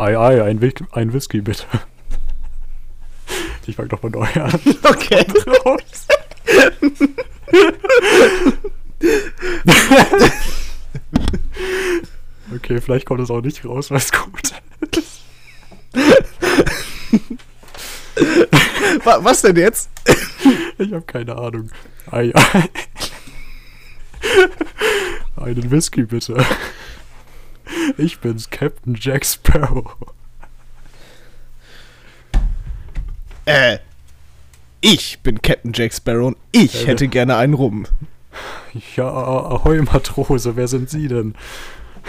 Ei, 0.00 0.16
ei, 0.16 0.42
ein, 0.42 0.60
Whi 0.62 0.72
ein 0.92 1.12
Whisky 1.12 1.42
bitte. 1.42 1.64
Ich 3.66 3.76
fang 3.76 3.88
doch 3.88 4.02
mal 4.02 4.10
neu 4.10 4.26
an. 4.34 4.58
Okay. 4.82 5.24
Raus. 5.64 6.06
okay, 12.54 12.80
vielleicht 12.80 13.06
kommt 13.06 13.20
es 13.20 13.30
auch 13.30 13.40
nicht 13.40 13.64
raus, 13.64 13.90
weil 13.90 13.98
es 13.98 14.12
gut 14.12 14.52
ist. 14.96 15.20
Wa- 19.04 19.18
Was 19.22 19.42
denn 19.42 19.56
jetzt? 19.56 19.90
Ich 20.78 20.92
habe 20.92 21.02
keine 21.02 21.36
Ahnung. 21.36 21.70
Ei, 22.10 22.32
ei. 22.34 22.68
Einen 25.36 25.70
Whisky 25.70 26.02
bitte. 26.02 26.44
Ich 28.00 28.18
bin's, 28.18 28.48
Captain 28.48 28.96
Jack 28.98 29.26
Sparrow. 29.26 29.84
Äh. 33.44 33.78
Ich 34.80 35.18
bin 35.20 35.42
Captain 35.42 35.72
Jack 35.74 35.92
Sparrow 35.92 36.28
und 36.28 36.38
ich 36.52 36.82
Äh, 36.82 36.86
hätte 36.86 37.08
gerne 37.08 37.36
einen 37.36 37.52
rum. 37.52 37.86
Ja, 38.96 39.06
ahoi 39.10 39.82
Matrose, 39.82 40.56
wer 40.56 40.66
sind 40.66 40.88
Sie 40.88 41.08
denn? 41.08 41.34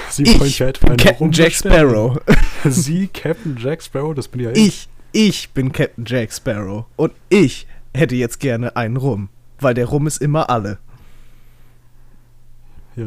Sie 0.09 0.23
Ich 0.23 0.39
wollen 0.39 0.51
ja 0.51 0.71
bin 0.71 0.95
Captain 0.95 1.31
Jack? 1.33 1.51
Sparrow. 1.53 2.21
Sie, 2.63 3.07
Captain 3.07 3.57
Jack 3.59 3.83
Sparrow, 3.83 4.15
das 4.15 4.29
bin 4.29 4.41
ja 4.41 4.51
ich. 4.51 4.87
Ich, 5.11 5.27
ich 5.27 5.49
bin 5.49 5.73
Captain 5.73 6.05
Jack 6.07 6.31
Sparrow. 6.31 6.85
Und 6.95 7.11
ich 7.27 7.67
hätte 7.93 8.15
jetzt 8.15 8.39
gerne 8.39 8.77
einen 8.77 8.95
rum. 8.95 9.27
Weil 9.59 9.73
der 9.73 9.87
Rum 9.87 10.07
ist 10.07 10.21
immer 10.21 10.49
alle. 10.49 10.77
Ja, 12.95 13.05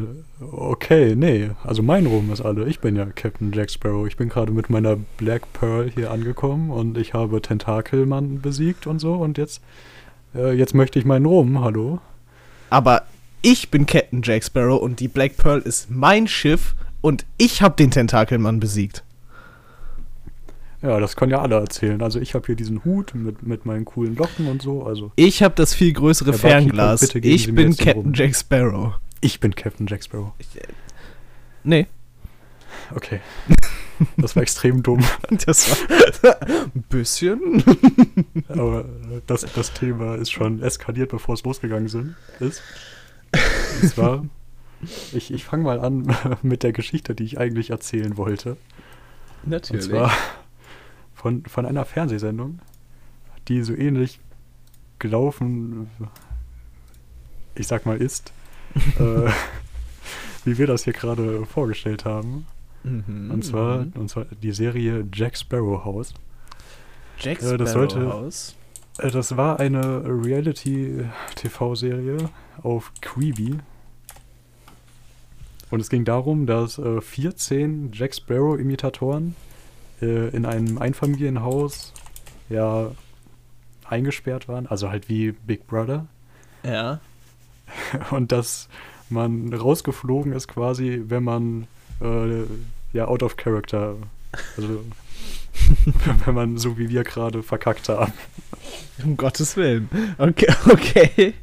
okay, 0.51 1.15
nee, 1.15 1.51
also 1.63 1.83
mein 1.83 2.07
Rum 2.07 2.31
ist 2.31 2.41
alle. 2.41 2.67
Ich 2.67 2.79
bin 2.79 2.95
ja 2.95 3.05
Captain 3.05 3.51
Jack 3.53 3.69
Sparrow. 3.69 4.07
Ich 4.07 4.17
bin 4.17 4.29
gerade 4.29 4.51
mit 4.51 4.69
meiner 4.69 4.97
Black 5.17 5.53
Pearl 5.53 5.91
hier 5.93 6.09
angekommen 6.11 6.71
und 6.71 6.97
ich 6.97 7.13
habe 7.13 7.41
Tentakelmann 7.41 8.41
besiegt 8.41 8.87
und 8.87 8.99
so 8.99 9.13
und 9.13 9.37
jetzt, 9.37 9.61
äh, 10.33 10.53
jetzt 10.53 10.73
möchte 10.73 10.97
ich 10.97 11.05
meinen 11.05 11.25
Rum, 11.25 11.63
hallo? 11.63 11.99
Aber 12.71 13.03
ich 13.43 13.69
bin 13.69 13.85
Captain 13.85 14.21
Jack 14.23 14.43
Sparrow 14.43 14.81
und 14.81 14.99
die 14.99 15.07
Black 15.07 15.37
Pearl 15.37 15.59
ist 15.59 15.91
mein 15.91 16.27
Schiff 16.27 16.73
und 17.01 17.25
ich 17.37 17.61
habe 17.61 17.75
den 17.75 17.91
Tentakelmann 17.91 18.59
besiegt. 18.59 19.03
Ja, 20.81 20.99
das 20.99 21.15
können 21.15 21.31
ja 21.31 21.41
alle 21.41 21.55
erzählen. 21.55 22.01
Also 22.01 22.19
ich 22.19 22.33
habe 22.33 22.45
hier 22.47 22.55
diesen 22.55 22.83
Hut 22.83 23.13
mit, 23.13 23.45
mit 23.45 23.65
meinen 23.65 23.85
coolen 23.85 24.15
Locken 24.15 24.47
und 24.47 24.63
so, 24.63 24.83
also 24.83 25.11
Ich 25.15 25.43
habe 25.43 25.53
das 25.55 25.75
viel 25.75 25.93
größere 25.93 26.33
Fernglas. 26.33 27.13
Ich 27.15 27.53
bin 27.53 27.75
Captain. 27.77 28.13
Jack 28.13 28.35
Sparrow. 28.35 28.93
Ich 29.25 29.39
bin 29.39 29.55
Captain 29.55 29.87
Jack 29.87 30.03
Sparrow. 30.03 30.33
Nee, 31.63 31.87
Okay. 32.93 33.19
Das 34.17 34.35
war 34.35 34.43
extrem 34.43 34.83
dumm. 34.83 35.03
das 35.45 35.69
war 35.69 36.41
ein 36.41 36.83
bisschen. 36.89 37.63
Aber 38.49 38.81
äh, 38.81 39.21
das, 39.25 39.41
das 39.53 39.73
Thema 39.73 40.15
ist 40.15 40.31
schon 40.31 40.61
eskaliert, 40.61 41.11
bevor 41.11 41.35
es 41.35 41.43
losgegangen 41.43 41.87
sind, 41.87 42.15
ist. 42.39 42.61
Und 43.81 43.89
zwar, 43.89 44.25
ich, 45.13 45.33
ich 45.33 45.45
fange 45.45 45.63
mal 45.63 45.79
an 45.79 46.15
mit 46.41 46.63
der 46.63 46.73
Geschichte, 46.73 47.15
die 47.15 47.23
ich 47.23 47.39
eigentlich 47.39 47.69
erzählen 47.69 48.17
wollte. 48.17 48.57
Und 49.45 49.83
zwar 49.83 50.11
von, 51.13 51.43
von 51.45 51.65
einer 51.65 51.85
Fernsehsendung, 51.85 52.59
die 53.47 53.63
so 53.63 53.73
ähnlich 53.73 54.19
gelaufen, 54.99 55.89
ich 57.55 57.67
sag 57.67 57.85
mal, 57.85 58.01
ist, 58.01 58.33
äh, 58.99 59.29
wie 60.43 60.57
wir 60.57 60.67
das 60.67 60.83
hier 60.83 60.93
gerade 60.93 61.45
vorgestellt 61.45 62.05
haben. 62.05 62.45
Mhm, 62.83 63.31
Und 63.31 63.43
zwar, 63.43 63.85
mhm. 63.85 63.93
und 63.95 64.09
zwar 64.09 64.25
die 64.25 64.51
Serie 64.51 65.07
Jack 65.13 65.37
Sparrow 65.37 65.83
House. 65.85 66.13
Jack 67.19 67.41
äh, 67.41 67.57
das 67.57 67.71
Sparrow 67.71 67.91
sollte- 67.91 68.11
House. 68.13 68.55
Äh, 68.99 69.09
Das 69.11 69.37
war 69.37 69.59
eine 69.59 70.03
Reality-TV-Serie 70.05 72.17
auf 72.61 72.91
Quibi. 73.01 73.57
Und 75.71 75.79
es 75.79 75.89
ging 75.89 76.05
darum, 76.05 76.45
dass 76.45 76.77
äh, 76.77 77.01
14 77.01 77.91
Jack 77.91 78.13
Sparrow-Imitatoren 78.15 79.35
äh, 80.01 80.29
in 80.29 80.45
einem 80.45 80.77
Einfamilienhaus 80.77 81.91
ja 82.49 82.91
eingesperrt 83.87 84.47
waren, 84.47 84.67
also 84.67 84.89
halt 84.89 85.09
wie 85.09 85.31
Big 85.31 85.67
Brother. 85.67 86.05
Ja. 86.63 86.99
Und 88.11 88.31
dass 88.31 88.69
man 89.09 89.53
rausgeflogen 89.53 90.31
ist 90.33 90.47
quasi, 90.47 91.01
wenn 91.07 91.23
man 91.23 91.67
äh, 92.01 92.43
ja 92.93 93.07
out 93.07 93.23
of 93.23 93.37
character, 93.37 93.95
also 94.57 94.83
wenn 96.25 96.35
man 96.35 96.57
so 96.57 96.77
wie 96.77 96.89
wir 96.89 97.03
gerade 97.03 97.43
verkackt 97.43 97.89
haben. 97.89 98.13
Um 99.03 99.15
Gottes 99.17 99.55
Willen. 99.57 99.89
Okay, 100.17 100.47
okay. 100.69 101.33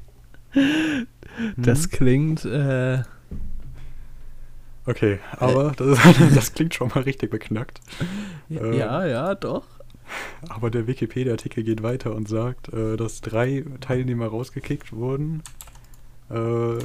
Das 1.57 1.87
Mhm. 1.87 1.91
klingt, 1.91 2.45
äh, 2.45 3.03
Okay, 4.85 5.21
aber 5.39 5.71
das, 5.77 5.99
das 6.35 6.55
klingt 6.55 6.75
schon 6.75 6.89
mal 6.89 7.05
richtig 7.05 7.31
beknackt. 7.31 7.81
Äh, 8.51 8.77
ja, 8.77 9.07
ja, 9.07 9.35
doch. 9.37 9.65
Aber 10.49 10.71
der 10.71 10.89
Wikipedia-Artikel 10.89 11.63
geht 11.63 11.83
weiter 11.85 12.15
und 12.15 12.29
sagt, 12.29 12.69
äh, 12.73 12.97
dass 12.97 13.21
drei 13.21 13.65
Teilnehmer 13.81 14.27
rausgekickt 14.27 14.93
wurden. 14.93 15.43
Äh, 16.33 16.79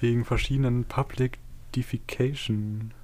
wegen 0.00 0.24
verschiedenen 0.24 0.84
Public 0.84 1.38
Defecation 1.76 2.94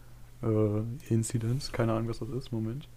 äh, 0.43 1.13
Incidents. 1.13 1.73
Keine 1.73 1.93
Ahnung, 1.93 2.09
was 2.09 2.21
das 2.21 2.31
ist. 2.31 2.53
Moment. 2.53 2.89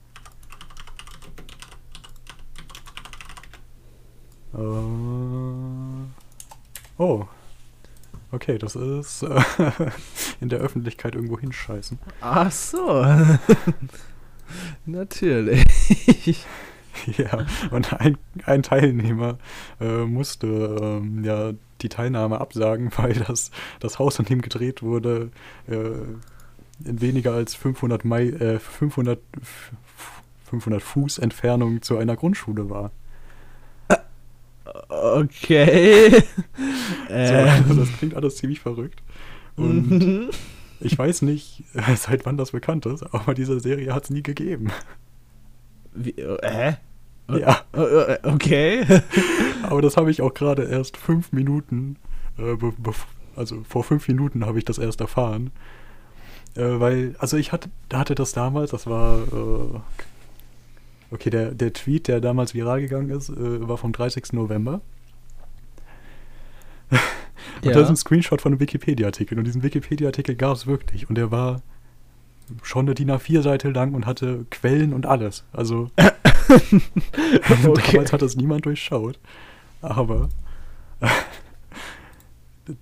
Äh, 4.54 4.58
oh. 6.98 7.28
Okay, 8.32 8.58
das 8.58 8.76
ist 8.76 9.24
äh, 9.24 9.42
in 10.42 10.50
der 10.50 10.60
Öffentlichkeit 10.60 11.16
irgendwo 11.16 11.40
hinscheißen. 11.40 12.00
Ach 12.22 12.52
so. 12.52 13.06
Natürlich. 14.86 16.46
Ja, 17.18 17.46
und 17.72 17.94
ein, 17.94 18.18
ein 18.46 18.64
Teilnehmer 18.64 19.38
äh, 19.80 20.06
musste 20.06 20.48
ähm, 20.48 21.24
ja 21.24 21.54
die 21.82 21.90
Teilnahme 21.90 22.40
absagen, 22.40 22.92
weil 22.98 23.14
das, 23.14 23.52
das 23.80 24.00
Haus, 24.00 24.20
in 24.20 24.26
dem 24.26 24.42
gedreht 24.42 24.82
wurde, 24.84 25.32
äh, 25.68 25.76
in 26.86 27.02
weniger 27.02 27.34
als 27.34 27.56
500, 27.56 28.06
Mai, 28.06 28.28
äh, 28.28 28.60
500, 28.60 29.20
f- 29.42 29.72
500 30.50 30.82
Fuß 30.82 31.20
Entfernung 31.20 31.82
zu 31.82 31.98
einer 31.98 32.16
Grundschule 32.16 32.70
war. 32.70 32.92
Okay. 34.90 36.24
So, 37.26 37.36
also 37.36 37.74
Ähm, 37.74 37.76
das 37.76 37.92
klingt 37.98 38.16
alles 38.16 38.38
ziemlich 38.38 38.60
verrückt. 38.60 39.04
Und 39.56 39.92
mhm. 39.92 40.30
ich 40.80 40.98
weiß 40.98 41.22
nicht, 41.24 41.64
äh, 41.74 41.96
seit 41.96 42.26
wann 42.26 42.38
das 42.38 42.52
bekannt 42.52 42.86
ist, 42.86 43.04
aber 43.14 43.34
diese 43.34 43.60
Serie 43.60 43.94
hat 43.94 44.06
es 44.06 44.10
nie 44.10 44.24
gegeben. 44.24 44.72
Wie, 45.96 46.12
äh, 46.12 46.38
hä? 46.44 46.78
Ja. 47.30 47.62
Äh, 47.74 47.82
äh, 47.82 48.18
Okay. 48.24 48.86
Aber 49.64 49.82
das 49.82 49.98
habe 49.98 50.12
ich 50.12 50.22
auch 50.22 50.34
gerade 50.34 50.64
erst 50.64 50.98
fünf 50.98 51.32
Minuten, 51.32 51.96
äh, 52.38 52.56
also 53.36 53.64
vor 53.68 53.84
fünf 53.84 54.08
Minuten 54.08 54.46
habe 54.46 54.58
ich 54.60 54.66
das 54.66 54.78
erst 54.78 55.02
erfahren. 55.02 55.52
Äh, 56.56 56.80
weil, 56.80 57.16
also 57.20 57.38
ich 57.38 57.52
hatte, 57.52 57.70
hatte 57.92 58.14
das 58.16 58.34
damals, 58.34 58.72
das 58.72 58.86
war, 58.88 59.20
äh, 59.20 59.80
okay, 61.12 61.30
der, 61.30 61.52
der 61.52 61.74
Tweet, 61.74 62.08
der 62.08 62.20
damals 62.22 62.54
viral 62.54 62.82
gegangen 62.82 63.10
ist, 63.10 63.30
äh, 63.30 63.68
war 63.68 63.78
vom 63.78 63.92
30. 63.94 64.34
November. 64.34 64.82
Und 66.92 67.70
Ja. 67.70 67.72
das 67.74 67.84
ist 67.84 67.90
ein 67.90 67.96
Screenshot 67.98 68.42
von 68.42 68.52
einem 68.52 68.60
Wikipedia-Artikel. 68.60 69.38
Und 69.38 69.46
diesen 69.46 69.64
Wikipedia-Artikel 69.64 70.36
gab 70.36 70.56
es 70.56 70.68
wirklich. 70.68 71.10
Und 71.10 71.16
der 71.18 71.32
war 71.32 71.62
schon 72.62 72.86
eine 72.86 72.96
DIN 72.96 73.12
A4-Seite 73.12 73.70
lang 73.72 73.94
und 73.94 74.06
hatte 74.06 74.46
Quellen 74.50 74.94
und 74.94 75.06
alles. 75.06 75.44
Also 75.52 75.90
Okay. 77.66 77.92
damals 77.94 78.14
hat 78.14 78.22
das 78.22 78.36
niemand 78.36 78.66
durchschaut. 78.66 79.20
Aber 79.82 80.30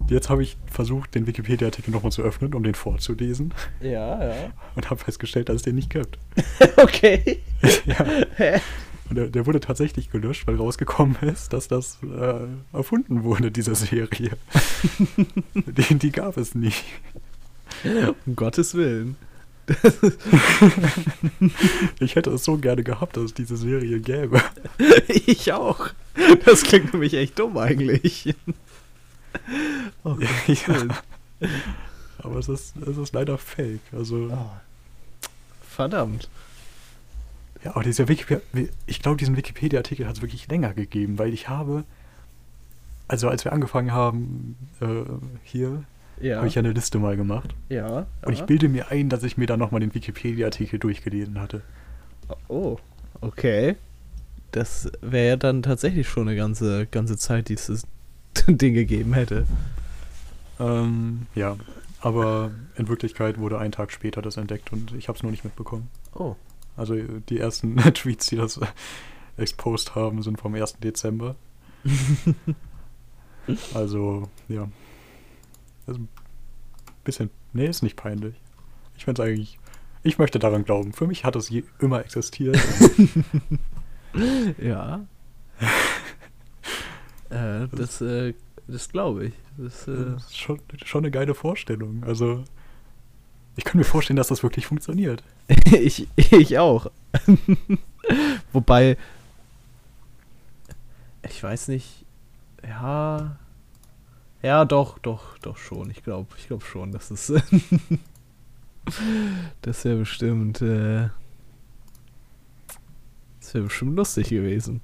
jetzt 0.09 0.29
habe 0.29 0.43
ich 0.43 0.57
versucht, 0.67 1.15
den 1.15 1.27
Wikipedia-Artikel 1.27 1.91
nochmal 1.91 2.11
zu 2.11 2.21
öffnen, 2.21 2.53
um 2.53 2.63
den 2.63 2.75
vorzulesen. 2.75 3.53
Ja, 3.79 4.23
ja. 4.23 4.53
Und 4.75 4.89
habe 4.89 5.03
festgestellt, 5.03 5.49
dass 5.49 5.57
es 5.57 5.61
den 5.63 5.75
nicht 5.75 5.89
gibt. 5.89 6.17
Okay. 6.77 7.41
ja. 7.85 8.05
Hä? 8.35 8.59
Und 9.09 9.15
der, 9.15 9.27
der 9.27 9.45
wurde 9.45 9.59
tatsächlich 9.59 10.09
gelöscht, 10.09 10.47
weil 10.47 10.55
rausgekommen 10.55 11.17
ist, 11.21 11.51
dass 11.53 11.67
das 11.67 11.97
äh, 12.03 12.75
erfunden 12.75 13.23
wurde, 13.23 13.51
diese 13.51 13.75
Serie. 13.75 14.31
die, 15.53 15.95
die 15.95 16.11
gab 16.11 16.37
es 16.37 16.55
nie. 16.55 16.73
Um 18.25 18.35
Gottes 18.35 18.75
Willen. 18.75 19.17
Ich 21.99 22.15
hätte 22.15 22.31
es 22.31 22.43
so 22.43 22.57
gerne 22.57 22.83
gehabt, 22.83 23.17
dass 23.17 23.25
es 23.25 23.33
diese 23.33 23.57
Serie 23.57 23.99
gäbe. 23.99 24.41
Ich 25.07 25.51
auch. 25.53 25.89
Das 26.45 26.63
klingt 26.63 26.93
nämlich 26.93 27.13
echt 27.13 27.37
dumm 27.39 27.57
eigentlich. 27.57 28.35
Oh, 30.03 30.17
ja. 30.47 30.87
Aber 32.17 32.35
es 32.39 32.49
ist, 32.49 32.75
es 32.85 32.97
ist 32.97 33.13
leider 33.13 33.37
fake. 33.37 33.79
Also, 33.93 34.29
Oh. 34.31 34.49
Verdammt. 35.69 36.27
Ja, 37.63 37.71
aber 37.71 37.83
dieser 37.83 38.07
Wikipedia, 38.09 38.41
ich 38.87 39.01
glaube, 39.01 39.17
diesen 39.17 39.37
Wikipedia-Artikel 39.37 40.05
hat 40.07 40.17
es 40.17 40.21
wirklich 40.21 40.47
länger 40.49 40.73
gegeben, 40.73 41.17
weil 41.17 41.33
ich 41.33 41.47
habe, 41.47 41.85
also 43.07 43.29
als 43.29 43.45
wir 43.45 43.53
angefangen 43.53 43.93
haben, 43.93 44.57
äh, 44.81 45.03
hier, 45.43 45.83
Ja. 46.21 46.37
habe 46.37 46.47
ich 46.47 46.55
ja 46.55 46.59
eine 46.61 46.71
Liste 46.71 46.99
mal 46.99 47.17
gemacht. 47.17 47.53
ja. 47.69 48.05
Und 48.25 48.33
ich 48.33 48.43
bilde 48.43 48.69
mir 48.69 48.91
ein, 48.91 49.09
dass 49.09 49.23
ich 49.23 49.37
mir 49.37 49.45
dann 49.47 49.59
nochmal 49.59 49.81
den 49.81 49.93
Wikipedia-Artikel 49.93 50.79
durchgelesen 50.79 51.39
hatte. 51.39 51.61
Oh, 52.47 52.77
okay. 53.19 53.75
Das 54.51 54.91
wäre 55.01 55.27
ja 55.27 55.35
dann 55.37 55.63
tatsächlich 55.63 56.07
schon 56.07 56.27
eine 56.27 56.37
ganze, 56.37 56.85
ganze 56.87 57.17
Zeit, 57.17 57.49
die 57.49 57.53
es 57.53 57.87
Ding 58.47 58.73
gegeben 58.73 59.13
hätte. 59.13 59.45
Ähm, 60.59 61.27
ja, 61.35 61.55
aber 62.01 62.51
in 62.75 62.87
Wirklichkeit 62.87 63.37
wurde 63.37 63.59
ein 63.59 63.71
Tag 63.71 63.91
später 63.91 64.21
das 64.21 64.37
entdeckt 64.37 64.71
und 64.71 64.93
ich 64.93 65.07
habe 65.07 65.17
es 65.17 65.23
nur 65.23 65.31
nicht 65.31 65.43
mitbekommen. 65.43 65.89
Oh. 66.13 66.35
Also 66.77 66.95
die 67.29 67.39
ersten 67.39 67.75
Tweets, 67.93 68.27
die 68.27 68.37
das 68.37 68.59
exposed 69.37 69.95
haben, 69.95 70.21
sind 70.21 70.39
vom 70.39 70.53
1. 70.55 70.77
Dezember. 70.79 71.35
also, 73.73 74.29
ja. 74.47 74.67
Also, 75.87 76.01
bisschen, 77.03 77.29
nee, 77.53 77.67
ist 77.67 77.83
nicht 77.83 77.95
peinlich. 77.95 78.35
Ich 78.97 79.05
finde 79.05 79.21
es 79.21 79.27
eigentlich, 79.27 79.59
ich 80.03 80.17
möchte 80.17 80.39
daran 80.39 80.63
glauben. 80.63 80.93
Für 80.93 81.07
mich 81.07 81.25
hat 81.25 81.35
es 81.35 81.49
je, 81.49 81.63
immer 81.79 81.99
existiert. 81.99 82.57
Ja. 84.57 85.05
äh, 87.29 87.67
das, 87.71 88.01
äh, 88.01 88.33
das 88.67 88.89
glaube 88.89 89.27
ich. 89.27 89.33
Das, 89.57 89.87
äh, 89.87 89.95
Das 90.13 90.25
ist 90.25 90.37
schon, 90.37 90.59
schon 90.83 91.03
eine 91.03 91.11
geile 91.11 91.33
Vorstellung. 91.33 92.03
Also, 92.05 92.43
ich 93.55 93.63
kann 93.63 93.77
mir 93.77 93.83
vorstellen, 93.85 94.17
dass 94.17 94.27
das 94.27 94.43
wirklich 94.43 94.65
funktioniert. 94.65 95.23
ich, 95.71 96.07
ich 96.15 96.57
auch. 96.57 96.91
Wobei, 98.51 98.97
ich 101.23 101.41
weiß 101.41 101.67
nicht, 101.67 102.05
ja, 102.63 103.37
ja, 104.43 104.65
doch, 104.65 104.97
doch, 104.99 105.37
doch 105.39 105.57
schon. 105.57 105.89
Ich 105.91 106.03
glaube, 106.03 106.27
ich 106.37 106.47
glaube 106.47 106.65
schon, 106.65 106.91
dass 106.91 107.11
es, 107.11 107.31
das 109.61 109.85
wäre 109.85 109.97
bestimmt, 109.97 110.61
äh, 110.61 111.09
das 113.39 113.53
wäre 113.53 113.65
bestimmt 113.65 113.95
lustig 113.95 114.29
gewesen. 114.29 114.81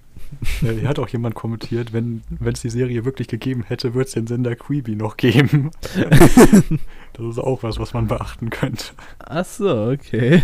Äh, 0.62 0.74
Hier 0.74 0.88
hat 0.90 1.00
auch 1.00 1.08
jemand 1.10 1.36
kommentiert, 1.36 1.94
wenn 1.94 2.22
es 2.44 2.62
die 2.62 2.70
Serie 2.70 3.06
wirklich 3.06 3.28
gegeben 3.28 3.64
hätte, 3.64 3.94
würde 3.94 4.08
es 4.08 4.14
den 4.14 4.28
Sender 4.28 4.56
Queeby 4.56 4.96
noch 4.96 5.16
geben. 5.18 5.72
das 7.14 7.26
ist 7.26 7.40
auch 7.40 7.64
was, 7.64 7.80
was 7.80 7.94
man 7.94 8.08
beachten 8.08 8.50
könnte. 8.50 8.86
Ach 9.20 9.46
so, 9.46 9.92
okay. 9.92 10.44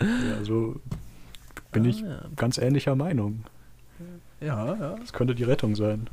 Ja, 0.00 0.36
also 0.38 0.80
bin 1.72 1.84
ich 1.84 2.02
Ah, 2.04 2.08
ja. 2.08 2.24
ganz 2.36 2.58
ähnlicher 2.58 2.94
Meinung. 2.96 3.44
Ja, 4.40 4.74
ja. 4.74 4.96
Das 4.96 5.12
könnte 5.12 5.34
die 5.34 5.44
Rettung 5.44 5.74
sein. 5.74 6.08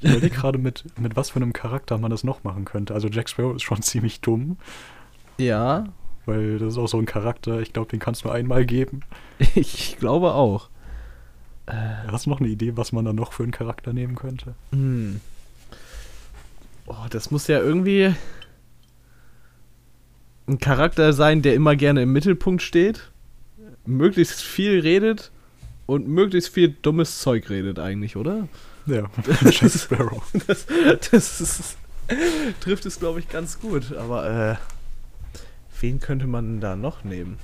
Ich 0.00 0.10
überlege 0.10 0.34
gerade, 0.36 0.58
mit, 0.58 0.84
mit 0.98 1.16
was 1.16 1.30
für 1.30 1.36
einem 1.36 1.52
Charakter 1.52 1.98
man 1.98 2.10
das 2.10 2.22
noch 2.24 2.44
machen 2.44 2.64
könnte. 2.64 2.94
Also 2.94 3.08
Jack 3.08 3.28
Sparrow 3.28 3.56
ist 3.56 3.62
schon 3.62 3.82
ziemlich 3.82 4.20
dumm, 4.20 4.56
Ja, 5.38 5.84
weil 6.26 6.58
das 6.58 6.74
ist 6.74 6.78
auch 6.78 6.86
so 6.88 6.98
ein 6.98 7.06
Charakter, 7.06 7.60
ich 7.60 7.72
glaube, 7.72 7.90
den 7.90 8.00
kannst 8.00 8.22
du 8.22 8.28
nur 8.28 8.34
einmal 8.34 8.64
geben. 8.66 9.00
ich 9.54 9.96
glaube 9.98 10.34
auch. 10.34 10.68
Äh, 11.66 11.72
Hast 12.10 12.26
du 12.26 12.30
noch 12.30 12.40
eine 12.40 12.48
Idee, 12.48 12.76
was 12.76 12.92
man 12.92 13.04
da 13.04 13.12
noch 13.12 13.32
für 13.32 13.42
einen 13.42 13.52
Charakter 13.52 13.92
nehmen 13.92 14.14
könnte? 14.14 14.54
Hm. 14.72 15.20
Oh, 16.86 17.06
das 17.10 17.30
muss 17.30 17.46
ja 17.48 17.58
irgendwie 17.58 18.14
ein 20.46 20.58
Charakter 20.58 21.12
sein, 21.12 21.42
der 21.42 21.54
immer 21.54 21.76
gerne 21.76 22.02
im 22.02 22.12
Mittelpunkt 22.12 22.62
steht, 22.62 23.10
möglichst 23.84 24.40
viel 24.42 24.80
redet 24.80 25.30
und 25.86 26.08
möglichst 26.08 26.52
viel 26.54 26.74
dummes 26.82 27.20
Zeug 27.20 27.50
redet 27.50 27.78
eigentlich, 27.78 28.16
oder? 28.16 28.48
Ja, 28.88 29.04
Jack 29.50 29.70
Sparrow. 29.70 30.22
Das, 30.46 30.66
das 31.10 31.40
ist, 31.40 31.76
trifft 32.60 32.86
es, 32.86 32.98
glaube 32.98 33.20
ich, 33.20 33.28
ganz 33.28 33.60
gut. 33.60 33.92
Aber 33.92 34.50
äh, 34.52 34.56
wen 35.80 36.00
könnte 36.00 36.26
man 36.26 36.60
da 36.60 36.74
noch 36.74 37.04
nehmen? 37.04 37.38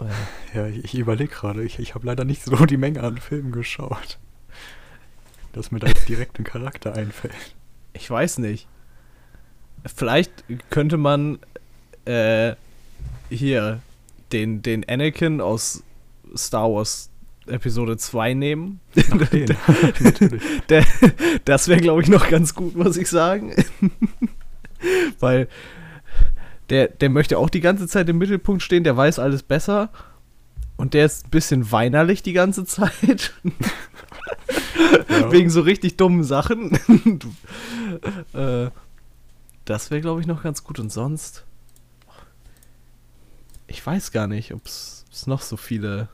Äh, 0.00 0.56
Ja, 0.56 0.66
ich, 0.66 0.84
ich 0.84 0.94
überlege 0.96 1.32
gerade. 1.32 1.62
Ich, 1.62 1.78
ich 1.78 1.94
habe 1.94 2.06
leider 2.06 2.24
nicht 2.24 2.44
so 2.44 2.66
die 2.66 2.76
Menge 2.76 3.02
an 3.02 3.18
Filmen 3.18 3.52
geschaut, 3.52 4.18
dass 5.52 5.70
mir 5.70 5.78
da 5.78 5.86
jetzt 5.86 6.08
direkt 6.08 6.38
ein 6.38 6.44
Charakter 6.44 6.94
einfällt. 6.94 7.34
Ich 7.92 8.10
weiß 8.10 8.38
nicht. 8.38 8.66
Vielleicht 9.94 10.32
könnte 10.70 10.96
man 10.96 11.38
äh, 12.04 12.54
hier 13.30 13.80
den, 14.32 14.62
den 14.62 14.88
Anakin 14.88 15.40
aus 15.40 15.82
Star 16.36 16.72
Wars 16.72 17.10
Episode 17.46 17.96
2 17.96 18.34
nehmen. 18.34 18.80
Ach, 18.96 19.28
den. 19.28 19.48
Natürlich. 20.00 20.42
Der, 20.68 20.84
das 21.44 21.68
wäre, 21.68 21.80
glaube 21.80 22.02
ich, 22.02 22.08
noch 22.08 22.28
ganz 22.28 22.54
gut, 22.54 22.76
muss 22.76 22.96
ich 22.96 23.08
sagen. 23.08 23.54
Weil 25.20 25.48
der, 26.70 26.88
der 26.88 27.10
möchte 27.10 27.38
auch 27.38 27.50
die 27.50 27.60
ganze 27.60 27.86
Zeit 27.86 28.08
im 28.08 28.18
Mittelpunkt 28.18 28.62
stehen, 28.62 28.84
der 28.84 28.96
weiß 28.96 29.18
alles 29.18 29.42
besser. 29.42 29.90
Und 30.76 30.94
der 30.94 31.06
ist 31.06 31.26
ein 31.26 31.30
bisschen 31.30 31.70
weinerlich 31.70 32.22
die 32.22 32.32
ganze 32.32 32.64
Zeit. 32.64 33.32
Ja. 35.08 35.30
Wegen 35.30 35.50
so 35.50 35.60
richtig 35.60 35.96
dummen 35.96 36.24
Sachen. 36.24 36.78
Äh, 38.32 38.70
das 39.64 39.90
wäre, 39.90 40.00
glaube 40.00 40.20
ich, 40.20 40.26
noch 40.26 40.42
ganz 40.42 40.64
gut. 40.64 40.80
Und 40.80 40.90
sonst. 40.90 41.44
Ich 43.66 43.84
weiß 43.84 44.10
gar 44.10 44.26
nicht, 44.26 44.52
ob 44.52 44.66
es 44.66 45.04
noch 45.26 45.42
so 45.42 45.56
viele. 45.56 46.08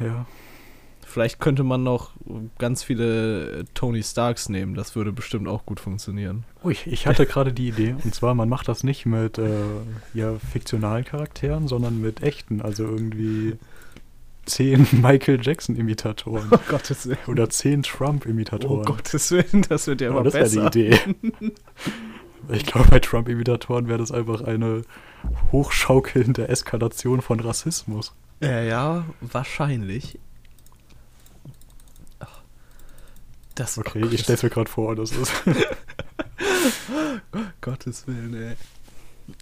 Ja. 0.00 0.26
Vielleicht 1.06 1.40
könnte 1.40 1.64
man 1.64 1.82
noch 1.82 2.10
ganz 2.58 2.82
viele 2.82 3.60
äh, 3.60 3.64
Tony 3.72 4.02
Starks 4.02 4.50
nehmen. 4.50 4.74
Das 4.74 4.94
würde 4.94 5.10
bestimmt 5.10 5.48
auch 5.48 5.64
gut 5.64 5.80
funktionieren. 5.80 6.44
Oh, 6.62 6.68
ich, 6.68 7.06
hatte 7.06 7.24
gerade 7.24 7.52
die 7.52 7.68
Idee, 7.68 7.96
und 8.04 8.14
zwar, 8.14 8.34
man 8.34 8.48
macht 8.50 8.68
das 8.68 8.84
nicht 8.84 9.06
mit 9.06 9.38
äh, 9.38 9.48
ja, 10.12 10.34
fiktionalen 10.52 11.04
Charakteren, 11.06 11.66
sondern 11.66 12.00
mit 12.00 12.22
echten, 12.22 12.60
also 12.60 12.84
irgendwie 12.84 13.54
zehn 14.44 14.86
Michael 14.92 15.40
Jackson-Imitatoren 15.42 16.48
Oh 16.50 16.58
Gottes 16.68 17.06
Willen. 17.06 17.18
oder 17.26 17.48
zehn 17.48 17.80
Oh 17.80 17.96
Trump-Imitatoren. 17.96 18.84
Gottes 18.84 19.30
Willen, 19.30 19.62
das 19.68 19.86
wird 19.86 20.02
ja 20.02 20.08
Ja, 20.08 20.12
immer 20.12 20.24
das 20.24 20.34
wäre 20.34 20.44
besser. 20.44 20.70
die 20.70 20.86
Idee. 20.88 21.00
Ich 22.50 22.64
glaube, 22.64 22.88
bei 22.88 22.98
Trump-Imitatoren 22.98 23.88
wäre 23.88 23.98
das 23.98 24.10
einfach 24.10 24.40
eine 24.42 24.82
hochschaukelnde 25.52 26.48
Eskalation 26.48 27.20
von 27.20 27.40
Rassismus. 27.40 28.14
Ja, 28.40 28.60
ja, 28.60 29.04
wahrscheinlich. 29.20 30.18
Ach, 32.20 32.40
Das 33.54 33.78
Okay, 33.78 34.04
ich 34.10 34.20
stelle 34.20 34.38
mir 34.42 34.50
gerade 34.50 34.70
vor, 34.70 34.94
das 34.94 35.12
ist. 35.12 35.32
Gottes 37.60 38.06
Willen, 38.06 38.34
ey. 38.34 38.56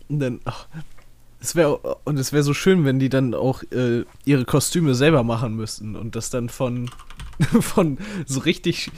Und 0.08 0.20
dann, 0.20 0.40
ach, 0.44 0.66
es 1.40 1.54
wäre 1.54 1.76
und 2.04 2.18
es 2.18 2.32
wäre 2.32 2.42
so 2.42 2.54
schön, 2.54 2.84
wenn 2.84 2.98
die 2.98 3.08
dann 3.08 3.34
auch 3.34 3.62
äh, 3.70 4.04
ihre 4.24 4.44
Kostüme 4.44 4.94
selber 4.94 5.22
machen 5.22 5.54
müssten 5.54 5.94
und 5.94 6.16
das 6.16 6.30
dann 6.30 6.48
von 6.48 6.90
von 7.60 7.98
so 8.26 8.40
richtig 8.40 8.90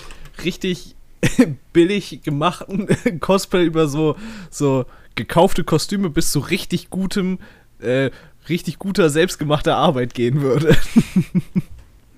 richtig 0.44 0.94
billig 1.72 2.22
gemachten 2.22 2.86
Cosplay 3.20 3.64
über 3.64 3.88
so 3.88 4.16
so 4.50 4.86
gekaufte 5.14 5.64
Kostüme 5.64 6.10
bis 6.10 6.32
zu 6.32 6.38
richtig 6.38 6.90
gutem 6.90 7.38
äh, 7.80 8.10
richtig 8.48 8.78
guter 8.78 9.10
selbstgemachter 9.10 9.76
Arbeit 9.76 10.14
gehen 10.14 10.40
würde. 10.40 10.76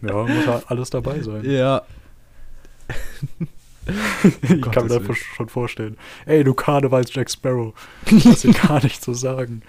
Ja, 0.02 0.14
muss 0.22 0.46
ja 0.46 0.62
alles 0.68 0.88
dabei 0.88 1.20
sein. 1.20 1.44
Ja. 1.44 1.82
ich 4.40 4.62
kann 4.62 4.84
mir 4.84 4.88
das 4.88 5.02
Willen. 5.02 5.14
schon 5.14 5.48
vorstellen. 5.50 5.98
Ey, 6.24 6.42
du 6.42 6.54
Karnevals 6.54 7.12
Jack 7.12 7.30
Sparrow. 7.30 7.74
Das 8.10 8.42
ist 8.46 8.62
gar 8.62 8.82
nicht 8.82 9.02
zu 9.02 9.12
sagen. 9.12 9.60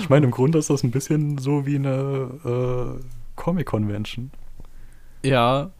Ich 0.00 0.08
meine, 0.08 0.26
im 0.26 0.32
Grunde 0.32 0.58
ist 0.58 0.70
das 0.70 0.82
ein 0.82 0.90
bisschen 0.90 1.38
so 1.38 1.66
wie 1.66 1.76
eine 1.76 2.98
äh, 2.98 3.00
Comic-Convention. 3.36 4.30
Ja, 5.22 5.70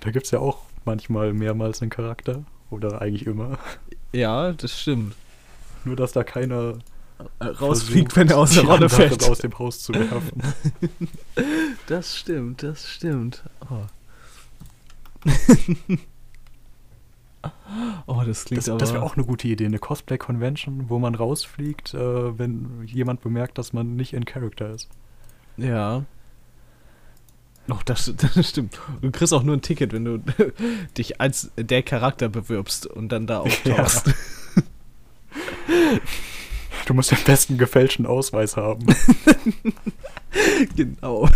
Da 0.00 0.10
gibt 0.10 0.26
es 0.26 0.32
ja 0.32 0.40
auch 0.40 0.58
manchmal 0.84 1.32
mehrmals 1.32 1.80
einen 1.80 1.90
Charakter. 1.90 2.44
Oder 2.68 3.00
eigentlich 3.00 3.26
immer. 3.26 3.58
ja, 4.12 4.52
das 4.52 4.78
stimmt. 4.80 5.14
Nur, 5.84 5.96
dass 5.96 6.12
da 6.12 6.24
keiner 6.24 6.74
Rausfliegt, 7.40 8.12
versucht, 8.12 8.16
wenn 8.16 8.28
er 8.28 8.38
aus 8.38 8.50
der 8.52 8.64
Rolle 8.64 8.88
fällt. 8.88 9.28
aus 9.28 9.38
dem 9.38 9.58
Haus 9.58 9.80
zu 9.80 9.94
werfen. 9.94 10.42
Das 11.86 12.16
stimmt, 12.16 12.64
das 12.64 12.88
stimmt. 12.88 13.44
Oh, 13.70 13.84
oh 18.06 18.22
das 18.26 18.44
klingt 18.44 18.62
Das, 18.62 18.68
aber... 18.68 18.78
das 18.78 18.92
wäre 18.92 19.04
auch 19.04 19.16
eine 19.16 19.24
gute 19.24 19.46
Idee, 19.46 19.66
eine 19.66 19.78
Cosplay-Convention, 19.78 20.86
wo 20.88 20.98
man 20.98 21.14
rausfliegt, 21.14 21.94
äh, 21.94 22.38
wenn 22.38 22.82
jemand 22.86 23.20
bemerkt, 23.20 23.58
dass 23.58 23.72
man 23.72 23.94
nicht 23.94 24.14
in 24.14 24.24
Character 24.24 24.70
ist. 24.70 24.88
Ja. 25.56 26.04
Oh, 27.68 27.78
das, 27.84 28.12
das 28.34 28.48
stimmt. 28.48 28.80
Du 29.00 29.10
kriegst 29.10 29.32
auch 29.32 29.42
nur 29.42 29.56
ein 29.56 29.62
Ticket, 29.62 29.92
wenn 29.92 30.04
du 30.04 30.18
dich 30.98 31.20
als 31.20 31.52
der 31.56 31.82
Charakter 31.82 32.28
bewirbst 32.28 32.86
und 32.86 33.10
dann 33.10 33.26
da 33.26 33.40
auftauchst. 33.40 34.12
Du 36.86 36.94
musst 36.94 37.10
den 37.10 37.18
besten 37.24 37.58
gefälschten 37.58 38.06
Ausweis 38.06 38.56
haben. 38.56 38.86
genau. 40.76 41.28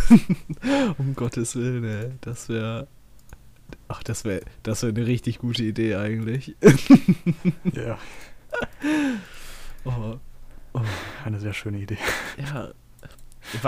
um 0.99 1.15
Gottes 1.17 1.57
Willen, 1.57 1.85
ey. 1.85 2.13
Das 2.21 2.49
wäre. 2.49 2.87
Ach, 3.89 4.03
das 4.05 4.25
wäre 4.25 4.43
das 4.63 4.83
wär 4.83 4.91
eine 4.91 5.07
richtig 5.07 5.41
gute 5.41 5.65
Idee 5.65 5.97
eigentlich. 5.97 6.55
ja. 7.73 7.99
Oh. 9.85 10.19
Oh. 10.73 10.81
Eine 11.25 11.41
sehr 11.41 11.53
schöne 11.53 11.79
Idee. 11.79 11.99
Ja. 12.39 12.71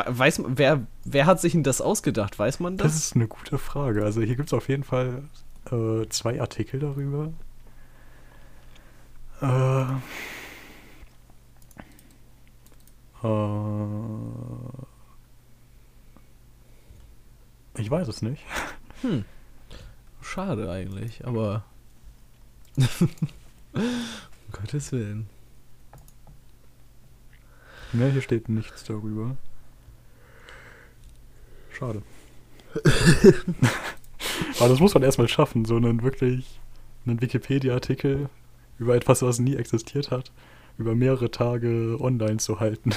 Weiß 0.07 0.39
man, 0.39 0.59
wer, 0.59 0.87
wer 1.05 1.27
hat 1.27 1.41
sich 1.41 1.53
denn 1.53 1.65
das 1.65 1.81
ausgedacht? 1.81 2.39
Weiß 2.39 2.61
man 2.61 2.77
das? 2.77 2.93
Das 2.93 2.97
ist 3.07 3.17
eine 3.17 3.27
gute 3.27 3.59
Frage. 3.59 4.05
Also 4.05 4.21
hier 4.21 4.37
gibt 4.37 4.51
es 4.51 4.53
auf 4.53 4.69
jeden 4.69 4.85
Fall 4.85 5.25
äh, 5.73 6.09
zwei 6.11 6.41
Artikel 6.41 6.79
darüber. 6.79 7.33
Äh, 9.41 9.87
äh, 13.23 13.29
ich 17.81 17.91
weiß 17.91 18.09
es 18.09 18.23
nicht. 18.23 18.43
Hm. 19.03 19.25
Schade 20.21 20.71
eigentlich, 20.71 21.27
aber. 21.27 21.65
um 22.77 23.13
Gottes 24.53 24.93
Willen. 24.93 25.29
Ne, 27.93 28.11
hier 28.11 28.23
steht 28.23 28.49
nichts 28.49 28.85
darüber. 28.85 29.37
Schade. 31.73 32.03
Aber 34.59 34.69
das 34.69 34.81
muss 34.81 34.95
man 34.95 35.03
erstmal 35.03 35.29
schaffen, 35.29 35.65
so 35.65 35.77
einen 35.77 36.03
wirklich 36.03 36.59
einen 37.05 37.21
Wikipedia-Artikel 37.21 38.31
über 38.79 38.95
etwas, 38.95 39.23
was 39.23 39.39
nie 39.39 39.57
existiert 39.57 40.11
hat, 40.11 40.33
über 40.79 40.95
mehrere 40.95 41.31
Tage 41.31 41.97
online 42.01 42.39
zu 42.39 42.61
halten. 42.61 42.91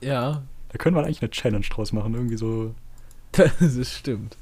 Ja. 0.00 0.42
Da 0.68 0.78
können 0.78 0.96
wir 0.96 1.04
eigentlich 1.04 1.22
eine 1.22 1.30
Challenge 1.30 1.64
draus 1.64 1.92
machen, 1.92 2.14
irgendwie 2.14 2.36
so. 2.36 2.74
Das 3.32 3.92
stimmt. 3.92 4.36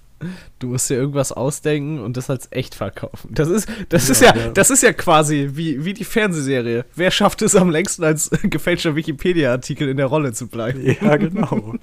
Du 0.59 0.69
musst 0.69 0.89
dir 0.89 0.95
irgendwas 0.95 1.33
ausdenken 1.33 2.01
und 2.01 2.17
das 2.17 2.31
als 2.31 2.49
echt 2.51 2.75
verkaufen. 2.75 3.31
Das 3.33 3.49
ist, 3.49 3.69
das 3.89 4.07
ja, 4.09 4.13
ist 4.13 4.21
ja, 4.21 4.37
ja, 4.37 4.49
das 4.51 4.71
ist 4.71 4.83
ja 4.83 4.93
quasi 4.93 5.51
wie, 5.53 5.85
wie 5.85 5.95
die 5.95 6.05
Fernsehserie. 6.05 6.85
Wer 6.95 7.11
schafft 7.11 7.43
es 7.43 7.57
am 7.57 7.71
längsten 7.71 8.05
als 8.05 8.31
gefälschter 8.43 8.95
Wikipedia-Artikel 8.95 9.89
in 9.89 9.97
der 9.97 10.07
Rolle 10.07 10.33
zu 10.33 10.49
bleiben? 10.49 10.83
Ja, 10.85 11.17
genau. 11.17 11.75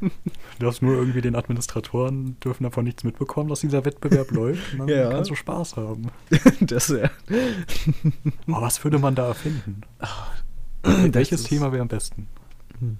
du 0.00 0.10
darfst 0.58 0.82
nur 0.82 0.96
irgendwie 0.96 1.20
den 1.20 1.36
Administratoren 1.36 2.38
dürfen 2.40 2.64
davon 2.64 2.84
nichts 2.84 3.04
mitbekommen, 3.04 3.48
dass 3.48 3.60
dieser 3.60 3.84
Wettbewerb 3.84 4.30
läuft. 4.32 4.72
Und 4.72 4.80
dann 4.80 4.88
ja. 4.88 5.10
kannst 5.10 5.30
du 5.30 5.34
Spaß 5.34 5.76
haben. 5.76 6.10
das 6.60 6.90
wäre. 6.90 7.10
Aber 8.46 8.62
was 8.62 8.82
würde 8.84 8.98
man 8.98 9.14
da 9.14 9.28
erfinden? 9.28 9.82
Welches 10.82 11.44
Thema 11.44 11.72
wäre 11.72 11.82
am 11.82 11.88
besten? 11.88 12.26
Hm. 12.78 12.98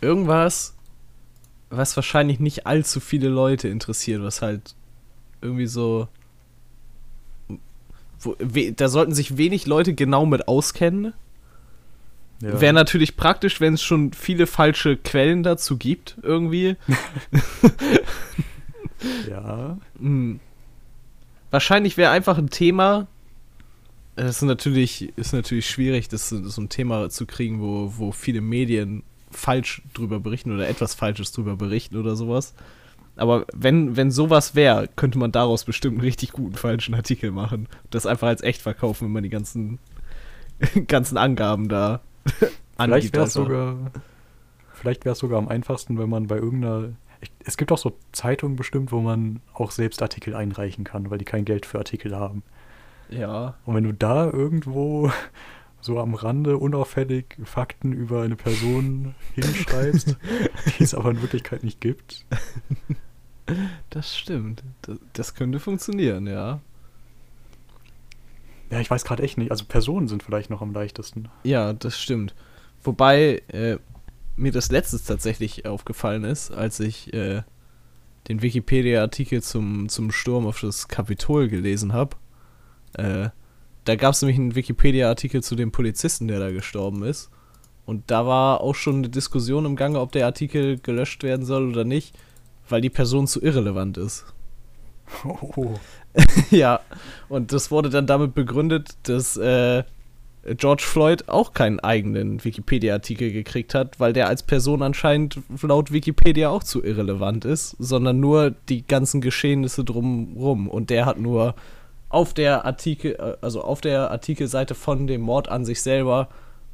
Irgendwas 0.00 0.74
was 1.70 1.96
wahrscheinlich 1.96 2.40
nicht 2.40 2.66
allzu 2.66 3.00
viele 3.00 3.28
Leute 3.28 3.68
interessiert, 3.68 4.22
was 4.22 4.42
halt 4.42 4.74
irgendwie 5.40 5.66
so. 5.66 6.08
Wo, 8.18 8.36
we, 8.38 8.72
da 8.72 8.88
sollten 8.88 9.14
sich 9.14 9.38
wenig 9.38 9.66
Leute 9.66 9.94
genau 9.94 10.26
mit 10.26 10.46
auskennen. 10.46 11.14
Ja. 12.42 12.60
Wäre 12.60 12.72
natürlich 12.72 13.16
praktisch, 13.16 13.60
wenn 13.60 13.74
es 13.74 13.82
schon 13.82 14.12
viele 14.12 14.46
falsche 14.46 14.96
Quellen 14.96 15.42
dazu 15.42 15.76
gibt, 15.76 16.16
irgendwie. 16.22 16.76
ja. 19.28 19.78
Hm. 19.98 20.40
Wahrscheinlich 21.50 21.96
wäre 21.96 22.10
einfach 22.10 22.38
ein 22.38 22.50
Thema. 22.50 23.06
Es 24.16 24.36
ist 24.36 24.42
natürlich, 24.42 25.12
ist 25.16 25.32
natürlich 25.32 25.68
schwierig, 25.68 26.08
das, 26.08 26.28
so 26.28 26.60
ein 26.60 26.68
Thema 26.68 27.08
zu 27.10 27.26
kriegen, 27.26 27.60
wo, 27.60 27.92
wo 27.96 28.12
viele 28.12 28.40
Medien 28.40 29.02
falsch 29.30 29.82
drüber 29.94 30.20
berichten 30.20 30.52
oder 30.52 30.68
etwas 30.68 30.94
Falsches 30.94 31.32
drüber 31.32 31.56
berichten 31.56 31.96
oder 31.96 32.16
sowas. 32.16 32.54
Aber 33.16 33.46
wenn, 33.52 33.96
wenn 33.96 34.10
sowas 34.10 34.54
wäre, 34.54 34.88
könnte 34.96 35.18
man 35.18 35.32
daraus 35.32 35.64
bestimmt 35.64 35.96
einen 35.96 36.04
richtig 36.04 36.32
guten 36.32 36.54
falschen 36.54 36.94
Artikel 36.94 37.30
machen. 37.30 37.68
Das 37.90 38.06
einfach 38.06 38.28
als 38.28 38.42
echt 38.42 38.62
verkaufen, 38.62 39.06
wenn 39.06 39.12
man 39.12 39.22
die 39.22 39.28
ganzen, 39.28 39.78
ganzen 40.86 41.18
Angaben 41.18 41.68
da 41.68 42.00
Vielleicht 42.84 43.14
wäre 43.14 43.24
es 43.26 43.32
sogar, 43.32 43.76
vielleicht 44.72 45.04
wäre 45.04 45.12
es 45.12 45.18
sogar 45.18 45.38
am 45.38 45.48
einfachsten, 45.48 45.98
wenn 45.98 46.08
man 46.08 46.26
bei 46.26 46.36
irgendeiner. 46.36 46.90
Es 47.44 47.56
gibt 47.56 47.70
auch 47.72 47.78
so 47.78 47.98
Zeitungen 48.12 48.56
bestimmt, 48.56 48.92
wo 48.92 49.00
man 49.00 49.40
auch 49.52 49.72
selbst 49.72 50.00
Artikel 50.00 50.34
einreichen 50.34 50.84
kann, 50.84 51.10
weil 51.10 51.18
die 51.18 51.26
kein 51.26 51.44
Geld 51.44 51.66
für 51.66 51.78
Artikel 51.78 52.16
haben. 52.16 52.42
Ja. 53.10 53.56
Und 53.66 53.74
wenn 53.74 53.84
du 53.84 53.92
da 53.92 54.30
irgendwo 54.30 55.10
so 55.80 55.98
am 55.98 56.14
Rande 56.14 56.58
unauffällig 56.58 57.36
Fakten 57.44 57.92
über 57.92 58.22
eine 58.22 58.36
Person 58.36 59.14
hinschreibst, 59.34 60.16
die 60.78 60.82
es 60.82 60.94
aber 60.94 61.10
in 61.10 61.22
Wirklichkeit 61.22 61.64
nicht 61.64 61.80
gibt. 61.80 62.26
Das 63.88 64.16
stimmt. 64.16 64.62
Das, 64.82 64.98
das 65.12 65.34
könnte 65.34 65.58
funktionieren, 65.58 66.26
ja. 66.26 66.60
Ja, 68.70 68.80
ich 68.80 68.90
weiß 68.90 69.04
gerade 69.04 69.22
echt 69.22 69.38
nicht. 69.38 69.50
Also 69.50 69.64
Personen 69.64 70.06
sind 70.06 70.22
vielleicht 70.22 70.50
noch 70.50 70.62
am 70.62 70.72
leichtesten. 70.72 71.28
Ja, 71.42 71.72
das 71.72 71.98
stimmt. 72.00 72.34
Wobei 72.82 73.42
äh, 73.48 73.78
mir 74.36 74.52
das 74.52 74.70
letztes 74.70 75.04
tatsächlich 75.04 75.66
aufgefallen 75.66 76.24
ist, 76.24 76.50
als 76.52 76.78
ich 76.80 77.12
äh, 77.12 77.42
den 78.28 78.42
Wikipedia-Artikel 78.42 79.42
zum, 79.42 79.88
zum 79.88 80.12
Sturm 80.12 80.46
auf 80.46 80.60
das 80.60 80.88
Kapitol 80.88 81.48
gelesen 81.48 81.92
habe. 81.92 82.16
Äh, 82.94 83.30
da 83.90 83.96
gab 83.96 84.14
es 84.14 84.22
nämlich 84.22 84.38
einen 84.38 84.54
Wikipedia-Artikel 84.54 85.42
zu 85.42 85.56
dem 85.56 85.72
Polizisten, 85.72 86.28
der 86.28 86.38
da 86.38 86.52
gestorben 86.52 87.02
ist. 87.02 87.28
Und 87.86 88.08
da 88.08 88.24
war 88.24 88.60
auch 88.60 88.76
schon 88.76 88.98
eine 88.98 89.08
Diskussion 89.08 89.64
im 89.64 89.74
Gange, 89.74 89.98
ob 89.98 90.12
der 90.12 90.26
Artikel 90.26 90.78
gelöscht 90.78 91.24
werden 91.24 91.44
soll 91.44 91.68
oder 91.68 91.82
nicht, 91.82 92.16
weil 92.68 92.80
die 92.80 92.88
Person 92.88 93.26
zu 93.26 93.42
irrelevant 93.42 93.98
ist. 93.98 94.26
Oh. 95.24 95.74
ja, 96.52 96.78
und 97.28 97.52
das 97.52 97.72
wurde 97.72 97.90
dann 97.90 98.06
damit 98.06 98.32
begründet, 98.32 98.90
dass 99.02 99.36
äh, 99.36 99.82
George 100.44 100.84
Floyd 100.86 101.28
auch 101.28 101.52
keinen 101.52 101.80
eigenen 101.80 102.44
Wikipedia-Artikel 102.44 103.32
gekriegt 103.32 103.74
hat, 103.74 103.98
weil 103.98 104.12
der 104.12 104.28
als 104.28 104.44
Person 104.44 104.82
anscheinend 104.82 105.40
laut 105.60 105.90
Wikipedia 105.90 106.48
auch 106.48 106.62
zu 106.62 106.84
irrelevant 106.84 107.44
ist, 107.44 107.74
sondern 107.80 108.20
nur 108.20 108.52
die 108.68 108.86
ganzen 108.86 109.20
Geschehnisse 109.20 109.82
drumrum. 109.82 110.68
Und 110.68 110.90
der 110.90 111.06
hat 111.06 111.18
nur 111.18 111.56
auf 112.10 112.34
der 112.34 112.66
Artikel, 112.66 113.12
äh, 113.12 113.36
also 113.40 113.62
auf 113.62 113.80
der 113.80 114.10
Artikelseite 114.10 114.74
von 114.74 115.06
dem 115.06 115.22
Mord 115.22 115.48
an 115.48 115.64
sich 115.64 115.80
selber 115.80 116.28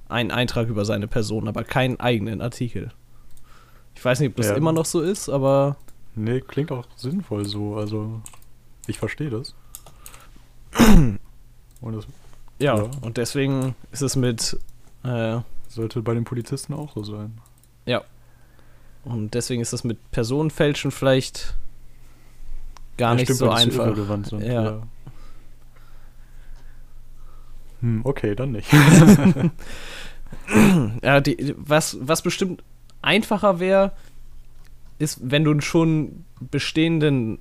einen 0.08 0.32
Eintrag 0.32 0.68
über 0.68 0.84
seine 0.84 1.06
Person, 1.06 1.46
aber 1.46 1.62
keinen 1.62 2.00
eigenen 2.00 2.40
Artikel. 2.40 2.90
Ich 3.94 4.04
weiß 4.04 4.20
nicht, 4.20 4.30
ob 4.30 4.36
das 4.36 4.48
ja. 4.48 4.56
immer 4.56 4.72
noch 4.72 4.84
so 4.84 5.00
ist, 5.00 5.28
aber. 5.28 5.76
Nee, 6.14 6.40
klingt 6.40 6.72
auch 6.72 6.86
sinnvoll 6.96 7.44
so. 7.46 7.76
Also, 7.76 8.20
ich 8.86 8.98
verstehe 8.98 9.30
das. 9.30 9.54
Und 11.80 11.92
das 11.94 12.06
ja, 12.58 12.76
ja, 12.76 12.90
und 13.02 13.18
deswegen 13.18 13.74
ist 13.92 14.02
es 14.02 14.16
mit. 14.16 14.58
Äh, 15.04 15.40
Sollte 15.68 16.00
bei 16.00 16.14
den 16.14 16.24
Polizisten 16.24 16.72
auch 16.72 16.94
so 16.94 17.04
sein. 17.04 17.38
Ja. 17.84 18.02
Und 19.04 19.34
deswegen 19.34 19.60
ist 19.60 19.72
das 19.74 19.84
mit 19.84 20.10
Personenfälschen 20.10 20.90
vielleicht 20.90 21.54
gar 22.96 23.10
ja, 23.10 23.14
nicht 23.16 23.24
stimmt, 23.24 23.38
so 23.38 23.50
einfach. 23.50 23.94
Sind, 24.24 24.42
ja. 24.42 24.64
ja. 24.64 24.82
Hm, 27.86 28.00
okay, 28.02 28.34
dann 28.34 28.50
nicht. 28.50 28.68
ja, 31.02 31.20
die, 31.20 31.54
was, 31.56 31.96
was 32.00 32.22
bestimmt 32.22 32.64
einfacher 33.00 33.60
wäre, 33.60 33.92
ist, 34.98 35.20
wenn 35.22 35.44
du 35.44 35.60
schon 35.60 36.24
bestehenden 36.40 37.38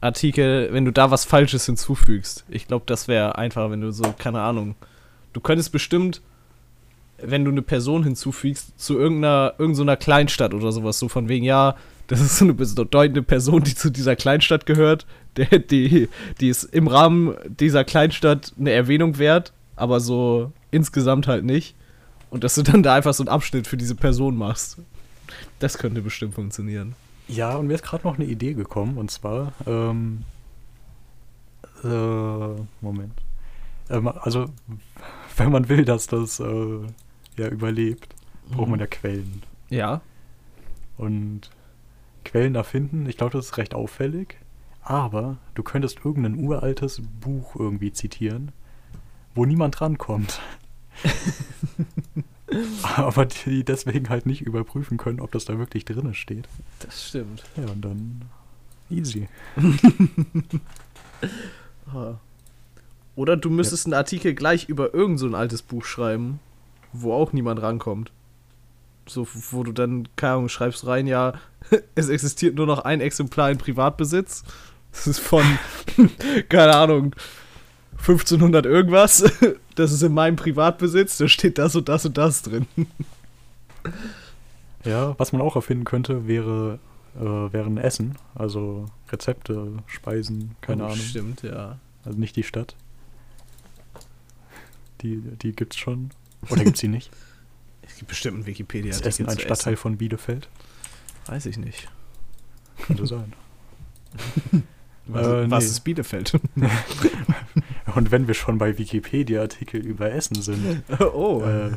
Artikel, 0.00 0.68
wenn 0.72 0.84
du 0.84 0.92
da 0.92 1.10
was 1.10 1.24
Falsches 1.24 1.66
hinzufügst. 1.66 2.44
Ich 2.48 2.68
glaube, 2.68 2.84
das 2.86 3.08
wäre 3.08 3.36
einfacher, 3.38 3.72
wenn 3.72 3.80
du 3.80 3.90
so, 3.90 4.14
keine 4.16 4.40
Ahnung. 4.40 4.76
Du 5.32 5.40
könntest 5.40 5.72
bestimmt, 5.72 6.22
wenn 7.20 7.44
du 7.44 7.50
eine 7.50 7.62
Person 7.62 8.04
hinzufügst, 8.04 8.78
zu 8.78 8.96
irgendeiner, 8.96 9.54
irgendeiner 9.58 9.96
Kleinstadt 9.96 10.54
oder 10.54 10.70
sowas, 10.70 11.00
so 11.00 11.08
von 11.08 11.28
wegen, 11.28 11.44
ja, 11.44 11.74
das 12.06 12.20
ist 12.20 12.38
so 12.38 12.44
eine 12.44 12.54
bedeutende 12.54 13.24
Person, 13.24 13.64
die 13.64 13.74
zu 13.74 13.90
dieser 13.90 14.14
Kleinstadt 14.14 14.64
gehört, 14.64 15.06
der, 15.36 15.58
die, 15.58 16.08
die 16.40 16.48
ist 16.48 16.62
im 16.62 16.86
Rahmen 16.86 17.34
dieser 17.48 17.82
Kleinstadt 17.82 18.52
eine 18.56 18.70
Erwähnung 18.70 19.18
wert 19.18 19.52
aber 19.78 20.00
so 20.00 20.52
insgesamt 20.70 21.26
halt 21.26 21.44
nicht. 21.44 21.74
Und 22.30 22.44
dass 22.44 22.54
du 22.54 22.62
dann 22.62 22.82
da 22.82 22.94
einfach 22.94 23.14
so 23.14 23.22
einen 23.22 23.28
Abschnitt 23.28 23.66
für 23.66 23.76
diese 23.76 23.94
Person 23.94 24.36
machst. 24.36 24.78
Das 25.58 25.78
könnte 25.78 26.02
bestimmt 26.02 26.34
funktionieren. 26.34 26.94
Ja, 27.26 27.56
und 27.56 27.66
mir 27.66 27.74
ist 27.74 27.84
gerade 27.84 28.06
noch 28.06 28.16
eine 28.16 28.24
Idee 28.24 28.54
gekommen, 28.54 28.96
und 28.96 29.10
zwar, 29.10 29.52
ähm, 29.66 30.24
äh, 31.84 32.62
Moment. 32.80 33.12
Ähm, 33.90 34.08
also, 34.08 34.46
wenn 35.36 35.52
man 35.52 35.68
will, 35.68 35.84
dass 35.84 36.06
das 36.06 36.40
äh, 36.40 36.80
ja 37.36 37.48
überlebt, 37.48 38.14
braucht 38.50 38.66
mhm. 38.66 38.70
man 38.72 38.80
ja 38.80 38.86
Quellen. 38.86 39.42
Ja. 39.68 40.00
Und 40.96 41.50
Quellen 42.24 42.54
erfinden. 42.54 43.06
Ich 43.08 43.16
glaube, 43.16 43.32
das 43.32 43.46
ist 43.46 43.56
recht 43.58 43.74
auffällig. 43.74 44.36
Aber 44.82 45.36
du 45.54 45.62
könntest 45.62 46.00
irgendein 46.04 46.36
uraltes 46.36 47.02
Buch 47.20 47.56
irgendwie 47.56 47.92
zitieren, 47.92 48.52
wo 49.38 49.46
niemand 49.46 49.80
rankommt. 49.80 50.40
aber 52.96 53.26
die 53.26 53.62
deswegen 53.62 54.08
halt 54.08 54.26
nicht 54.26 54.42
überprüfen 54.42 54.98
können, 54.98 55.20
ob 55.20 55.30
das 55.30 55.44
da 55.44 55.58
wirklich 55.58 55.84
drin 55.84 56.12
steht. 56.12 56.48
Das 56.80 57.08
stimmt. 57.08 57.44
Ja, 57.56 57.70
und 57.70 57.82
dann 57.82 58.22
easy. 58.90 59.28
Oder 63.14 63.36
du 63.36 63.50
müsstest 63.50 63.86
einen 63.86 63.94
Artikel 63.94 64.34
gleich 64.34 64.68
über 64.68 64.92
irgend 64.92 65.20
so 65.20 65.26
ein 65.26 65.36
altes 65.36 65.62
Buch 65.62 65.84
schreiben, 65.84 66.40
wo 66.92 67.12
auch 67.12 67.32
niemand 67.32 67.62
rankommt. 67.62 68.10
So, 69.06 69.28
wo 69.52 69.62
du 69.62 69.72
dann, 69.72 70.08
keine 70.16 70.34
Ahnung, 70.34 70.48
schreibst 70.48 70.84
rein, 70.84 71.06
ja, 71.06 71.34
es 71.94 72.08
existiert 72.08 72.56
nur 72.56 72.66
noch 72.66 72.80
ein 72.80 73.00
Exemplar 73.00 73.52
in 73.52 73.58
Privatbesitz. 73.58 74.42
Das 74.90 75.06
ist 75.06 75.20
von, 75.20 75.44
keine 76.48 76.74
Ahnung, 76.74 77.14
1500 77.98 78.66
irgendwas. 78.66 79.24
Das 79.74 79.92
ist 79.92 80.02
in 80.02 80.12
meinem 80.12 80.34
Privatbesitz, 80.34 81.18
da 81.18 81.28
steht 81.28 81.56
das 81.56 81.76
und 81.76 81.88
das 81.88 82.04
und 82.04 82.18
das 82.18 82.42
drin. 82.42 82.66
Ja, 84.84 85.16
was 85.20 85.30
man 85.32 85.40
auch 85.40 85.54
erfinden 85.54 85.84
könnte, 85.84 86.26
wäre 86.26 86.80
äh, 87.14 87.22
wären 87.22 87.78
Essen, 87.78 88.16
also 88.34 88.86
Rezepte, 89.12 89.74
Speisen, 89.86 90.56
keine 90.62 90.82
Oh, 90.82 90.86
Ahnung. 90.86 90.98
Stimmt, 90.98 91.42
ja. 91.42 91.78
Also 92.04 92.18
nicht 92.18 92.34
die 92.34 92.42
Stadt. 92.42 92.74
Die, 95.02 95.18
die 95.42 95.52
gibt's 95.52 95.76
schon. 95.76 96.10
Oder 96.50 96.64
gibt's 96.64 96.80
sie 96.80 96.88
nicht? 96.88 97.10
Es 97.82 97.94
gibt 97.96 98.08
bestimmt 98.08 98.36
einen 98.38 98.46
wikipedia 98.46 98.90
Ist 98.90 99.06
Essen 99.06 99.28
ein 99.28 99.38
Stadtteil 99.38 99.76
von 99.76 99.96
Bielefeld? 99.96 100.48
Weiß 101.26 101.46
ich 101.46 101.56
nicht. 101.56 101.88
Könnte 102.84 103.06
sein. 103.06 103.32
Was, 105.06 105.26
Äh, 105.26 105.50
was 105.50 105.64
nee. 105.64 105.70
ist 105.70 105.80
Bielefeld? 105.84 106.32
Und 107.94 108.10
wenn 108.10 108.26
wir 108.26 108.34
schon 108.34 108.58
bei 108.58 108.78
Wikipedia-Artikel 108.78 109.80
über 109.80 110.10
Essen 110.10 110.42
sind, 110.42 110.82
oh. 111.00 111.42
äh, 111.42 111.70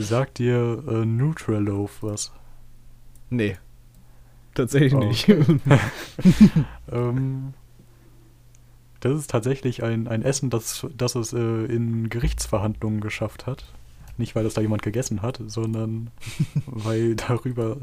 sagt 0.00 0.38
dir 0.38 0.82
äh, 0.88 1.04
Nutraloaf 1.04 1.98
was? 2.02 2.32
nee. 3.30 3.56
Tatsächlich 4.54 4.94
Oh, 4.94 4.98
nicht. 4.98 5.28
Ähm, 6.92 7.54
das 9.00 9.18
ist 9.18 9.30
tatsächlich 9.30 9.82
ein, 9.82 10.06
ein 10.06 10.22
Essen, 10.22 10.50
das, 10.50 10.86
das 10.96 11.14
es 11.14 11.32
äh, 11.32 11.38
in 11.38 12.08
Gerichtsverhandlungen 12.10 13.00
geschafft 13.00 13.46
hat. 13.46 13.64
Nicht, 14.18 14.36
weil 14.36 14.44
das 14.44 14.54
da 14.54 14.60
jemand 14.60 14.82
gegessen 14.82 15.22
hat, 15.22 15.40
sondern 15.46 16.10
weil 16.66 17.16
darüber 17.16 17.78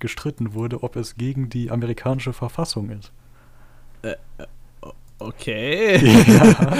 gestritten 0.00 0.52
wurde, 0.52 0.82
ob 0.82 0.96
es 0.96 1.14
gegen 1.14 1.48
die 1.48 1.70
amerikanische 1.70 2.32
Verfassung 2.32 2.90
ist. 2.90 3.12
Okay. 5.26 5.96
Ja. 6.26 6.76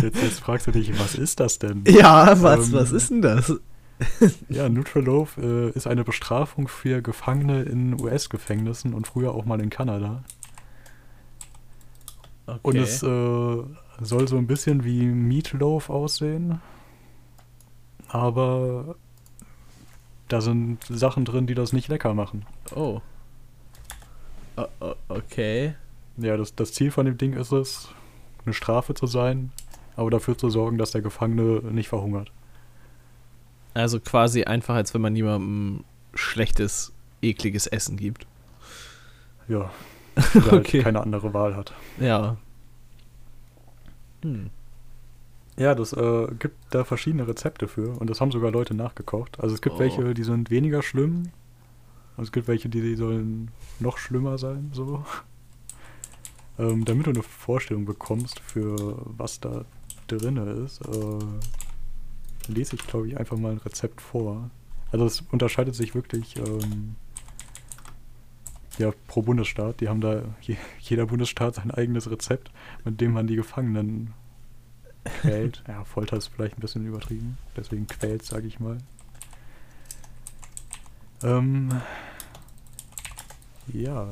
Jetzt, 0.00 0.22
jetzt 0.22 0.40
fragst 0.40 0.66
du 0.66 0.70
dich, 0.72 0.98
was 0.98 1.14
ist 1.14 1.40
das 1.40 1.58
denn? 1.58 1.84
Ja, 1.86 2.40
was, 2.42 2.68
Ähm, 2.68 2.72
was 2.74 2.90
ist 2.92 3.10
denn 3.10 3.22
das? 3.22 3.52
Ja, 4.48 4.68
Nutraloaf 4.68 5.36
äh, 5.38 5.70
ist 5.70 5.86
eine 5.88 6.04
Bestrafung 6.04 6.68
für 6.68 7.02
Gefangene 7.02 7.62
in 7.62 8.00
US-Gefängnissen 8.00 8.94
und 8.94 9.06
früher 9.08 9.32
auch 9.34 9.44
mal 9.44 9.60
in 9.60 9.70
Kanada. 9.70 10.22
Okay. 12.46 12.58
Und 12.62 12.76
es 12.76 13.02
äh, 13.02 13.06
soll 14.00 14.28
so 14.28 14.36
ein 14.38 14.46
bisschen 14.46 14.84
wie 14.84 15.04
Meatloaf 15.04 15.90
aussehen. 15.90 16.60
Aber 18.08 18.94
da 20.28 20.40
sind 20.40 20.78
Sachen 20.88 21.24
drin, 21.24 21.46
die 21.46 21.54
das 21.54 21.72
nicht 21.72 21.88
lecker 21.88 22.14
machen. 22.14 22.46
oh. 22.74 23.00
O- 24.56 24.66
o- 24.80 24.94
okay. 25.08 25.74
Ja, 26.18 26.36
das, 26.36 26.54
das 26.54 26.72
Ziel 26.72 26.90
von 26.90 27.06
dem 27.06 27.16
Ding 27.18 27.32
ist 27.34 27.52
es, 27.52 27.88
eine 28.44 28.52
Strafe 28.54 28.94
zu 28.94 29.06
sein, 29.06 29.52
aber 29.96 30.10
dafür 30.10 30.36
zu 30.36 30.50
sorgen, 30.50 30.78
dass 30.78 30.90
der 30.90 31.02
Gefangene 31.02 31.60
nicht 31.72 31.88
verhungert. 31.88 32.30
Also 33.74 34.00
quasi 34.00 34.44
einfach, 34.44 34.74
als 34.74 34.94
wenn 34.94 35.00
man 35.00 35.14
jemandem 35.14 35.84
schlechtes, 36.14 36.92
ekliges 37.22 37.66
Essen 37.66 37.96
gibt. 37.96 38.26
Ja. 39.46 39.70
Der 40.34 40.42
halt 40.42 40.52
Okay. 40.66 40.82
keine 40.82 41.00
andere 41.00 41.32
Wahl 41.32 41.54
hat. 41.54 41.72
Ja. 42.00 42.36
Hm. 44.22 44.50
Ja, 45.56 45.74
das 45.74 45.92
äh, 45.92 46.26
gibt 46.38 46.56
da 46.70 46.84
verschiedene 46.84 47.26
Rezepte 47.28 47.68
für 47.68 47.90
und 48.00 48.08
das 48.10 48.20
haben 48.20 48.30
sogar 48.32 48.50
Leute 48.50 48.74
nachgekocht. 48.74 49.38
Also 49.40 49.54
es 49.54 49.60
gibt 49.62 49.76
Oh. 49.76 49.78
welche, 49.80 50.14
die 50.14 50.24
sind 50.24 50.50
weniger 50.50 50.82
schlimm 50.82 51.30
und 52.16 52.24
es 52.24 52.32
gibt 52.32 52.48
welche, 52.48 52.68
die, 52.68 52.80
die 52.80 52.96
sollen 52.96 53.50
noch 53.80 53.98
schlimmer 53.98 54.38
sein, 54.38 54.70
so. 54.72 55.04
Ähm, 56.58 56.84
damit 56.84 57.06
du 57.06 57.10
eine 57.10 57.22
Vorstellung 57.22 57.84
bekommst, 57.84 58.40
für 58.40 59.00
was 59.04 59.40
da 59.40 59.64
drin 60.08 60.36
ist, 60.64 60.80
äh, 60.86 62.52
lese 62.52 62.76
ich, 62.76 62.86
glaube 62.86 63.08
ich, 63.08 63.18
einfach 63.18 63.36
mal 63.36 63.52
ein 63.52 63.58
Rezept 63.58 64.00
vor. 64.00 64.50
Also 64.90 65.04
es 65.04 65.20
unterscheidet 65.30 65.74
sich 65.74 65.94
wirklich 65.94 66.36
ähm, 66.36 66.96
ja, 68.78 68.92
pro 69.06 69.22
Bundesstaat. 69.22 69.80
Die 69.80 69.88
haben 69.88 70.00
da 70.00 70.22
je, 70.40 70.56
jeder 70.80 71.06
Bundesstaat 71.06 71.56
sein 71.56 71.70
eigenes 71.70 72.10
Rezept, 72.10 72.50
mit 72.84 73.00
dem 73.00 73.12
man 73.12 73.26
die 73.26 73.36
Gefangenen 73.36 74.14
quält. 75.04 75.62
Ja, 75.68 75.84
Folter 75.84 76.16
ist 76.16 76.28
vielleicht 76.28 76.56
ein 76.56 76.60
bisschen 76.60 76.86
übertrieben. 76.86 77.38
Deswegen 77.56 77.86
quält, 77.86 78.24
sage 78.24 78.46
ich 78.46 78.58
mal. 78.58 78.78
Ähm, 81.22 81.68
ja. 83.72 84.08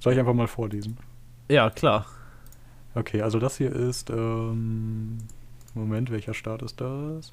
Soll 0.00 0.12
ich 0.12 0.18
einfach 0.18 0.34
mal 0.34 0.46
vorlesen? 0.46 0.96
Ja, 1.48 1.70
klar. 1.70 2.06
Okay, 2.94 3.22
also 3.22 3.38
das 3.38 3.56
hier 3.56 3.72
ist, 3.72 4.10
ähm, 4.10 5.18
Moment, 5.74 6.10
welcher 6.10 6.34
Staat 6.34 6.62
ist 6.62 6.80
das? 6.80 7.32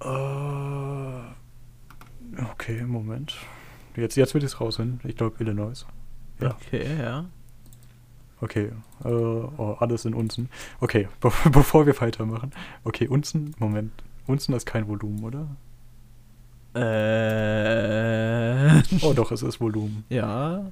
Äh, 0.00 0.06
okay, 2.52 2.82
Moment. 2.84 3.36
Jetzt, 3.94 4.16
jetzt 4.16 4.34
will 4.34 4.42
ich 4.42 4.52
es 4.52 4.60
rausfinden. 4.60 5.00
Ich 5.08 5.16
glaube 5.16 5.42
Illinois. 5.42 5.86
Ja. 6.40 6.50
Okay, 6.50 6.98
ja. 6.98 7.24
Okay, 8.40 8.70
äh, 9.04 9.08
oh, 9.08 9.76
alles 9.78 10.04
in 10.04 10.12
Unzen. 10.12 10.50
Okay, 10.80 11.08
be 11.20 11.30
bevor 11.50 11.86
wir 11.86 11.98
weitermachen. 12.00 12.50
Okay, 12.84 13.08
Unzen, 13.08 13.54
Moment. 13.58 13.92
Unzen 14.26 14.54
ist 14.54 14.66
kein 14.66 14.86
Volumen, 14.88 15.24
oder? 15.24 15.48
Äh. 16.74 18.82
Oh 19.00 19.14
doch, 19.14 19.32
es 19.32 19.40
ist 19.42 19.60
Volumen. 19.60 20.04
Ja. 20.10 20.70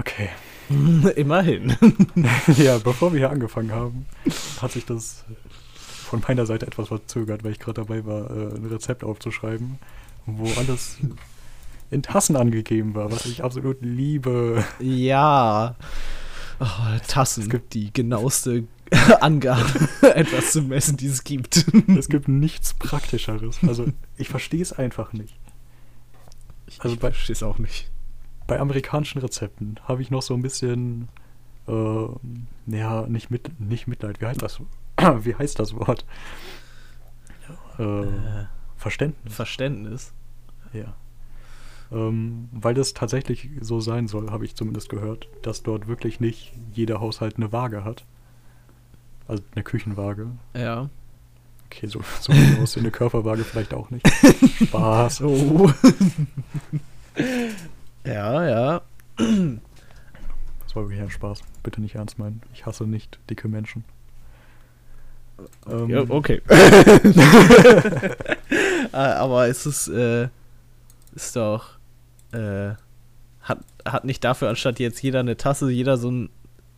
Okay. 0.00 0.28
Immerhin. 1.16 1.76
ja, 2.58 2.78
bevor 2.78 3.12
wir 3.12 3.18
hier 3.18 3.30
angefangen 3.30 3.72
haben, 3.72 4.06
hat 4.60 4.72
sich 4.72 4.86
das 4.86 5.24
von 6.04 6.22
meiner 6.26 6.46
Seite 6.46 6.66
etwas 6.66 6.88
verzögert, 6.88 7.44
weil 7.44 7.52
ich 7.52 7.58
gerade 7.58 7.82
dabei 7.82 8.04
war, 8.06 8.30
äh, 8.30 8.54
ein 8.56 8.66
Rezept 8.66 9.04
aufzuschreiben, 9.04 9.78
wo 10.26 10.50
alles 10.58 10.96
in 11.90 12.02
Tassen 12.02 12.36
angegeben 12.36 12.94
war, 12.94 13.10
was 13.10 13.26
ich 13.26 13.42
absolut 13.42 13.78
liebe. 13.82 14.64
Ja. 14.78 15.74
Oh, 16.60 16.66
Tassen, 17.08 17.44
Es 17.44 17.48
gibt- 17.50 17.74
die 17.74 17.92
genaueste 17.92 18.64
Angabe, 19.20 19.64
etwas 20.02 20.52
zu 20.52 20.62
messen, 20.62 20.96
die 20.96 21.06
es 21.06 21.24
gibt. 21.24 21.64
Es 21.96 22.08
gibt 22.08 22.28
nichts 22.28 22.74
Praktischeres. 22.74 23.58
Also, 23.66 23.86
ich 24.16 24.28
verstehe 24.28 24.62
es 24.62 24.72
einfach 24.72 25.12
nicht. 25.12 25.34
Also 26.78 26.96
bei- 26.96 27.10
verstehe 27.12 27.34
es 27.34 27.42
auch 27.42 27.58
nicht. 27.58 27.88
Bei 28.50 28.58
amerikanischen 28.58 29.20
Rezepten 29.20 29.78
habe 29.84 30.02
ich 30.02 30.10
noch 30.10 30.22
so 30.22 30.34
ein 30.34 30.42
bisschen, 30.42 31.06
äh, 31.68 32.06
ja, 32.66 33.06
nicht, 33.06 33.30
mit, 33.30 33.60
nicht 33.60 33.86
Mitleid, 33.86 34.20
wie 34.20 34.26
heißt 34.26 34.42
das? 34.42 34.60
wie 34.98 35.36
heißt 35.36 35.60
das 35.60 35.72
Wort? 35.76 36.04
Äh, 37.78 37.82
Äh, 37.84 38.46
Verständnis. 38.76 39.32
Verständnis. 39.32 40.12
Ja. 40.72 40.94
Ähm, 41.92 42.48
weil 42.50 42.74
das 42.74 42.92
tatsächlich 42.92 43.50
so 43.60 43.78
sein 43.80 44.08
soll, 44.08 44.32
habe 44.32 44.44
ich 44.44 44.56
zumindest 44.56 44.88
gehört, 44.88 45.28
dass 45.42 45.62
dort 45.62 45.86
wirklich 45.86 46.18
nicht 46.18 46.52
jeder 46.72 47.00
Haushalt 47.00 47.36
eine 47.36 47.52
Waage 47.52 47.84
hat. 47.84 48.04
Also 49.28 49.44
eine 49.54 49.62
Küchenwaage. 49.62 50.26
Ja. 50.54 50.90
Okay, 51.66 51.86
so, 51.86 52.00
so 52.20 52.32
wie 52.32 52.60
aussehen 52.60 52.82
eine 52.82 52.90
Körperwaage 52.90 53.44
vielleicht 53.44 53.74
auch 53.74 53.90
nicht. 53.90 54.04
Spaß. 54.64 55.20
Oh. 55.22 55.70
ja, 58.04 58.48
ja. 58.48 58.82
Das 59.16 60.76
war 60.76 60.84
wirklich 60.84 61.00
ein 61.00 61.10
Spaß. 61.10 61.40
Bitte 61.62 61.80
nicht 61.80 61.96
ernst 61.96 62.18
meinen. 62.18 62.42
Ich 62.54 62.66
hasse 62.66 62.84
nicht 62.84 63.18
dicke 63.28 63.48
Menschen. 63.48 63.84
Ähm, 65.68 65.88
ja 65.88 66.04
okay. 66.08 66.40
Äh, 66.48 67.10
Aber 68.92 69.48
es 69.48 69.66
ist, 69.66 69.88
äh, 69.88 70.28
ist 71.14 71.36
doch, 71.36 71.78
äh, 72.32 72.70
hat, 73.42 73.58
hat 73.84 74.04
nicht 74.04 74.24
dafür, 74.24 74.48
anstatt 74.48 74.78
jetzt 74.78 75.02
jeder 75.02 75.20
eine 75.20 75.36
Tasse, 75.36 75.70
jeder 75.70 75.96
so 75.96 76.10
ein 76.10 76.30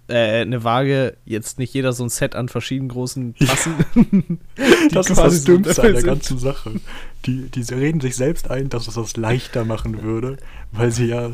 äh, 0.09 0.41
eine 0.43 0.65
Waage, 0.65 1.17
jetzt 1.25 1.59
nicht 1.59 1.73
jeder 1.75 1.93
so 1.93 2.03
ein 2.05 2.09
Set 2.09 2.35
an 2.35 2.49
verschiedenen 2.49 2.89
großen 2.89 3.35
Tassen. 3.37 3.75
die 3.95 4.39
Das 4.93 5.09
ist 5.09 5.19
das 5.19 5.45
Dümmste 5.45 5.83
an 5.83 5.93
der 5.95 6.03
ganzen 6.03 6.39
Sache. 6.39 6.81
Die, 7.27 7.49
die 7.49 7.63
reden 7.73 8.01
sich 8.01 8.17
selbst 8.17 8.51
ein, 8.51 8.69
dass 8.69 8.89
es 8.89 8.95
das 8.95 9.17
leichter 9.17 9.65
machen 9.65 10.03
würde, 10.03 10.39
weil 10.73 10.91
sie 10.91 11.07
ja 11.07 11.33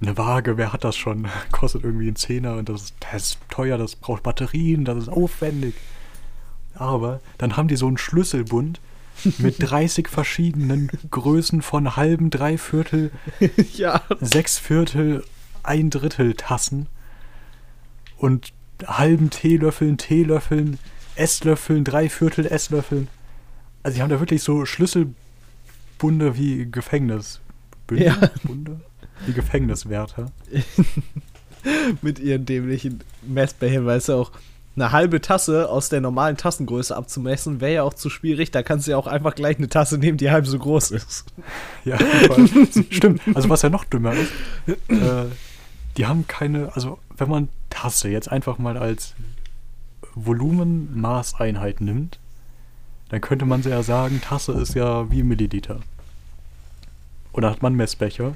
eine 0.00 0.16
Waage, 0.16 0.56
wer 0.56 0.72
hat 0.72 0.84
das 0.84 0.96
schon? 0.96 1.28
Kostet 1.52 1.84
irgendwie 1.84 2.06
einen 2.06 2.16
Zehner 2.16 2.56
und 2.56 2.68
das 2.68 2.84
ist, 2.84 2.94
das 3.00 3.22
ist 3.22 3.38
teuer, 3.50 3.76
das 3.76 3.96
braucht 3.96 4.22
Batterien, 4.22 4.84
das 4.84 4.98
ist 4.98 5.08
aufwendig. 5.08 5.74
Aber 6.74 7.20
dann 7.36 7.56
haben 7.56 7.68
die 7.68 7.76
so 7.76 7.86
einen 7.86 7.98
Schlüsselbund 7.98 8.80
mit 9.38 9.56
30 9.58 10.08
verschiedenen 10.08 10.90
Größen 11.10 11.60
von 11.60 11.96
halben, 11.96 12.30
Dreiviertel, 12.30 13.10
ja. 13.74 14.02
sechs 14.20 14.58
Viertel, 14.58 15.22
ein 15.62 15.90
Drittel 15.90 16.32
Tassen 16.34 16.86
und 18.20 18.52
halben 18.86 19.30
Teelöffeln, 19.30 19.96
Teelöffeln, 19.96 20.78
Esslöffeln, 21.16 21.84
Dreiviertel 21.84 22.46
Esslöffeln. 22.46 23.08
Also 23.82 23.96
die 23.96 24.02
haben 24.02 24.10
da 24.10 24.20
wirklich 24.20 24.42
so 24.42 24.66
Schlüsselbunde 24.66 26.36
wie 26.36 26.70
Gefängnis. 26.70 27.40
Bünde? 27.86 28.04
Ja. 28.04 28.30
Bunde? 28.44 28.80
Wie 29.26 29.32
Gefängniswärter. 29.32 30.30
Mit 32.02 32.18
ihren 32.18 32.46
dämlichen 32.46 33.00
Messbechern, 33.22 33.84
weißt 33.84 34.10
du 34.10 34.12
auch, 34.14 34.32
eine 34.76 34.92
halbe 34.92 35.20
Tasse 35.20 35.68
aus 35.68 35.88
der 35.88 36.00
normalen 36.00 36.36
Tassengröße 36.36 36.96
abzumessen, 36.96 37.60
wäre 37.60 37.74
ja 37.74 37.82
auch 37.82 37.92
zu 37.92 38.08
schwierig. 38.08 38.50
Da 38.50 38.62
kannst 38.62 38.86
du 38.86 38.92
ja 38.92 38.96
auch 38.96 39.06
einfach 39.06 39.34
gleich 39.34 39.58
eine 39.58 39.68
Tasse 39.68 39.98
nehmen, 39.98 40.16
die 40.16 40.30
halb 40.30 40.46
so 40.46 40.58
groß 40.58 40.92
ist. 40.92 41.24
Ja, 41.84 41.98
stimmt. 42.90 43.22
Also 43.34 43.48
was 43.48 43.62
ja 43.62 43.70
noch 43.70 43.84
dümmer 43.84 44.12
ist, 44.12 44.30
äh, 44.88 45.24
die 45.96 46.06
haben 46.06 46.26
keine, 46.26 46.74
also 46.74 46.98
wenn 47.20 47.28
man 47.28 47.48
Tasse 47.68 48.08
jetzt 48.08 48.30
einfach 48.30 48.58
mal 48.58 48.76
als 48.76 49.14
Volumenmaßeinheit 50.14 51.80
nimmt, 51.80 52.18
dann 53.10 53.20
könnte 53.20 53.44
man 53.44 53.62
ja 53.62 53.82
sagen, 53.82 54.20
Tasse 54.20 54.52
ist 54.52 54.74
ja 54.74 55.10
wie 55.10 55.22
Milliliter. 55.22 55.80
Oder 57.32 57.50
hat 57.50 57.62
man 57.62 57.74
Messbecher, 57.74 58.34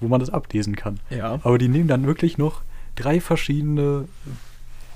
wo 0.00 0.08
man 0.08 0.20
das 0.20 0.30
ablesen 0.30 0.76
kann. 0.76 1.00
Ja. 1.10 1.40
Aber 1.42 1.58
die 1.58 1.68
nehmen 1.68 1.88
dann 1.88 2.06
wirklich 2.06 2.36
noch 2.36 2.62
drei 2.94 3.20
verschiedene 3.20 4.08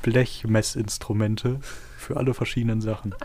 Blechmessinstrumente 0.03 1.61
für 2.09 2.17
alle 2.17 2.35
verschiedenen 2.35 2.81
Sachen. 2.81 3.15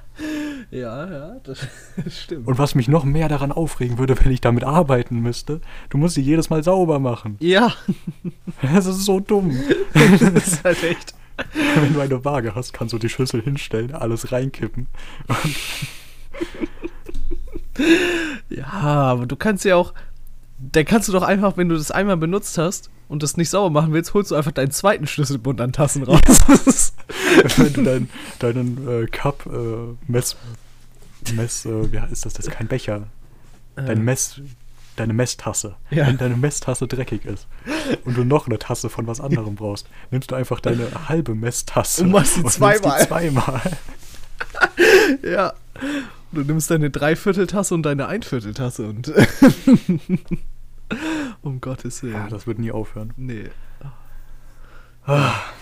Ja, 0.71 1.11
ja, 1.11 1.35
das, 1.43 1.67
stimmt. 2.09 2.47
Und 2.47 2.57
was 2.57 2.73
mich 2.73 2.87
noch 2.87 3.03
mehr 3.03 3.27
daran 3.27 3.51
aufregen 3.51 3.99
würde, 3.99 4.15
wenn 4.23 4.31
ich 4.31 4.41
damit 4.41 4.63
arbeiten 4.63 5.19
müsste, 5.19 5.61
du 5.89 5.99
musst 5.99 6.15
sie 6.15 6.21
jedes 6.21 6.49
Mal 6.49 6.63
sauber 6.63 6.97
machen. 6.99 7.35
ja, 7.41 7.73
Das 8.73 8.87
ist 8.87 9.05
so 9.05 9.19
dumm. 9.19 9.55
das 9.93 10.47
ist 10.47 10.63
halt 10.63 10.83
echt. 10.83 11.13
Wenn 11.75 11.93
du 11.93 11.99
eine 11.99 12.25
Waage 12.25 12.55
hast, 12.55 12.73
kannst 12.73 12.93
du 12.93 12.97
die 12.97 13.09
Schüssel 13.09 13.41
hinstellen, 13.43 13.93
alles 13.93 14.31
reinkippen. 14.31 14.87
Ja, 18.49 18.65
aber 18.71 19.27
du 19.27 19.35
kannst 19.35 19.65
ja 19.65 19.75
auch. 19.75 19.93
Dann 20.71 20.85
kannst 20.85 21.07
du 21.07 21.11
doch 21.11 21.23
einfach, 21.23 21.55
wenn 21.57 21.69
du 21.69 21.75
das 21.75 21.91
einmal 21.91 22.17
benutzt 22.17 22.57
hast 22.57 22.89
und 23.09 23.21
das 23.21 23.37
nicht 23.37 23.49
sauber 23.51 23.69
machen 23.81 23.93
willst, 23.93 24.13
holst 24.15 24.31
du 24.31 24.35
einfach 24.35 24.53
deinen 24.53 24.71
zweiten 24.71 25.05
Schlüsselbund 25.05 25.59
an 25.61 25.71
Tassen 25.73 26.01
raus. 26.03 26.92
Wenn 27.57 27.73
du 27.73 27.83
dein, 27.83 28.09
deinen 28.39 29.03
äh, 29.03 29.07
Cup, 29.07 29.45
äh, 29.45 30.11
Mess, 30.11 30.35
Mess, 31.35 31.65
äh, 31.65 31.91
wie 31.91 31.97
ist 32.11 32.25
das? 32.25 32.33
Das 32.33 32.47
ist 32.47 32.51
kein 32.51 32.67
Becher. 32.67 33.07
Dein 33.75 34.03
Mess, 34.03 34.41
deine 34.95 35.13
Messtasse. 35.13 35.75
Ja. 35.89 36.07
Wenn 36.07 36.17
deine 36.17 36.35
Messtasse 36.35 36.87
dreckig 36.87 37.25
ist 37.25 37.47
und 38.05 38.15
du 38.15 38.23
noch 38.23 38.47
eine 38.47 38.59
Tasse 38.59 38.89
von 38.89 39.07
was 39.07 39.19
anderem 39.19 39.55
brauchst, 39.55 39.87
nimmst 40.11 40.31
du 40.31 40.35
einfach 40.35 40.59
deine 40.59 41.09
halbe 41.09 41.35
Messtasse 41.35 42.03
Und 42.03 42.11
machst 42.11 42.35
die 42.35 42.41
nimmst 42.41 42.57
zweimal. 42.57 43.07
zweimal. 43.07 43.61
ja. 45.23 45.53
Du 46.31 46.41
nimmst 46.41 46.71
deine 46.71 46.89
Dreivierteltasse 46.89 47.73
und 47.73 47.83
deine 47.83 48.07
Einvierteltasse 48.07 48.87
und. 48.87 49.11
um 51.41 51.61
Gottes 51.61 52.03
Willen. 52.03 52.13
Ja, 52.13 52.27
das 52.27 52.47
wird 52.47 52.59
nie 52.59 52.71
aufhören. 52.71 53.13
nee. 53.17 53.49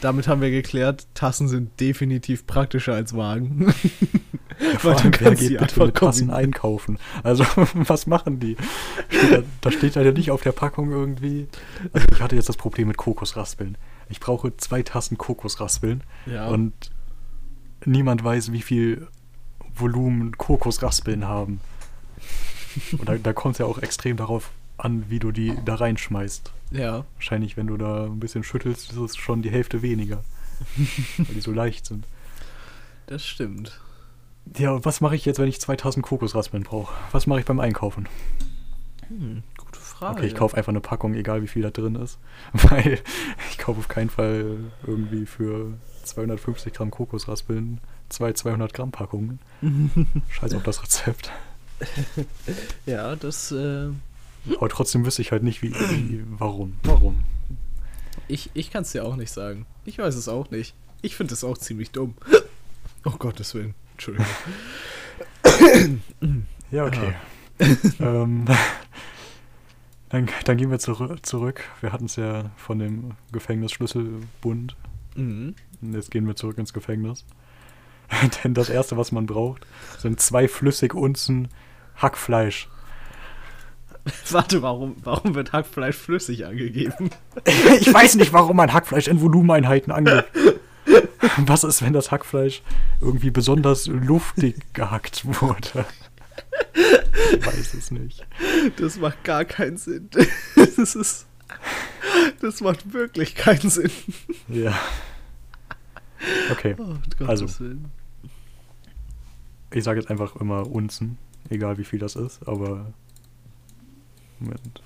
Damit 0.01 0.27
haben 0.27 0.41
wir 0.41 0.51
geklärt, 0.51 1.07
Tassen 1.13 1.47
sind 1.47 1.79
definitiv 1.79 2.45
praktischer 2.45 2.93
als 2.93 3.15
Wagen. 3.15 3.73
Vor 4.77 4.91
Weil 4.91 4.99
allem, 4.99 5.13
wer 5.19 5.35
geht 5.35 5.57
bitte 5.57 5.85
mit 5.85 5.95
Tassen 5.95 6.29
einkaufen? 6.29 6.99
Also, 7.23 7.43
was 7.73 8.05
machen 8.05 8.39
die? 8.39 8.55
Steht 9.09 9.31
da, 9.31 9.43
da 9.61 9.71
steht 9.71 9.95
ja 9.95 10.03
nicht 10.11 10.29
auf 10.29 10.41
der 10.41 10.51
Packung 10.51 10.91
irgendwie. 10.91 11.47
Also, 11.93 12.05
ich 12.11 12.21
hatte 12.21 12.35
jetzt 12.35 12.49
das 12.49 12.57
Problem 12.57 12.87
mit 12.87 12.97
Kokosraspeln. 12.97 13.77
Ich 14.09 14.19
brauche 14.19 14.55
zwei 14.57 14.83
Tassen 14.83 15.17
Kokosraspeln 15.17 16.03
Ja. 16.27 16.47
und 16.47 16.73
niemand 17.85 18.23
weiß, 18.23 18.51
wie 18.51 18.61
viel 18.61 19.07
Volumen 19.73 20.37
Kokosraspeln 20.37 21.25
haben. 21.25 21.59
Und 22.91 23.09
da, 23.09 23.15
da 23.17 23.33
kommt 23.33 23.55
es 23.55 23.59
ja 23.59 23.65
auch 23.65 23.79
extrem 23.79 24.17
darauf 24.17 24.51
an, 24.77 25.05
wie 25.09 25.19
du 25.19 25.31
die 25.31 25.57
da 25.65 25.75
reinschmeißt. 25.75 26.51
Ja. 26.71 27.05
Wahrscheinlich, 27.15 27.57
wenn 27.57 27.67
du 27.67 27.77
da 27.77 28.05
ein 28.05 28.19
bisschen 28.19 28.43
schüttelst, 28.43 28.91
ist 28.91 28.97
es 28.97 29.17
schon 29.17 29.41
die 29.41 29.51
Hälfte 29.51 29.81
weniger. 29.81 30.23
weil 31.17 31.35
die 31.35 31.41
so 31.41 31.51
leicht 31.51 31.85
sind. 31.85 32.05
Das 33.07 33.25
stimmt. 33.25 33.79
Ja, 34.57 34.71
und 34.71 34.85
was 34.85 35.01
mache 35.01 35.15
ich 35.15 35.25
jetzt, 35.25 35.39
wenn 35.39 35.47
ich 35.47 35.61
zwei 35.61 35.75
Tassen 35.75 36.01
Kokosraspeln 36.01 36.63
brauche? 36.63 36.93
Was 37.11 37.27
mache 37.27 37.39
ich 37.39 37.45
beim 37.45 37.59
Einkaufen? 37.59 38.07
Hm, 39.07 39.43
gute 39.57 39.79
Frage. 39.79 40.19
Okay, 40.19 40.27
ich 40.27 40.35
kaufe 40.35 40.57
einfach 40.57 40.71
eine 40.71 40.81
Packung, 40.81 41.13
egal 41.13 41.41
wie 41.41 41.47
viel 41.47 41.61
da 41.61 41.69
drin 41.71 41.95
ist. 41.95 42.17
Weil 42.53 42.99
ich 43.49 43.57
kaufe 43.57 43.79
auf 43.79 43.87
keinen 43.87 44.09
Fall 44.09 44.57
irgendwie 44.85 45.25
für 45.25 45.73
250 46.03 46.73
Gramm 46.73 46.91
Kokosraspeln 46.91 47.79
zwei 48.09 48.33
200 48.33 48.73
Gramm 48.73 48.91
Packungen. 48.91 49.39
Scheiß 50.29 50.53
auf 50.53 50.63
das 50.63 50.83
Rezept. 50.83 51.31
Ja, 52.85 53.15
das. 53.15 53.51
Äh, 53.51 53.89
Aber 54.55 54.69
trotzdem 54.69 55.05
wüsste 55.05 55.21
ich 55.21 55.31
halt 55.31 55.43
nicht, 55.43 55.61
wie, 55.61 55.73
wie 55.73 56.23
warum. 56.37 56.77
Warum? 56.83 57.23
ich 58.27 58.49
ich 58.53 58.71
kann 58.71 58.83
es 58.83 58.91
dir 58.91 59.05
auch 59.05 59.15
nicht 59.15 59.31
sagen. 59.31 59.65
Ich 59.85 59.97
weiß 59.97 60.15
es 60.15 60.27
auch 60.27 60.49
nicht. 60.51 60.73
Ich 61.01 61.15
finde 61.15 61.33
es 61.33 61.43
auch 61.43 61.57
ziemlich 61.57 61.91
dumm. 61.91 62.15
Oh 63.03 63.11
Gottes 63.17 63.53
Willen. 63.55 63.73
Entschuldigung. 63.93 64.27
Ja, 66.71 66.85
okay. 66.85 67.13
ähm, 67.99 68.45
dann, 70.09 70.29
dann 70.45 70.57
gehen 70.57 70.71
wir 70.71 70.79
zurü 70.79 71.17
zurück. 71.21 71.63
Wir 71.81 71.91
hatten 71.91 72.05
es 72.05 72.15
ja 72.15 72.51
von 72.57 72.79
dem 72.79 73.11
Gefängnisschlüsselbund. 73.31 74.75
Mhm. 75.15 75.55
Jetzt 75.81 76.11
gehen 76.11 76.27
wir 76.27 76.35
zurück 76.35 76.57
ins 76.57 76.73
Gefängnis. 76.73 77.25
Denn 78.43 78.53
das 78.53 78.69
Erste, 78.69 78.97
was 78.97 79.11
man 79.11 79.25
braucht, 79.25 79.65
sind 79.97 80.19
zwei 80.19 80.47
flüssig 80.47 80.93
Unzen 80.93 81.49
Hackfleisch. 81.95 82.69
Warte, 84.31 84.61
warum, 84.61 84.95
warum 85.03 85.35
wird 85.35 85.53
Hackfleisch 85.53 85.95
flüssig 85.95 86.45
angegeben? 86.45 87.09
Ich 87.79 87.93
weiß 87.93 88.15
nicht, 88.15 88.33
warum 88.33 88.57
man 88.57 88.73
Hackfleisch 88.73 89.07
in 89.07 89.21
Volumeneinheiten 89.21 89.91
angibt. 89.91 90.25
Was 91.45 91.63
ist, 91.63 91.81
wenn 91.81 91.93
das 91.93 92.11
Hackfleisch 92.11 92.61
irgendwie 92.99 93.29
besonders 93.29 93.87
luftig 93.87 94.73
gehackt 94.73 95.23
wurde? 95.25 95.85
Ich 96.73 97.45
weiß 97.45 97.73
es 97.75 97.91
nicht. 97.91 98.25
Das 98.77 98.97
macht 98.97 99.23
gar 99.23 99.45
keinen 99.45 99.77
Sinn. 99.77 100.09
Das 100.55 100.95
ist. 100.95 101.27
Das 102.41 102.61
macht 102.61 102.93
wirklich 102.93 103.35
keinen 103.35 103.69
Sinn. 103.69 103.91
Ja. 104.47 104.77
Okay, 106.51 106.75
Oh, 106.77 107.25
Also. 107.25 107.47
Willen. 107.59 107.85
ich 109.73 109.83
sage 109.83 109.99
jetzt 109.99 110.09
einfach 110.09 110.35
immer 110.37 110.67
Unzen, 110.67 111.17
egal 111.49 111.77
wie 111.77 111.83
viel 111.83 111.99
das 111.99 112.15
ist, 112.15 112.47
aber. 112.47 112.93
Moment. 114.41 114.81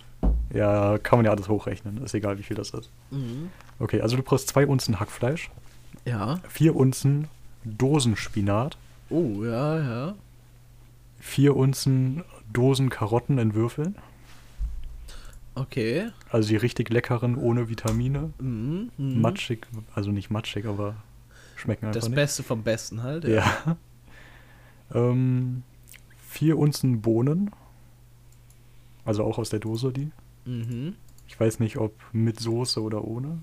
Ja, 0.54 0.98
kann 1.00 1.20
man 1.20 1.26
ja 1.26 1.32
alles 1.32 1.50
hochrechnen, 1.50 2.04
ist 2.04 2.14
egal 2.14 2.38
wie 2.38 2.44
viel 2.44 2.56
das 2.56 2.70
ist. 2.72 2.90
Mhm. 3.12 3.50
Okay, 3.80 4.02
also 4.02 4.16
du 4.16 4.24
brauchst 4.24 4.48
zwei 4.48 4.66
Unzen 4.68 5.00
Hackfleisch, 5.00 5.50
Ja. 6.06 6.40
vier 6.48 6.76
Unzen 6.76 7.28
Dosenspinat, 7.64 8.78
Oh, 9.10 9.44
ja, 9.44 9.80
ja. 9.80 10.16
vier 11.20 11.56
Unzen 11.56 12.24
Dosen 12.54 12.90
Karotten 12.90 13.38
in 13.38 13.54
Würfeln, 13.54 13.96
Okay. 15.56 16.10
also 16.30 16.50
die 16.50 16.56
richtig 16.58 16.90
leckeren 16.90 17.36
ohne 17.38 17.70
Vitamine, 17.70 18.32
Mhm. 18.40 18.92
mhm. 18.98 19.22
matschig, 19.22 19.66
also 19.94 20.12
nicht 20.12 20.30
matschig, 20.30 20.66
aber 20.66 20.96
schmecken 21.56 21.86
einfach 21.88 21.96
Das 22.00 22.10
nicht. 22.10 22.16
Beste 22.16 22.44
vom 22.44 22.64
Besten 22.64 23.04
halt. 23.04 23.24
Ja. 23.26 23.78
ähm, 24.94 25.64
vier 26.28 26.58
Unzen 26.58 27.02
Bohnen, 27.02 27.52
also 29.06 29.24
auch 29.24 29.38
aus 29.38 29.50
der 29.50 29.60
Dose 29.60 29.94
die. 29.94 30.12
Mhm. 30.46 30.96
Ich 31.28 31.40
weiß 31.40 31.60
nicht, 31.60 31.78
ob 31.78 31.94
mit 32.12 32.40
Soße 32.40 32.82
oder 32.82 33.04
ohne. 33.04 33.40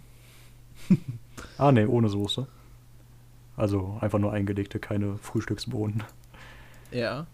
ah, 1.59 1.73
ne, 1.73 1.89
ohne 1.89 2.09
Soße. 2.09 2.47
Also 3.57 3.99
einfach 4.01 4.19
nur 4.19 4.33
eingelegte, 4.33 4.79
keine 4.79 5.19
Frühstücksbohnen. 5.19 6.03
Ja. 6.91 7.27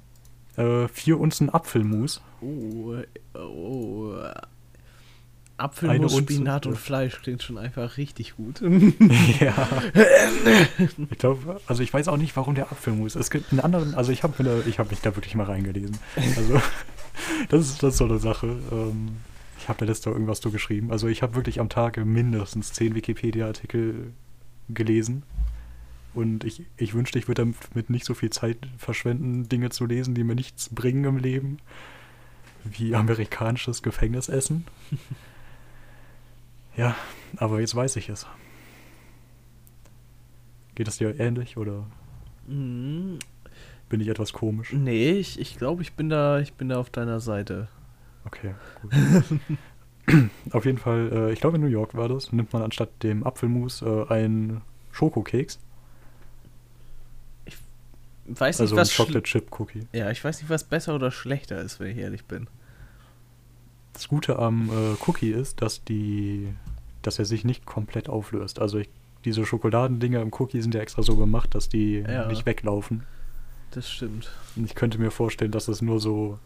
Äh, 0.57 0.89
vier 0.89 1.21
Unzen 1.21 1.51
Apfelmus. 1.51 2.21
Oh, 2.41 2.97
oh. 3.35 4.15
Apfelmus, 5.57 6.17
Spinat 6.17 6.67
und 6.67 6.75
ja. 6.75 6.79
Fleisch 6.79 7.21
klingt 7.21 7.43
schon 7.43 7.59
einfach 7.59 7.97
richtig 7.97 8.37
gut. 8.37 8.61
ja. 9.41 9.69
Ich 11.11 11.19
glaube, 11.19 11.61
also 11.67 11.83
ich 11.83 11.93
weiß 11.93 12.09
auch 12.09 12.17
nicht, 12.17 12.37
warum 12.37 12.55
der 12.55 12.71
Apfelmus. 12.71 13.17
Es 13.17 13.31
gibt 13.31 13.51
einen 13.51 13.61
anderen, 13.61 13.95
also 13.95 14.13
ich 14.13 14.23
habe 14.23 14.39
habe 14.39 14.91
mich 14.91 15.01
da 15.01 15.17
wirklich 15.17 15.35
mal 15.35 15.47
reingelesen. 15.47 15.99
Also 16.17 16.61
das 17.49 17.69
ist, 17.69 17.83
das 17.83 17.95
ist 17.95 17.99
so 17.99 18.05
eine 18.05 18.19
Sache. 18.19 18.59
Ähm, 18.71 19.17
ich 19.59 19.69
habe 19.69 19.79
da 19.81 19.85
letzte 19.87 20.11
irgendwas 20.11 20.39
so 20.39 20.51
geschrieben. 20.51 20.91
Also 20.93 21.09
ich 21.09 21.23
habe 21.23 21.35
wirklich 21.35 21.61
am 21.61 21.69
Tag 21.69 21.97
mindestens 22.05 22.73
zehn 22.73 22.95
Wikipedia-Artikel 22.95 24.13
gelesen. 24.69 25.23
Und 26.15 26.45
ich, 26.45 26.65
ich 26.77 26.95
wünschte, 26.95 27.19
ich 27.19 27.29
würde 27.29 27.43
damit 27.43 27.91
nicht 27.91 28.05
so 28.05 28.15
viel 28.15 28.31
Zeit 28.31 28.57
verschwenden, 28.77 29.49
Dinge 29.49 29.71
zu 29.71 29.87
lesen, 29.87 30.15
die 30.15 30.25
mir 30.25 30.35
nichts 30.35 30.69
bringen 30.71 31.05
im 31.05 31.17
Leben. 31.19 31.59
Wie 32.65 32.95
amerikanisches 32.95 33.83
Gefängnisessen. 33.83 34.65
Ja, 36.77 36.95
aber 37.39 37.59
jetzt 37.59 37.75
weiß 37.75 37.97
ich 37.97 38.09
es. 38.09 38.25
Geht 40.77 40.87
es 40.87 40.99
dir 40.99 41.19
ähnlich 41.19 41.57
oder 41.57 41.87
Mhm. 42.49 43.19
Bin 43.89 44.01
ich 44.01 44.09
etwas 44.09 44.33
komisch? 44.33 44.73
Nee, 44.73 45.13
ich, 45.13 45.39
ich 45.41 45.57
glaube, 45.57 45.83
ich 45.83 45.93
bin 45.95 46.09
da, 46.09 46.41
ich 46.41 46.53
bin 46.55 46.69
da 46.69 46.79
auf 46.79 46.91
deiner 46.91 47.21
Seite. 47.21 47.69
Okay, 48.25 48.55
gut. 48.83 48.93
Auf 50.53 50.65
jeden 50.65 50.79
Fall, 50.79 51.11
äh, 51.13 51.33
ich 51.35 51.41
glaube 51.41 51.57
in 51.57 51.63
New 51.63 51.69
York 51.69 51.95
war 51.95 52.09
das, 52.09 52.33
nimmt 52.33 52.55
man 52.55 52.63
anstatt 52.63 52.89
dem 53.03 53.25
Apfelmus 53.25 53.83
äh, 53.83 54.05
einen 54.09 54.63
Schokokeks, 54.91 55.59
Weiß 58.29 58.59
nicht, 58.59 58.61
also 58.61 58.75
ein 58.75 58.81
was 58.81 58.95
Chocolate 58.95 59.23
Chip 59.23 59.59
Cookie. 59.59 59.87
Ja, 59.93 60.11
ich 60.11 60.23
weiß 60.23 60.41
nicht, 60.43 60.51
was 60.51 60.65
besser 60.65 60.95
oder 60.95 61.11
schlechter 61.11 61.61
ist, 61.63 61.81
wenn 61.81 61.91
ich 61.91 61.97
ehrlich 61.99 62.25
bin. 62.27 62.47
Das 63.95 64.09
Gute 64.09 64.39
am 64.39 64.69
äh, 64.69 64.97
Cookie 65.07 65.31
ist, 65.31 65.63
dass 65.63 65.83
die, 65.85 66.49
dass 67.03 67.19
er 67.19 67.25
sich 67.25 67.45
nicht 67.45 67.65
komplett 67.65 68.09
auflöst. 68.09 68.61
Also 68.61 68.79
ich, 68.79 68.89
diese 69.25 69.47
Schokoladendinger 69.47 70.21
im 70.21 70.31
Cookie 70.39 70.61
sind 70.61 70.75
ja 70.75 70.81
extra 70.83 71.03
so 71.03 71.17
gemacht, 71.17 71.55
dass 71.55 71.69
die 71.71 72.01
Ja. 72.07 72.27
nicht 72.27 72.45
weglaufen. 72.45 73.05
Das 73.71 73.91
stimmt. 73.91 74.31
Ich 74.57 74.75
könnte 74.75 74.99
mir 74.99 75.11
vorstellen, 75.11 75.53
dass 75.53 75.69
es 75.69 75.83
nur 75.83 76.01
so, 76.01 76.39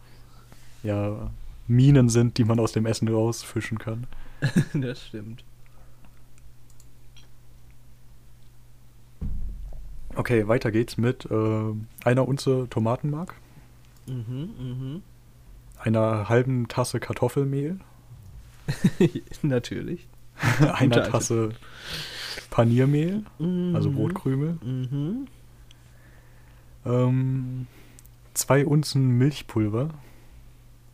ja, 0.83 1.31
Minen 1.67 2.09
sind, 2.09 2.37
die 2.37 2.43
man 2.43 2.59
aus 2.59 2.73
dem 2.73 2.85
Essen 2.85 3.07
rausfischen 3.07 3.77
kann. 3.79 4.07
das 4.73 5.05
stimmt. 5.07 5.43
Okay, 10.15 10.47
weiter 10.47 10.71
geht's 10.71 10.97
mit 10.97 11.25
äh, 11.31 11.73
einer 12.05 12.27
Unze 12.27 12.67
Tomatenmark, 12.69 13.33
Mhm, 14.05 14.49
mhm. 14.59 15.01
einer 15.79 16.27
halben 16.29 16.67
Tasse 16.67 16.99
Kartoffelmehl, 16.99 17.79
Natürlich. 19.41 20.07
einer 20.73 21.03
Tasse 21.03 21.49
Paniermehl, 22.51 23.23
also 23.73 23.89
Mhm. 23.89 23.95
Brotkrümel, 23.95 24.57
Mhm. 24.61 25.27
Ähm, 26.85 27.67
zwei 28.33 28.65
Unzen 28.65 29.17
Milchpulver. 29.17 29.89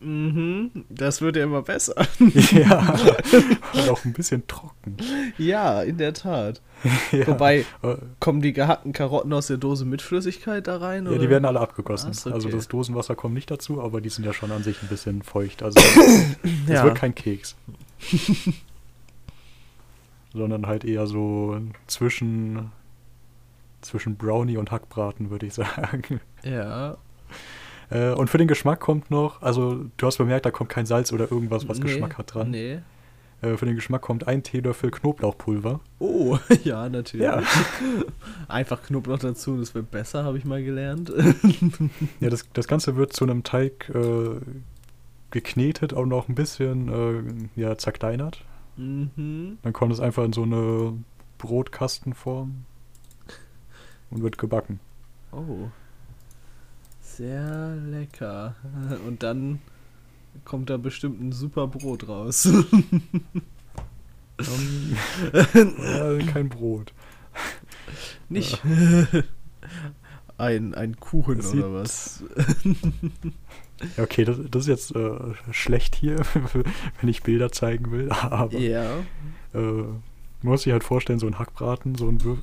Mhm. 0.02 0.70
Das 0.88 1.20
wird 1.20 1.36
ja 1.36 1.44
immer 1.44 1.60
besser. 1.60 1.94
ja, 2.52 2.94
und 3.74 3.88
auch 3.90 4.02
ein 4.06 4.14
bisschen 4.14 4.46
trocken. 4.46 4.96
ja, 5.36 5.82
in 5.82 5.98
der 5.98 6.14
Tat. 6.14 6.62
ja. 7.12 7.26
Wobei, 7.26 7.66
Äh, 7.82 7.96
kommen 8.18 8.40
die 8.40 8.54
gehackten 8.54 8.94
Karotten 8.94 9.30
aus 9.34 9.48
der 9.48 9.58
Dose 9.58 9.84
mit 9.84 10.00
Flüssigkeit 10.00 10.66
da 10.66 10.78
rein? 10.78 11.04
ja, 11.04 11.10
oder? 11.10 11.18
die 11.20 11.28
werden 11.28 11.44
alle 11.44 11.60
abgegossen. 11.60 12.14
So, 12.14 12.30
Also 12.32 12.48
okay. 12.48 12.56
das 12.56 12.68
Dosenwasser 12.68 13.14
kommt 13.14 13.34
nicht 13.34 13.50
dazu, 13.50 13.82
aber 13.82 14.00
die 14.00 14.08
sind 14.08 14.24
ja 14.24 14.32
schon 14.32 14.50
an 14.52 14.62
sich 14.62 14.80
ein 14.82 14.88
bisschen 14.88 15.20
feucht. 15.22 15.62
Also 15.62 15.78
es 16.66 16.72
Ja. 16.72 16.84
wird 16.84 16.94
kein 16.94 17.14
Keks. 17.14 17.54
Sondern 20.32 20.66
halt 20.66 20.84
eher 20.84 21.06
so 21.06 21.60
zwischen, 21.88 22.70
zwischen 23.80 24.16
Brownie 24.16 24.56
und 24.56 24.70
Hackbraten, 24.70 25.30
würde 25.30 25.46
ich 25.46 25.54
sagen. 25.54 26.20
Ja. 26.44 26.96
Äh, 27.90 28.12
und 28.12 28.30
für 28.30 28.38
den 28.38 28.48
Geschmack 28.48 28.80
kommt 28.80 29.10
noch, 29.10 29.42
also 29.42 29.84
du 29.96 30.06
hast 30.06 30.18
bemerkt, 30.18 30.46
da 30.46 30.50
kommt 30.50 30.70
kein 30.70 30.86
Salz 30.86 31.12
oder 31.12 31.30
irgendwas, 31.30 31.68
was 31.68 31.78
Nee, 31.78 31.84
Geschmack 31.84 32.18
hat 32.18 32.34
dran. 32.34 32.50
Nee. 32.50 32.78
Äh, 33.42 33.56
für 33.56 33.66
den 33.66 33.74
Geschmack 33.74 34.02
kommt 34.02 34.28
ein 34.28 34.42
Teelöffel 34.42 34.90
Knoblauchpulver. 34.90 35.80
Oh, 35.98 36.38
ja, 36.64 36.88
natürlich. 36.88 37.24
Ja. 37.24 37.42
Einfach 38.48 38.82
Knoblauch 38.82 39.18
dazu, 39.18 39.56
das 39.56 39.74
wird 39.74 39.90
besser, 39.90 40.24
habe 40.24 40.38
ich 40.38 40.44
mal 40.44 40.62
gelernt. 40.62 41.12
Ja, 42.20 42.30
das, 42.30 42.46
das 42.52 42.68
Ganze 42.68 42.96
wird 42.96 43.12
zu 43.12 43.24
einem 43.24 43.42
Teig 43.42 43.90
äh, 43.94 44.40
geknetet 45.30 45.92
und 45.92 46.08
noch 46.08 46.28
ein 46.28 46.34
bisschen 46.34 47.48
äh, 47.56 47.60
ja, 47.60 47.78
zerkleinert. 47.78 48.44
mhm. 48.76 49.58
Dann 49.62 49.72
kommt 49.72 49.92
es 49.92 50.00
einfach 50.00 50.24
in 50.24 50.32
so 50.32 50.42
eine 50.42 50.92
Brotkastenform 51.38 52.64
und 54.10 54.22
wird 54.22 54.38
gebacken. 54.38 54.80
Oh. 55.32 55.68
Sehr 57.00 57.76
lecker. 57.76 58.54
Und 59.06 59.22
dann 59.22 59.60
kommt 60.44 60.70
da 60.70 60.76
bestimmt 60.76 61.20
ein 61.20 61.32
super 61.32 61.66
Brot 61.66 62.08
raus. 62.08 62.46
Ähm, 64.38 64.96
äh, 65.32 66.18
kein 66.32 66.48
Brot. 66.48 66.92
Nicht 68.28 68.62
ein, 70.38 70.74
ein 70.74 70.96
Kuchen 70.98 71.38
Das 71.38 71.52
oder 71.52 71.72
was? 71.74 72.22
Ja, 73.96 74.04
okay, 74.04 74.24
das, 74.24 74.38
das 74.50 74.62
ist 74.62 74.68
jetzt 74.68 74.96
äh, 74.96 75.34
schlecht 75.50 75.94
hier, 75.96 76.20
wenn 77.00 77.08
ich 77.08 77.22
Bilder 77.22 77.50
zeigen 77.52 77.90
will. 77.90 78.10
Aber 78.10 78.56
Ja. 78.56 78.98
äh, 79.52 79.58
man 79.58 80.02
muss 80.42 80.62
sich 80.62 80.72
halt 80.72 80.84
vorstellen, 80.84 81.18
so 81.18 81.26
ein 81.26 81.38
Hackbraten, 81.38 81.96
so 81.96 82.08
ein 82.08 82.22
Wür 82.24 82.38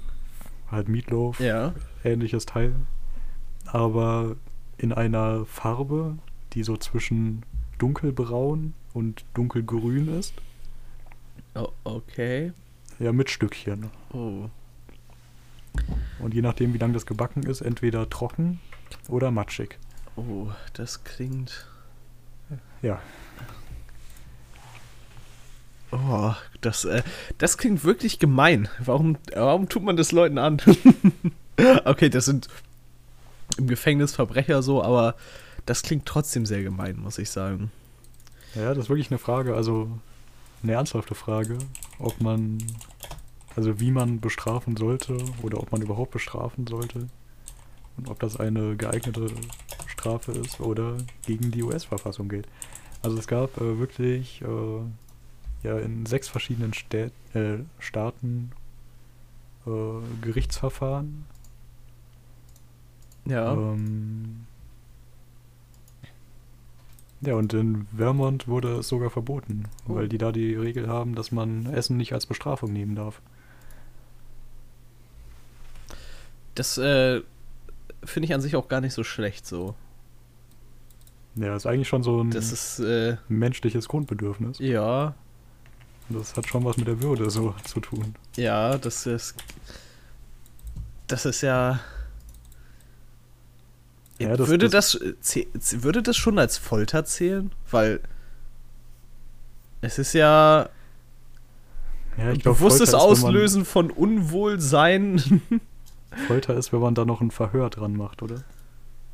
halt 0.71 0.87
Meatloaf, 0.89 1.39
Ja. 1.39 1.73
ähnliches 2.03 2.45
Teil. 2.45 2.75
Aber 3.65 4.35
in 4.77 4.93
einer 4.93 5.45
Farbe, 5.45 6.17
die 6.53 6.63
so 6.63 6.77
zwischen 6.77 7.43
dunkelbraun 7.77 8.73
und 8.93 9.25
dunkelgrün 9.33 10.07
ist. 10.17 10.33
Oh, 11.55 11.69
okay. 11.83 12.53
Ja, 12.99 13.11
mit 13.11 13.29
Stückchen. 13.29 13.89
Oh. 14.13 14.49
Und 16.19 16.33
je 16.33 16.41
nachdem, 16.41 16.73
wie 16.73 16.77
lang 16.79 16.93
das 16.93 17.05
gebacken 17.05 17.43
ist, 17.43 17.61
entweder 17.61 18.09
trocken 18.09 18.59
oder 19.07 19.31
matschig. 19.31 19.77
Oh, 20.15 20.47
das 20.73 21.03
klingt. 21.03 21.67
Ja, 22.81 22.99
Oh, 25.91 26.33
das, 26.61 26.85
äh, 26.85 27.03
das 27.37 27.57
klingt 27.57 27.83
wirklich 27.83 28.19
gemein. 28.19 28.67
Warum, 28.79 29.17
warum 29.33 29.69
tut 29.69 29.83
man 29.83 29.95
das 29.95 30.11
Leuten 30.11 30.37
an? 30.37 30.61
okay, 31.85 32.09
das 32.09 32.25
sind 32.25 32.47
im 33.57 33.67
Gefängnis 33.67 34.13
Verbrecher 34.13 34.61
so, 34.61 34.83
aber 34.83 35.15
das 35.65 35.83
klingt 35.83 36.05
trotzdem 36.05 36.45
sehr 36.45 36.63
gemein, 36.63 36.97
muss 36.97 37.17
ich 37.17 37.29
sagen. 37.29 37.71
ja, 38.55 38.69
das 38.73 38.85
ist 38.85 38.89
wirklich 38.89 39.11
eine 39.11 39.17
Frage, 39.17 39.55
also 39.55 39.89
eine 40.63 40.73
ernsthafte 40.73 41.15
Frage, 41.15 41.57
ob 41.99 42.19
man, 42.21 42.57
also 43.55 43.79
wie 43.79 43.91
man 43.91 44.19
bestrafen 44.19 44.75
sollte 44.75 45.17
oder 45.41 45.59
ob 45.59 45.71
man 45.71 45.81
überhaupt 45.81 46.11
bestrafen 46.11 46.67
sollte 46.67 47.07
und 47.97 48.09
ob 48.09 48.19
das 48.19 48.37
eine 48.37 48.75
geeignete 48.75 49.27
Strafe 49.87 50.31
ist 50.33 50.59
oder 50.59 50.97
gegen 51.25 51.51
die 51.51 51.63
US-Verfassung 51.63 52.29
geht. 52.29 52.47
Also 53.01 53.17
es 53.17 53.27
gab 53.27 53.57
äh, 53.61 53.79
wirklich 53.79 54.41
äh, 54.41 54.81
ja 55.67 55.77
in 55.79 56.05
sechs 56.05 56.27
verschiedenen 56.27 56.73
Stä 56.73 57.11
äh, 57.33 57.59
Staaten 57.79 58.51
äh, 59.65 59.71
Gerichtsverfahren. 60.21 61.25
Ja. 63.25 63.53
Ähm, 63.53 64.45
ja, 67.21 67.33
und 67.35 67.53
in 67.53 67.87
Vermont 67.95 68.47
wurde 68.47 68.77
es 68.77 68.87
sogar 68.87 69.09
verboten, 69.09 69.65
Oh. 69.87 69.95
weil 69.95 70.07
die 70.07 70.17
da 70.17 70.31
die 70.31 70.53
Regel 70.55 70.87
haben, 70.87 71.15
dass 71.15 71.31
man 71.31 71.65
Essen 71.65 71.97
nicht 71.97 72.13
als 72.13 72.25
Bestrafung 72.25 72.71
nehmen 72.71 72.95
darf. 72.95 73.21
Das 76.55 76.77
äh, 76.77 77.21
finde 78.03 78.25
ich 78.25 78.33
an 78.33 78.41
sich 78.41 78.55
auch 78.55 78.67
gar 78.67 78.81
nicht 78.81 78.93
so 78.93 79.03
schlecht 79.03 79.45
so. 79.45 79.75
Ja, 81.35 81.55
ist 81.55 81.67
eigentlich 81.67 81.87
schon 81.87 82.01
so 82.01 82.21
ein 82.23 82.31
ist, 82.31 82.79
äh, 82.79 83.17
menschliches 83.29 83.87
Grundbedürfnis. 83.87 84.57
ja, 84.59 85.13
Das 86.09 86.35
hat 86.37 86.47
schon 86.47 86.63
was 86.63 86.77
mit 86.77 86.87
der 86.87 87.01
Würde 87.01 87.29
so 87.29 87.53
zu 87.65 87.79
tun. 87.79 88.15
ja, 88.35 88.77
das 88.77 89.05
ist. 89.05 89.35
Das 91.07 91.25
ist 91.25 91.41
ja. 91.41 91.79
Ja, 94.19 94.35
das- 94.35 94.47
würde, 94.47 94.69
das- 94.69 94.99
das, 95.53 95.83
würde 95.83 96.01
das 96.01 96.17
schon 96.17 96.39
als 96.39 96.57
Folter 96.57 97.05
zählen? 97.05 97.51
Weil 97.69 97.99
es 99.81 99.99
ist 99.99 100.13
ja 100.13 100.69
Ja, 102.17 102.31
ich 102.31 102.41
bewusstes 102.43 102.91
Folter 102.91 103.11
ist, 103.13 103.23
Auslösen 103.23 103.63
von 103.65 103.91
Unwohlsein. 103.91 105.15
Man, 105.49 105.61
Folter 106.27 106.55
ist, 106.55 106.73
wenn 106.73 106.79
man 106.79 106.95
da 106.95 107.05
noch 107.05 107.21
ein 107.21 107.29
Verhör 107.31 107.69
dran 107.69 107.95
macht, 107.95 108.23
oder? 108.23 108.43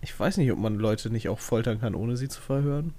Ich 0.01 0.17
weiß 0.17 0.37
nicht, 0.37 0.51
ob 0.51 0.59
man 0.59 0.75
Leute 0.75 1.09
nicht 1.09 1.27
auch 1.29 1.39
foltern 1.39 1.81
kann, 1.81 1.95
ohne 1.95 2.15
sie 2.17 2.29
zu 2.29 2.39
verhören. 2.41 2.93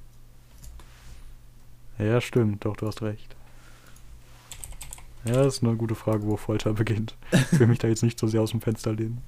Ja, 1.98 2.20
stimmt, 2.20 2.64
doch, 2.64 2.76
du 2.76 2.86
hast 2.86 3.02
recht. 3.02 3.34
Ja, 5.24 5.42
das 5.42 5.56
ist 5.56 5.62
eine 5.64 5.76
gute 5.76 5.94
Frage, 5.94 6.24
wo 6.26 6.36
Folter 6.36 6.72
beginnt. 6.74 7.16
Ich 7.52 7.58
will 7.58 7.66
mich 7.66 7.78
da 7.78 7.88
jetzt 7.88 8.02
nicht 8.02 8.18
so 8.18 8.26
sehr 8.26 8.42
aus 8.42 8.50
dem 8.50 8.60
Fenster 8.60 8.92
lehnen. 8.92 9.22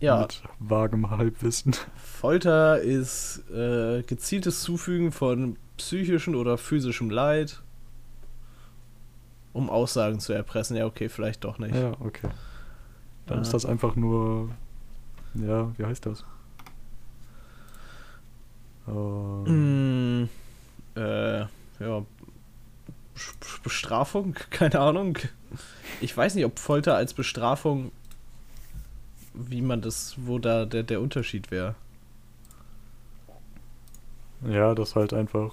Ja, 0.00 0.20
Mit 0.22 0.42
vagem 0.58 1.10
Halbwissen. 1.10 1.74
Folter 1.96 2.80
ist 2.80 3.42
äh, 3.50 4.02
gezieltes 4.02 4.62
Zufügen 4.62 5.12
von 5.12 5.56
psychischem 5.76 6.34
oder 6.34 6.56
physischem 6.58 7.10
Leid, 7.10 7.62
um 9.52 9.70
Aussagen 9.70 10.18
zu 10.20 10.32
erpressen. 10.32 10.76
Ja, 10.76 10.86
okay, 10.86 11.08
vielleicht 11.08 11.44
doch 11.44 11.58
nicht. 11.58 11.74
Ja, 11.74 11.92
okay. 12.00 12.28
Dann 13.26 13.38
Ah. 13.38 13.42
ist 13.42 13.54
das 13.54 13.66
einfach 13.66 13.96
nur. 13.96 14.50
Ja, 15.34 15.72
wie 15.78 15.84
heißt 15.84 16.06
das? 16.06 16.24
Ähm, 18.88 20.22
Mm, 20.24 20.28
äh, 20.96 21.40
ja. 21.40 22.02
Be- 23.14 23.60
Bestrafung? 23.62 24.34
Keine 24.50 24.80
Ahnung. 24.80 25.18
Ich 26.00 26.16
weiß 26.16 26.34
nicht, 26.34 26.44
ob 26.44 26.58
Folter 26.58 26.96
als 26.96 27.14
Bestrafung, 27.14 27.92
wie 29.34 29.62
man 29.62 29.80
das, 29.80 30.14
wo 30.18 30.38
da 30.38 30.64
der, 30.64 30.82
der 30.82 31.00
Unterschied 31.00 31.50
wäre. 31.50 31.74
ja, 34.46 34.74
dass 34.74 34.94
halt 34.96 35.12
einfach 35.14 35.52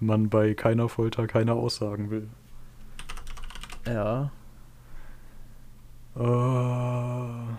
man 0.00 0.28
bei 0.28 0.54
keiner 0.54 0.88
Folter 0.88 1.26
keine 1.26 1.54
Aussagen 1.54 2.10
will. 2.10 2.28
Ja. 3.86 4.30
Äh, 6.16 7.54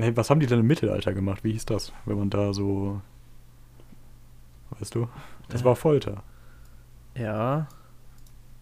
hey, 0.00 0.16
was 0.16 0.30
haben 0.30 0.40
die 0.40 0.46
denn 0.46 0.60
im 0.60 0.66
Mittelalter 0.66 1.12
gemacht? 1.14 1.44
Wie 1.44 1.52
hieß 1.52 1.66
das? 1.66 1.92
Wenn 2.06 2.18
man 2.18 2.30
da 2.30 2.52
so. 2.52 3.00
Weißt 4.70 4.94
du? 4.94 5.08
Das 5.48 5.62
Äh. 5.62 5.64
war 5.64 5.76
Folter. 5.76 6.22
Ja. 7.18 7.68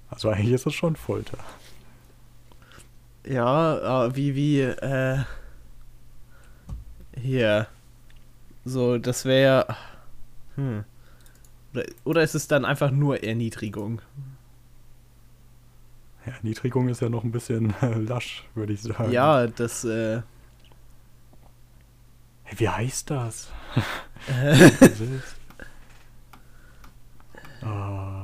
Also 0.09 0.31
eigentlich 0.31 0.53
ist 0.53 0.67
das 0.67 0.75
schon 0.75 0.97
Folter. 0.97 1.39
Ja, 3.27 4.07
äh, 4.07 4.17
wie, 4.17 4.35
wie, 4.35 4.61
äh. 4.61 5.25
Hier. 7.21 7.67
So, 8.65 8.99
das 8.99 9.25
wäre. 9.25 9.77
Hm. 10.55 10.85
Oder, 11.73 11.85
oder 12.05 12.23
ist 12.23 12.35
es 12.35 12.49
dann 12.49 12.65
einfach 12.65 12.91
nur 12.91 13.23
Erniedrigung? 13.23 14.01
Ja, 16.25 16.33
Niedrigung 16.43 16.89
ist 16.89 17.01
ja 17.01 17.09
noch 17.09 17.25
ein 17.25 17.33
bisschen 17.33 17.75
lasch, 18.07 18.45
würde 18.55 18.73
ich 18.73 18.83
sagen. 18.83 19.13
Ja, 19.13 19.47
das, 19.47 19.85
äh. 19.85 20.23
Hey, 22.45 22.59
wie 22.59 22.69
heißt 22.69 23.11
das? 23.11 23.51
äh 24.29 24.71
Das 24.81 25.01
Ah, 27.63 28.16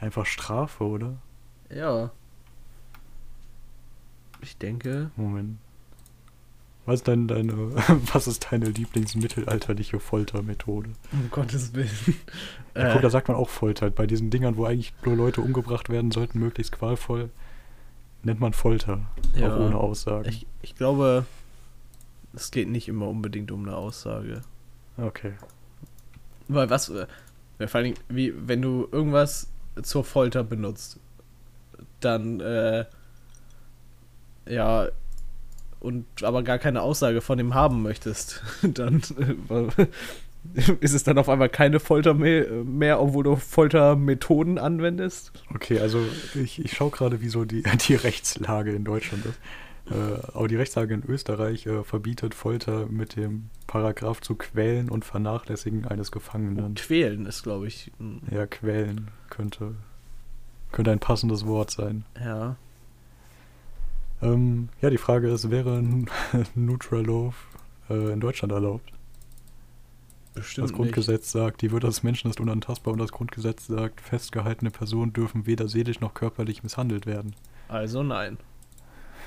einfach 0.00 0.26
Strafe, 0.26 0.84
oder? 0.84 1.16
ja. 1.70 2.10
Ich 4.42 4.56
denke. 4.56 5.10
Moment. 5.16 5.58
Was 6.86 7.00
ist 7.00 7.06
denn 7.08 7.28
deine, 7.28 7.52
was 8.12 8.26
ist 8.26 8.48
deine 8.50 8.66
Lieblingsmittelalterliche 8.66 10.00
Foltermethode? 10.00 10.90
Um 11.12 11.30
Gottes 11.30 11.74
Willen. 11.74 11.90
Ja, 12.76 12.92
guck, 12.92 13.02
da 13.02 13.10
sagt 13.10 13.26
man 13.26 13.36
auch 13.36 13.48
Folter. 13.48 13.90
Bei 13.90 14.06
diesen 14.06 14.30
Dingern, 14.30 14.56
wo 14.56 14.64
eigentlich 14.64 14.94
nur 15.04 15.16
Leute 15.16 15.40
umgebracht 15.40 15.88
werden 15.88 16.12
sollten, 16.12 16.38
möglichst 16.38 16.70
qualvoll, 16.70 17.28
nennt 18.22 18.38
man 18.38 18.52
Folter. 18.52 19.10
Ja. 19.34 19.52
Auch 19.52 19.58
ohne 19.58 19.76
Aussagen. 19.76 20.28
ich, 20.28 20.46
ich 20.62 20.76
glaube, 20.76 21.26
es 22.32 22.52
geht 22.52 22.68
nicht 22.68 22.86
immer 22.86 23.08
unbedingt 23.08 23.50
um 23.50 23.66
eine 23.66 23.76
Aussage. 23.76 24.42
Okay. 24.96 25.32
Weil 26.46 26.70
was, 26.70 26.88
äh, 26.90 27.06
vor 27.58 27.74
allen 27.74 27.84
Dingen, 27.86 27.98
wie, 28.08 28.32
wenn 28.36 28.62
du 28.62 28.88
irgendwas 28.92 29.48
zur 29.82 30.04
Folter 30.04 30.44
benutzt, 30.44 30.98
dann, 32.00 32.40
äh, 32.40 32.84
ja, 34.48 34.88
und 35.80 36.04
aber 36.22 36.42
gar 36.42 36.58
keine 36.58 36.82
Aussage 36.82 37.20
von 37.20 37.38
ihm 37.38 37.54
haben 37.54 37.82
möchtest, 37.82 38.42
dann 38.62 39.02
äh, 39.48 39.86
ist 40.80 40.94
es 40.94 41.04
dann 41.04 41.18
auf 41.18 41.28
einmal 41.28 41.48
keine 41.48 41.80
Folter 41.80 42.14
mehr, 42.14 42.46
mehr 42.64 43.00
obwohl 43.00 43.24
du 43.24 43.36
Foltermethoden 43.36 44.58
anwendest. 44.58 45.32
Okay, 45.54 45.80
also 45.80 46.00
ich, 46.34 46.64
ich 46.64 46.72
schaue 46.72 46.90
gerade, 46.90 47.20
wie 47.20 47.28
so 47.28 47.44
die, 47.44 47.62
die 47.88 47.94
Rechtslage 47.94 48.72
in 48.72 48.84
Deutschland 48.84 49.26
ist. 49.26 49.38
Äh, 49.90 49.94
aber 50.34 50.46
die 50.48 50.56
Rechtslage 50.56 50.94
in 50.94 51.02
Österreich 51.04 51.66
äh, 51.66 51.82
verbietet 51.82 52.34
Folter 52.34 52.86
mit 52.86 53.16
dem 53.16 53.50
Paragraph 53.66 54.20
zu 54.20 54.36
quälen 54.36 54.88
und 54.88 55.04
vernachlässigen 55.04 55.84
eines 55.86 56.12
Gefangenen. 56.12 56.74
Quälen 56.76 57.26
ist, 57.26 57.42
glaube 57.42 57.66
ich, 57.66 57.90
ein- 57.98 58.22
Ja, 58.30 58.46
quälen 58.46 59.08
könnte, 59.30 59.74
könnte 60.72 60.92
ein 60.92 61.00
passendes 61.00 61.44
Wort 61.46 61.70
sein. 61.70 62.04
ja. 62.22 62.56
Ähm, 64.22 64.68
ja, 64.82 64.90
die 64.90 64.98
Frage 64.98 65.30
ist, 65.30 65.50
wäre 65.50 65.78
ein 65.78 66.06
Neutralove 66.54 67.34
äh, 67.88 68.12
in 68.12 68.20
Deutschland 68.20 68.52
erlaubt? 68.52 68.92
Bestimmt 70.34 70.68
das 70.68 70.76
Grundgesetz 70.76 71.32
sagt, 71.32 71.62
die 71.62 71.70
Würde 71.72 71.86
des 71.86 72.02
Menschen 72.02 72.30
ist 72.30 72.38
unantastbar 72.38 72.92
und 72.92 72.98
das 72.98 73.12
Grundgesetz 73.12 73.66
sagt, 73.66 74.00
festgehaltene 74.02 74.70
Personen 74.70 75.12
dürfen 75.14 75.46
weder 75.46 75.68
seelisch 75.68 76.00
noch 76.00 76.12
körperlich 76.12 76.62
misshandelt 76.62 77.06
werden. 77.06 77.28
Nicht. 77.28 77.38
Also 77.68 78.02
nein. 78.02 78.36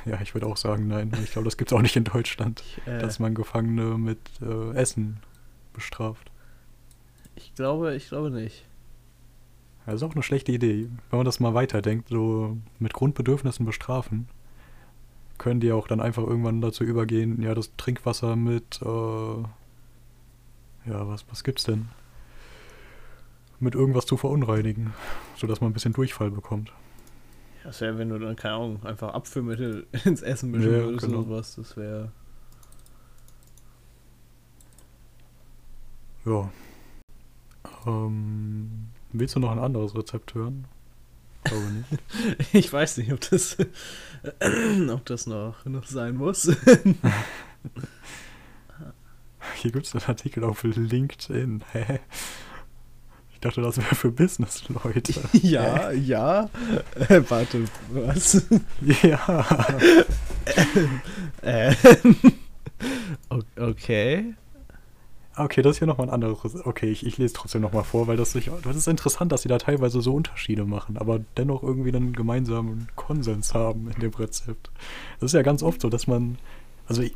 Ja, 0.10 0.20
ich 0.22 0.34
würde 0.34 0.48
auch 0.48 0.58
sagen 0.58 0.88
nein. 0.88 1.12
Ich 1.24 1.32
glaube, 1.32 1.46
das 1.46 1.58
gibt 1.58 1.72
es 1.72 1.78
auch 1.78 1.82
nicht 1.82 1.96
in 1.96 2.04
Deutschland, 2.04 2.62
Ich, 2.66 2.88
äh, 2.88 3.00
dass 3.00 3.20
man 3.20 3.34
Gefangene 3.36 3.98
mit 3.98 4.20
äh, 4.42 4.74
Essen 4.76 5.18
bestraft. 5.74 6.30
ich 7.36 7.54
glaube, 7.56 7.96
ich 7.96 8.10
glaube 8.10 8.30
nicht. 8.30 8.66
Das 9.86 9.96
ist 9.96 10.04
auch 10.04 10.14
eine 10.14 10.24
schlechte 10.24 10.52
Idee. 10.52 10.90
Wenn 11.10 11.20
man 11.20 11.26
das 11.26 11.40
mal 11.40 11.54
weiterdenkt, 11.54 12.10
so 12.10 12.58
mit 12.80 12.94
Grundbedürfnissen 12.94 13.66
bestrafen, 13.66 14.28
können 15.38 15.60
die 15.60 15.72
auch 15.74 15.88
dann 15.88 16.00
einfach 16.00 16.24
irgendwann 16.24 16.62
dazu 16.62 16.84
übergehen, 16.86 17.42
ja, 17.42 17.54
das 17.54 17.72
Trinkwasser 17.76 18.36
mit, 18.38 18.82
äh, 18.82 18.86
ja, 20.86 21.08
was, 21.08 21.26
was 21.30 21.44
gibt's 21.44 21.64
denn? 21.64 21.90
Mit 23.60 23.76
irgendwas 23.76 24.06
zu 24.06 24.16
verunreinigen, 24.16 24.94
sodass 25.38 25.60
man 25.60 25.72
ein 25.72 25.74
bisschen 25.74 25.94
Durchfall 25.94 26.32
bekommt. 26.32 26.72
Das 27.64 27.80
wäre, 27.82 27.98
wenn 27.98 28.10
du 28.10 28.20
dann, 28.20 28.36
keine 28.36 28.56
Ahnung, 28.56 28.86
einfach 28.86 29.14
Abführmittel 29.14 29.88
ins 30.06 30.22
Essen 30.22 30.52
mischen 30.52 30.72
Ja, 30.72 30.80
würdest 30.80 31.06
genau. 31.06 31.20
oder 31.20 31.28
sowas. 31.28 31.56
Das 31.56 31.78
wäre. 31.78 32.12
Ja. 36.26 36.50
Ähm, 37.86 38.88
willst 39.12 39.36
du 39.36 39.40
noch 39.40 39.52
ein 39.52 39.60
anderes 39.60 39.96
Rezept 39.96 40.34
hören? 40.34 40.66
Glaube 41.44 41.66
nicht. 41.66 41.88
Ich 42.54 42.72
weiß 42.72 42.98
nicht, 42.98 43.12
ob 43.12 43.20
das, 43.30 43.58
ob 44.90 45.06
das 45.06 45.28
noch, 45.28 45.66
noch 45.66 45.86
sein 45.86 46.16
muss. 46.16 46.44
Hier 49.56 49.72
gibt 49.72 49.86
es 49.86 49.94
einen 49.96 50.06
Artikel 50.06 50.44
auf 50.46 50.64
LinkedIn. 50.64 51.64
Ich 53.44 53.46
dachte, 53.50 53.62
das 53.62 53.76
wäre 53.76 53.94
für 53.94 54.10
Business-Leute. 54.10 55.16
ja, 55.34 55.92
ja. 55.92 56.50
Äh, 57.10 57.22
warte, 57.28 57.66
was? 57.92 58.42
ja. 59.02 59.66
äh, 61.42 61.76
okay. 63.60 64.34
Okay, 65.36 65.62
das 65.62 65.72
ist 65.72 65.80
hier 65.80 65.88
nochmal 65.90 66.08
ein 66.08 66.14
anderes. 66.14 66.66
Okay, 66.66 66.90
ich, 66.90 67.06
ich 67.06 67.18
lese 67.18 67.34
trotzdem 67.34 67.62
nochmal 67.62 67.84
vor, 67.84 68.08
weil 68.08 68.16
das, 68.16 68.32
sich, 68.32 68.50
das 68.64 68.78
ist 68.78 68.88
interessant, 68.88 69.34
dass 69.34 69.42
sie 69.42 69.50
da 69.50 69.58
teilweise 69.58 70.00
so 70.00 70.14
Unterschiede 70.14 70.64
machen, 70.64 70.98
aber 70.98 71.20
dennoch 71.36 71.64
irgendwie 71.64 71.94
einen 71.94 72.14
gemeinsamen 72.14 72.88
Konsens 72.96 73.54
haben 73.54 73.92
in 73.94 74.00
dem 74.00 74.14
Rezept. 74.14 74.72
Das 75.20 75.32
ist 75.32 75.36
ja 75.36 75.42
ganz 75.42 75.64
oft 75.64 75.82
so, 75.82 75.90
dass 75.90 76.08
man. 76.08 76.38
Also 76.88 77.02
ich, 77.02 77.14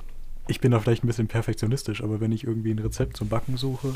ich 0.48 0.60
bin 0.60 0.72
da 0.72 0.80
vielleicht 0.80 1.04
ein 1.04 1.08
bisschen 1.08 1.28
perfektionistisch, 1.28 2.04
aber 2.04 2.20
wenn 2.20 2.32
ich 2.32 2.44
irgendwie 2.44 2.72
ein 2.72 2.80
Rezept 2.80 3.18
zum 3.18 3.30
Backen 3.30 3.58
suche, 3.58 3.90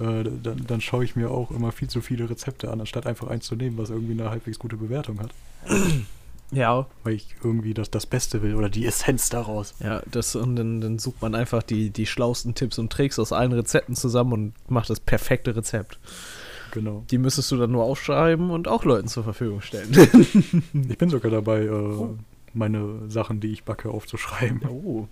äh, 0.00 0.24
dann, 0.42 0.64
dann 0.66 0.80
schaue 0.80 1.04
ich 1.04 1.16
mir 1.16 1.30
auch 1.30 1.50
immer 1.50 1.72
viel 1.72 1.88
zu 1.88 2.00
viele 2.00 2.28
Rezepte 2.28 2.70
an, 2.70 2.80
anstatt 2.80 3.06
einfach 3.06 3.28
eins 3.28 3.46
zu 3.46 3.56
nehmen, 3.56 3.78
was 3.78 3.90
irgendwie 3.90 4.12
eine 4.12 4.30
halbwegs 4.30 4.58
gute 4.58 4.76
Bewertung 4.76 5.20
hat. 5.20 5.30
Ja. 6.54 6.86
Weil 7.02 7.14
ich 7.14 7.34
irgendwie 7.42 7.72
das, 7.72 7.90
das 7.90 8.04
Beste 8.04 8.42
will 8.42 8.54
oder 8.54 8.68
die 8.68 8.84
Essenz 8.84 9.30
daraus. 9.30 9.74
Ja, 9.80 10.02
das 10.10 10.36
und 10.36 10.54
dann, 10.56 10.82
dann 10.82 10.98
sucht 10.98 11.22
man 11.22 11.34
einfach 11.34 11.62
die, 11.62 11.88
die 11.88 12.04
schlausten 12.04 12.54
Tipps 12.54 12.78
und 12.78 12.92
Tricks 12.92 13.18
aus 13.18 13.32
allen 13.32 13.52
Rezepten 13.52 13.96
zusammen 13.96 14.32
und 14.34 14.70
macht 14.70 14.90
das 14.90 15.00
perfekte 15.00 15.56
Rezept. 15.56 15.98
Genau. 16.72 17.04
Die 17.10 17.18
müsstest 17.18 17.50
du 17.52 17.56
dann 17.56 17.70
nur 17.70 17.84
aufschreiben 17.84 18.50
und 18.50 18.68
auch 18.68 18.84
Leuten 18.84 19.08
zur 19.08 19.24
Verfügung 19.24 19.62
stellen. 19.62 19.92
Ich 20.90 20.98
bin 20.98 21.10
sogar 21.10 21.30
dabei, 21.30 21.62
äh, 21.62 22.08
meine 22.54 23.08
Sachen, 23.08 23.40
die 23.40 23.52
ich 23.52 23.64
backe, 23.64 23.90
aufzuschreiben. 23.90 24.60
oh. 24.68 25.08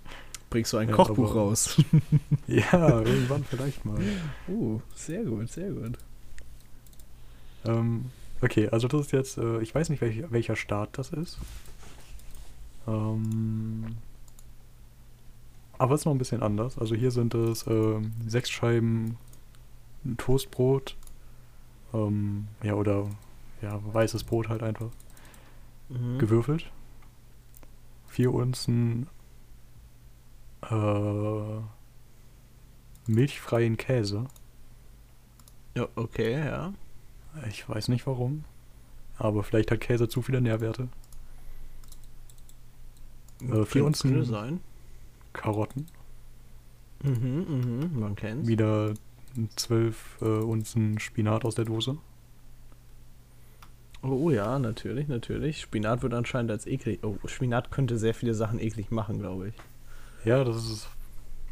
Bringst 0.51 0.73
du 0.73 0.77
ein 0.77 0.89
Ja, 0.89 0.95
Kochbuch 0.95 1.33
raus? 1.33 1.81
Ja, 2.47 2.99
irgendwann 3.01 3.43
vielleicht 3.45 3.85
mal. 3.85 3.99
Oh, 4.49 4.81
sehr 4.93 5.23
gut, 5.23 5.49
sehr 5.49 5.71
gut. 5.71 5.97
Ähm, 7.65 8.11
okay, 8.41 8.67
also 8.69 8.87
das 8.89 9.01
ist 9.07 9.11
jetzt, 9.13 9.37
äh, 9.37 9.61
ich 9.61 9.73
weiß 9.73 9.89
nicht, 9.89 10.01
welch, 10.01 10.29
welcher 10.29 10.57
Staat 10.57 10.89
das 10.97 11.11
ist. 11.11 11.39
Ähm, 12.85 13.95
aber 15.77 15.95
es 15.95 16.01
ist 16.01 16.05
noch 16.05 16.11
ein 16.13 16.17
bisschen 16.17 16.43
anders. 16.43 16.77
Also 16.77 16.95
hier 16.95 17.11
sind 17.11 17.33
es 17.33 17.65
ähm, 17.67 18.11
sechs 18.27 18.49
Scheiben 18.49 19.17
Toastbrot. 20.17 20.97
Ähm, 21.93 22.47
ja, 22.61 22.73
oder 22.73 23.07
ja, 23.61 23.79
weißes 23.93 24.25
Brot 24.25 24.49
halt 24.49 24.63
einfach. 24.63 24.89
Mhm. 25.87 26.19
gewürfelt. 26.19 26.69
Vier 28.07 28.33
Unzen 28.33 29.07
äh, 30.69 31.61
milchfreien 33.07 33.77
Käse. 33.77 34.25
Ja, 35.75 35.87
okay, 35.95 36.33
ja. 36.45 36.73
Ich 37.47 37.67
weiß 37.67 37.87
nicht 37.87 38.05
warum. 38.07 38.43
Aber 39.17 39.43
vielleicht 39.43 39.71
hat 39.71 39.79
Käse 39.81 40.09
zu 40.09 40.21
viele 40.21 40.41
Nährwerte. 40.41 40.89
Äh, 43.41 43.79
Unzen- 43.81 44.11
Könnte 44.11 44.25
sein. 44.25 44.59
Karotten. 45.33 45.87
Mhm, 47.03 47.45
mhm, 47.89 47.99
man 47.99 48.15
kennt's. 48.15 48.47
Wieder 48.47 48.93
zwölf 49.55 50.17
äh, 50.21 50.25
Unzen 50.25 50.99
Spinat 50.99 51.45
aus 51.45 51.55
der 51.55 51.65
Dose. 51.65 51.97
Oh 54.03 54.29
ja, 54.29 54.59
natürlich, 54.59 55.07
natürlich. 55.07 55.61
Spinat 55.61 56.01
wird 56.03 56.13
anscheinend 56.13 56.51
als 56.51 56.65
eklig. 56.67 56.99
Oh, 57.03 57.17
Spinat 57.25 57.71
könnte 57.71 57.97
sehr 57.97 58.13
viele 58.13 58.33
Sachen 58.33 58.59
eklig 58.59 58.91
machen, 58.91 59.19
glaube 59.19 59.49
ich. 59.49 59.53
Ja, 60.23 60.43
das 60.43 60.57
ist. 60.57 60.89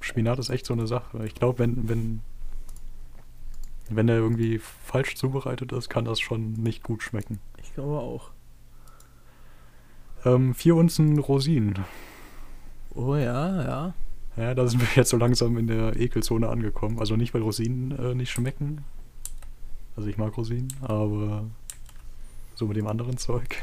Spinat 0.01 0.39
ist 0.39 0.49
echt 0.49 0.65
so 0.65 0.73
eine 0.73 0.87
Sache. 0.87 1.25
Ich 1.25 1.35
glaube, 1.35 1.59
wenn, 1.59 1.89
wenn. 1.89 2.21
Wenn 3.91 4.07
er 4.07 4.17
irgendwie 4.17 4.59
falsch 4.59 5.15
zubereitet 5.15 5.71
ist, 5.71 5.89
kann 5.89 6.05
das 6.05 6.19
schon 6.19 6.53
nicht 6.53 6.83
gut 6.83 7.01
schmecken. 7.01 7.39
Ich 7.57 7.73
glaube 7.73 7.97
auch. 7.97 8.29
Ähm, 10.25 10.53
vier 10.53 10.75
Unzen 10.75 11.17
Rosinen. 11.17 11.85
Oh 12.93 13.15
ja, 13.15 13.63
ja. 13.63 13.93
Ja, 14.37 14.53
da 14.53 14.67
sind 14.67 14.81
wir 14.81 14.87
jetzt 14.95 15.09
so 15.09 15.17
langsam 15.17 15.57
in 15.57 15.67
der 15.67 15.99
Ekelzone 15.99 16.49
angekommen. 16.49 16.99
Also 16.99 17.15
nicht, 17.15 17.33
weil 17.33 17.41
Rosinen 17.41 17.91
äh, 17.97 18.13
nicht 18.13 18.31
schmecken. 18.31 18.85
Also 19.95 20.07
ich 20.07 20.17
mag 20.17 20.37
Rosinen, 20.37 20.71
aber 20.81 21.45
so 22.55 22.67
mit 22.67 22.77
dem 22.77 22.87
anderen 22.87 23.17
Zeug. 23.17 23.57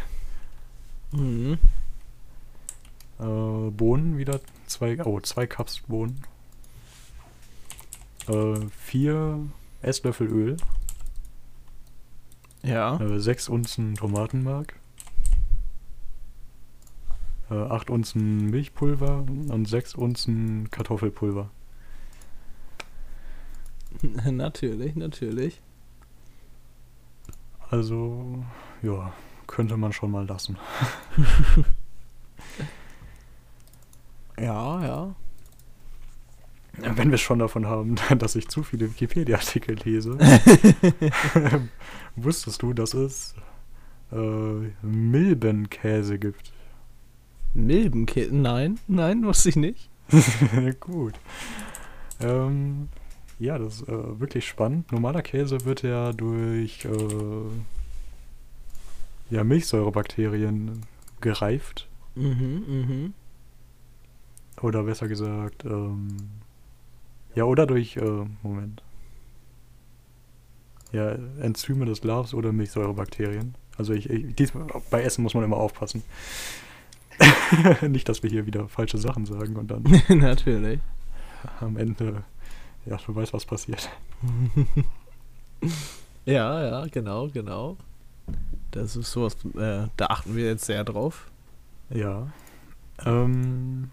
Mhm. 1.13 1.59
Äh, 3.19 3.71
Bohnen 3.71 4.19
wieder 4.19 4.41
zwei, 4.67 5.05
oh, 5.05 5.21
zwei 5.21 5.47
Cups 5.47 5.81
Bohnen. 5.81 6.21
Äh, 8.29 8.57
vier 8.77 9.41
Esslöffel 9.83 10.27
Öl. 10.27 10.57
Ja. 12.63 13.01
Äh, 13.01 13.21
sechs 13.21 13.49
Unzen 13.49 13.95
Tomatenmark. 13.95 14.75
Äh, 17.51 17.55
acht 17.55 17.91
Unzen 17.91 18.51
Milchpulver 18.51 19.19
und 19.19 19.69
sechs 19.69 19.95
Unzen 19.95 20.71
Kartoffelpulver. 20.71 21.51
natürlich, 24.31 24.97
natürlich. 24.97 25.61
Also, 27.71 28.45
ja, 28.83 29.13
könnte 29.47 29.77
man 29.77 29.93
schon 29.93 30.11
mal 30.11 30.27
lassen. 30.27 30.57
Ja, 34.39 34.85
ja. 34.85 35.15
Wenn 36.79 37.11
wir 37.11 37.19
schon 37.19 37.39
davon 37.39 37.67
haben, 37.67 37.97
dass 38.19 38.37
ich 38.37 38.49
zu 38.49 38.63
viele 38.63 38.91
Wikipedia-Artikel 38.91 39.77
lese, 39.85 40.19
wusstest 42.17 42.63
du, 42.63 42.73
dass 42.73 42.95
es 42.95 43.35
äh, 44.13 44.87
Milbenkäse 44.87 46.19
gibt? 46.19 46.53
Milbenkäse? 47.55 48.35
Nein, 48.35 48.79
nein, 48.87 49.25
wusste 49.25 49.49
ich 49.49 49.57
nicht. 49.57 49.89
Gut. 50.81 51.15
Ähm, 52.21 52.89
ja, 53.39 53.59
das 53.59 53.81
ist 53.81 53.89
äh, 53.89 54.21
wirklich 54.21 54.47
spannend. 54.47 54.93
Normaler 54.93 55.23
Käse 55.23 55.65
wird 55.65 55.83
ja 55.83 56.13
durch 56.13 56.85
äh, 56.85 56.91
ja, 59.31 59.45
Milchsäurebakterien 59.45 60.83
gereift. 61.21 61.89
Mhm, 62.15 62.65
mhm. 62.67 63.15
Oder 64.63 64.85
besser 64.85 65.09
gesagt, 65.09 65.65
ähm, 65.65 66.17
ja, 67.35 67.45
oder 67.45 67.67
durch, 67.67 67.97
äh, 67.97 68.25
Moment. 68.43 68.83
Ja, 70.93 71.11
Enzyme 71.41 71.85
des 71.85 72.03
Labs 72.05 72.33
oder 72.33 72.53
Milchsäurebakterien. 72.53 73.55
Also 73.77 73.93
ich, 73.93 74.09
ich 74.09 74.35
diesmal, 74.35 74.67
bei 74.91 75.03
Essen 75.03 75.23
muss 75.23 75.35
man 75.35 75.45
immer 75.45 75.57
aufpassen. 75.57 76.03
Nicht, 77.83 78.09
dass 78.09 78.23
wir 78.23 78.31
hier 78.31 78.47
wieder 78.47 78.69
falsche 78.69 78.99
Sachen 78.99 79.27
sagen 79.27 79.57
und 79.57 79.71
dann 79.71 79.85
natürlich. 80.09 80.81
am 81.61 81.77
Ende, 81.77 82.25
ja, 82.87 82.97
du 82.97 83.15
weißt, 83.15 83.33
was 83.33 83.45
passiert. 83.45 83.91
Ja, 86.27 86.61
ja, 86.67 86.87
genau, 86.87 87.29
genau. 87.29 87.77
Das 88.73 88.97
ist 88.97 89.13
sowas, 89.13 89.37
äh, 89.55 89.87
da 89.97 90.07
achten 90.07 90.35
wir 90.35 90.45
jetzt 90.45 90.65
sehr 90.65 90.83
drauf. 90.83 91.31
Ja. 91.89 92.27
Ähm, 93.05 93.91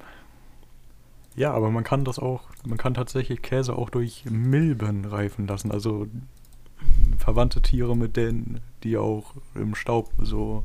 ja, 1.35 1.53
aber 1.53 1.71
man 1.71 1.83
kann 1.83 2.05
das 2.05 2.19
auch, 2.19 2.43
man 2.65 2.77
kann 2.77 2.93
tatsächlich 2.93 3.41
Käse 3.41 3.75
auch 3.75 3.89
durch 3.89 4.25
Milben 4.29 5.05
reifen 5.05 5.47
lassen. 5.47 5.71
Also 5.71 6.07
verwandte 7.17 7.61
Tiere 7.61 7.95
mit 7.95 8.17
denen, 8.17 8.59
die 8.83 8.97
auch 8.97 9.33
im 9.55 9.75
Staub 9.75 10.11
so 10.19 10.63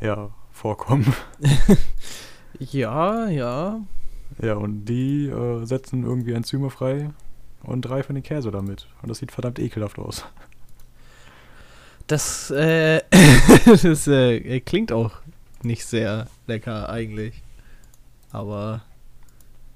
ja, 0.00 0.30
vorkommen. 0.50 1.14
Ja, 2.58 3.28
ja. 3.28 3.80
Ja, 4.40 4.54
und 4.54 4.84
die 4.84 5.26
äh, 5.26 5.64
setzen 5.64 6.04
irgendwie 6.04 6.32
Enzyme 6.32 6.70
frei 6.70 7.10
und 7.62 7.88
reifen 7.88 8.14
den 8.14 8.22
Käse 8.22 8.50
damit. 8.50 8.86
Und 9.02 9.08
das 9.08 9.18
sieht 9.18 9.32
verdammt 9.32 9.58
ekelhaft 9.58 9.98
aus. 9.98 10.24
Das, 12.06 12.50
äh, 12.50 13.00
das 13.66 14.06
äh, 14.06 14.60
klingt 14.60 14.92
auch 14.92 15.12
nicht 15.62 15.84
sehr 15.86 16.28
lecker 16.46 16.88
eigentlich. 16.88 17.42
Aber, 18.34 18.82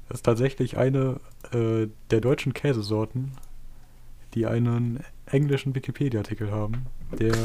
Das 0.09 0.18
ist 0.18 0.24
tatsächlich 0.24 0.76
eine 0.76 1.20
äh, 1.52 1.86
der 2.11 2.20
deutschen 2.20 2.54
Käsesorten, 2.54 3.32
die 4.34 4.46
einen 4.46 5.04
englischen 5.26 5.76
Wikipedia-Artikel 5.76 6.50
haben, 6.50 6.86
der 7.16 7.36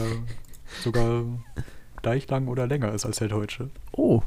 sogar 0.81 1.23
gleich 2.01 2.27
lang 2.29 2.47
oder 2.47 2.65
länger 2.65 2.91
ist 2.93 3.05
als 3.05 3.17
der 3.17 3.27
deutsche. 3.27 3.69
oh, 3.91 4.23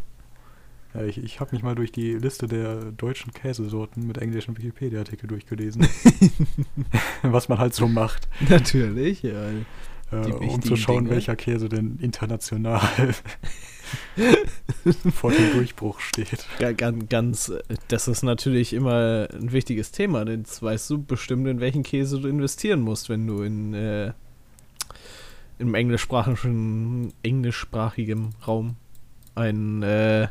Ja, 0.95 1.03
ich 1.03 1.18
ich 1.18 1.41
habe 1.41 1.57
mich 1.57 1.64
mal 1.64 1.74
durch 1.74 1.91
die 1.91 2.14
Liste 2.14 2.47
der 2.47 2.93
deutschen 2.93 3.32
Käsesorten 3.32 4.07
mit 4.07 4.18
englischen 4.18 4.57
Wikipedia-Artikel 4.57 5.26
durchgelesen. 5.26 5.89
Was 7.22 7.49
man 7.49 7.59
halt 7.59 7.74
so 7.74 7.89
macht, 7.89 8.28
natürlich, 8.49 9.22
ja. 9.22 9.49
äh, 10.12 10.32
um 10.32 10.62
zu 10.62 10.76
schauen, 10.76 11.07
Dinge. 11.07 11.16
welcher 11.16 11.34
Käse 11.34 11.68
denn 11.68 11.99
international 12.01 12.80
vor 15.12 15.32
dem 15.32 15.53
Durchbruch 15.53 16.01
steht. 16.01 16.47
Ganz, 16.76 17.09
ganz, 17.09 17.49
äh, 17.49 17.62
das 17.89 18.09
ist 18.09 18.22
natürlich 18.22 18.72
immer 18.72 19.28
ein 19.32 19.53
wichtiges 19.53 19.93
Thema, 19.93 20.24
denn 20.24 20.41
jetzt 20.41 20.62
weißt 20.62 20.91
du 20.91 21.03
bestimmt, 21.03 21.47
in 21.47 21.61
welchen 21.61 21.82
Käse 21.82 22.20
du 22.20 22.28
investieren 22.28 22.80
musst, 22.80 23.09
wenn 23.09 23.26
du 23.26 23.43
in, 23.43 23.74
äh, 23.74 24.12
im 25.59 25.74
englischsprachigen, 25.74 27.12
englischsprachigen 27.22 28.34
Raum 28.47 28.76
ein 29.34 29.82
äh, 29.82 30.28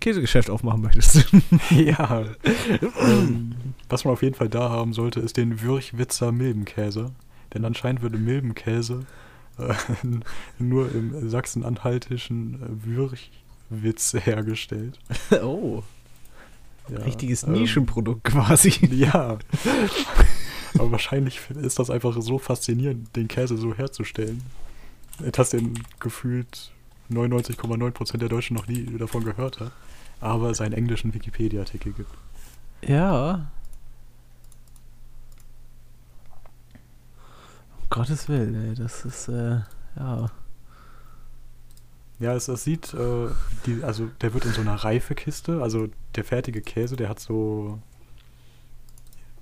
Käsegeschäft 0.00 0.50
aufmachen 0.50 0.82
möchtest. 0.82 1.26
ja. 1.70 2.24
ähm, 3.00 3.54
was 3.88 4.04
man 4.04 4.12
auf 4.12 4.22
jeden 4.22 4.34
Fall 4.34 4.48
da 4.48 4.70
haben 4.70 4.92
sollte, 4.92 5.20
ist 5.20 5.36
den 5.36 5.60
Würchwitzer 5.62 6.32
Milbenkäse. 6.32 7.12
Denn 7.54 7.64
anscheinend 7.64 8.02
würde 8.02 8.18
Milbenkäse 8.18 9.06
nur 10.58 10.92
im 10.92 11.28
sachsen-anhaltischen 11.28 12.54
äh, 12.54 12.96
Würchwitz 13.70 14.14
hergestellt. 14.14 14.98
oh, 15.42 15.82
Ja, 16.88 16.98
richtiges 17.00 17.42
ähm, 17.42 17.52
Nischenprodukt 17.52 18.24
quasi. 18.24 18.70
Ja. 18.90 19.38
Aber 20.74 20.92
wahrscheinlich 20.92 21.40
ist 21.50 21.78
das 21.78 21.90
einfach 21.90 22.14
so 22.20 22.38
faszinierend, 22.38 23.14
den 23.16 23.28
Käse 23.28 23.56
so 23.56 23.74
herzustellen, 23.74 24.42
dass 25.32 25.50
den 25.50 25.78
gefühlt 26.00 26.70
99,9% 27.10 28.18
der 28.18 28.28
Deutschen 28.28 28.56
noch 28.56 28.66
nie 28.68 28.84
davon 28.98 29.24
gehört 29.24 29.60
hat. 29.60 29.72
Aber 30.20 30.50
es 30.50 30.60
einen 30.60 30.74
englischen 30.74 31.14
Wikipedia-Artikel 31.14 31.92
gibt. 31.92 32.10
Ja. 32.86 33.50
Gottes 37.96 38.28
Willen, 38.28 38.54
ey, 38.68 38.74
das 38.74 39.04
ist, 39.04 39.28
äh, 39.28 39.60
ja. 39.96 40.30
Ja, 42.18 42.34
es, 42.34 42.48
es 42.48 42.64
sieht, 42.64 42.94
äh, 42.94 43.28
die, 43.64 43.82
also 43.82 44.10
der 44.20 44.34
wird 44.34 44.44
in 44.44 44.52
so 44.52 44.60
einer 44.60 44.74
Reifekiste, 44.74 45.62
also 45.62 45.88
der 46.14 46.24
fertige 46.24 46.60
Käse, 46.60 46.96
der 46.96 47.08
hat 47.08 47.20
so 47.20 47.78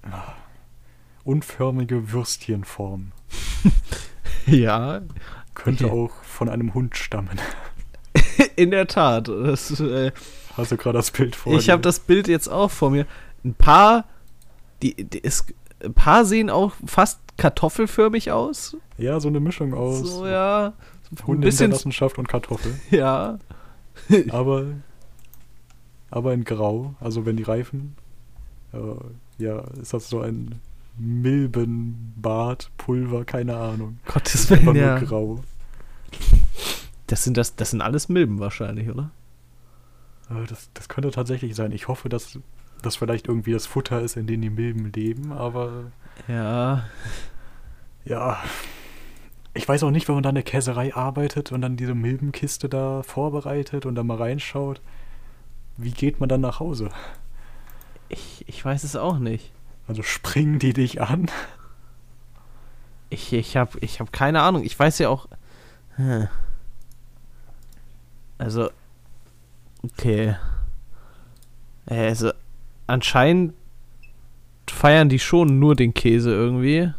ah, 0.02 0.32
unförmige 1.24 2.12
Würstchenform. 2.12 3.12
Ja, 4.46 5.00
Könnte 5.55 5.86
Okay. 5.86 5.94
auch 5.94 6.22
von 6.22 6.50
einem 6.50 6.74
Hund 6.74 6.96
stammen. 6.96 7.40
in 8.57 8.70
der 8.70 8.86
Tat. 8.86 9.28
Das, 9.28 9.80
äh, 9.80 10.12
Hast 10.55 10.70
du 10.70 10.76
gerade 10.76 10.98
das 10.98 11.11
Bild 11.11 11.34
vor 11.34 11.55
ich 11.59 11.70
habe 11.70 11.80
das 11.80 11.98
Bild 11.98 12.28
jetzt 12.28 12.48
auch 12.48 12.70
vor 12.70 12.90
mir. 12.90 13.07
Ein 13.42 13.55
paar, 13.55 14.05
die, 14.82 15.02
die 15.02 15.18
ist, 15.18 15.46
ein 15.82 15.94
paar 15.94 16.24
sehen 16.26 16.50
auch 16.50 16.72
fast 16.84 17.20
kartoffelförmig 17.37 18.30
aus. 18.30 18.76
Ja, 18.99 19.20
so 19.20 19.28
eine 19.28 19.41
Mischung 19.41 19.74
aus 19.74 20.01
So, 20.01 20.26
ja. 20.26 20.72
Hundehinterlassenschaft 21.26 22.18
und 22.18 22.28
Kartoffel. 22.28 22.74
Ja. 22.91 23.39
aber, 24.30 24.66
aber 26.11 26.35
in 26.35 26.45
Grau. 26.45 26.95
Also 27.01 27.26
wenn 27.26 27.37
die 27.37 27.43
reifen, 27.43 27.97
äh, 28.72 28.78
ja, 29.43 29.61
ist 29.80 29.95
das 29.95 30.09
so 30.09 30.20
ein 30.20 30.61
Milbenbart, 30.97 32.70
Pulver, 32.76 33.24
keine 33.24 33.57
Ahnung. 33.57 33.99
Gottes 34.07 34.49
Willen, 34.51 34.64
nur 34.64 34.76
ja. 34.76 34.99
grau. 34.99 35.41
Das 37.07 37.24
sind, 37.24 37.37
das, 37.37 37.57
das 37.57 37.70
sind 37.70 37.80
alles 37.80 38.09
Milben 38.09 38.39
wahrscheinlich, 38.39 38.89
oder? 38.89 39.11
Äh, 40.30 40.47
das, 40.49 40.70
das 40.74 40.89
könnte 40.89 41.11
tatsächlich 41.11 41.55
sein. 41.55 41.72
Ich 41.72 41.89
hoffe, 41.89 42.09
dass 42.09 42.39
das 42.82 42.97
vielleicht 42.97 43.28
irgendwie 43.28 43.53
das 43.53 43.66
Futter 43.66 44.01
ist, 44.01 44.16
in 44.16 44.26
dem 44.26 44.41
die 44.41 44.51
Milben 44.51 44.93
leben, 44.93 45.32
aber 45.32 45.93
Ja. 46.28 46.84
ja. 48.04 48.38
Ich 49.54 49.68
weiß 49.68 49.84
auch 49.84 49.90
nicht, 49.90 50.08
wenn 50.08 50.16
man 50.16 50.22
da 50.22 50.30
in 50.30 50.34
der 50.34 50.44
Käserei 50.44 50.94
arbeitet 50.94 51.52
und 51.52 51.60
dann 51.60 51.76
diese 51.76 51.94
Milbenkiste 51.94 52.68
da 52.68 53.02
vorbereitet 53.02 53.86
und 53.86 53.94
dann 53.94 54.06
mal 54.06 54.16
reinschaut. 54.16 54.80
Wie 55.76 55.92
geht 55.92 56.20
man 56.20 56.28
dann 56.28 56.40
nach 56.40 56.60
Hause? 56.60 56.90
Ich, 58.08 58.44
ich 58.48 58.64
weiß 58.64 58.84
es 58.84 58.96
auch 58.96 59.18
nicht. 59.18 59.52
Also 59.86 60.02
springen 60.02 60.58
die 60.58 60.72
dich 60.72 61.00
an? 61.02 61.30
Ich, 63.10 63.32
ich 63.32 63.56
habe 63.56 63.78
ich 63.80 64.00
hab 64.00 64.12
keine 64.12 64.42
Ahnung. 64.42 64.64
Ich 64.64 64.78
weiß 64.78 64.98
ja 64.98 65.08
auch. 65.08 65.28
Hm. 65.96 66.28
Also. 68.38 68.70
Okay. 69.82 70.36
Äh, 71.86 72.08
Also, 72.08 72.32
anscheinend 72.86 73.54
feiern 74.70 75.08
die 75.08 75.18
schon 75.18 75.58
nur 75.58 75.74
den 75.76 75.94
Käse 75.94 76.30
irgendwie. 76.32 76.92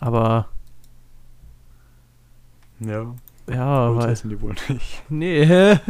Aber. 0.00 0.48
Ja, 2.80 3.14
Ja, 3.48 3.88
Holz 3.88 4.04
weil. 4.04 4.12
essen 4.12 4.30
die 4.30 4.40
wohl 4.40 4.54
nicht. 4.68 5.02
Nee? 5.08 5.78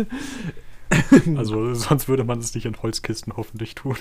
Also 1.36 1.74
sonst 1.74 2.09
würde 2.09 2.24
man 2.24 2.39
es 2.39 2.55
nicht 2.55 2.64
in 2.64 2.80
Holzkisten 2.80 3.36
hoffentlich 3.36 3.74
tun. 3.74 3.97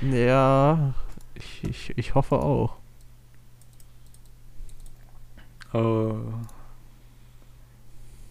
Ja. 0.00 0.94
Ich, 1.34 1.64
ich, 1.64 1.98
ich 1.98 2.14
hoffe 2.14 2.36
auch. 2.36 2.76
Äh, 5.74 6.12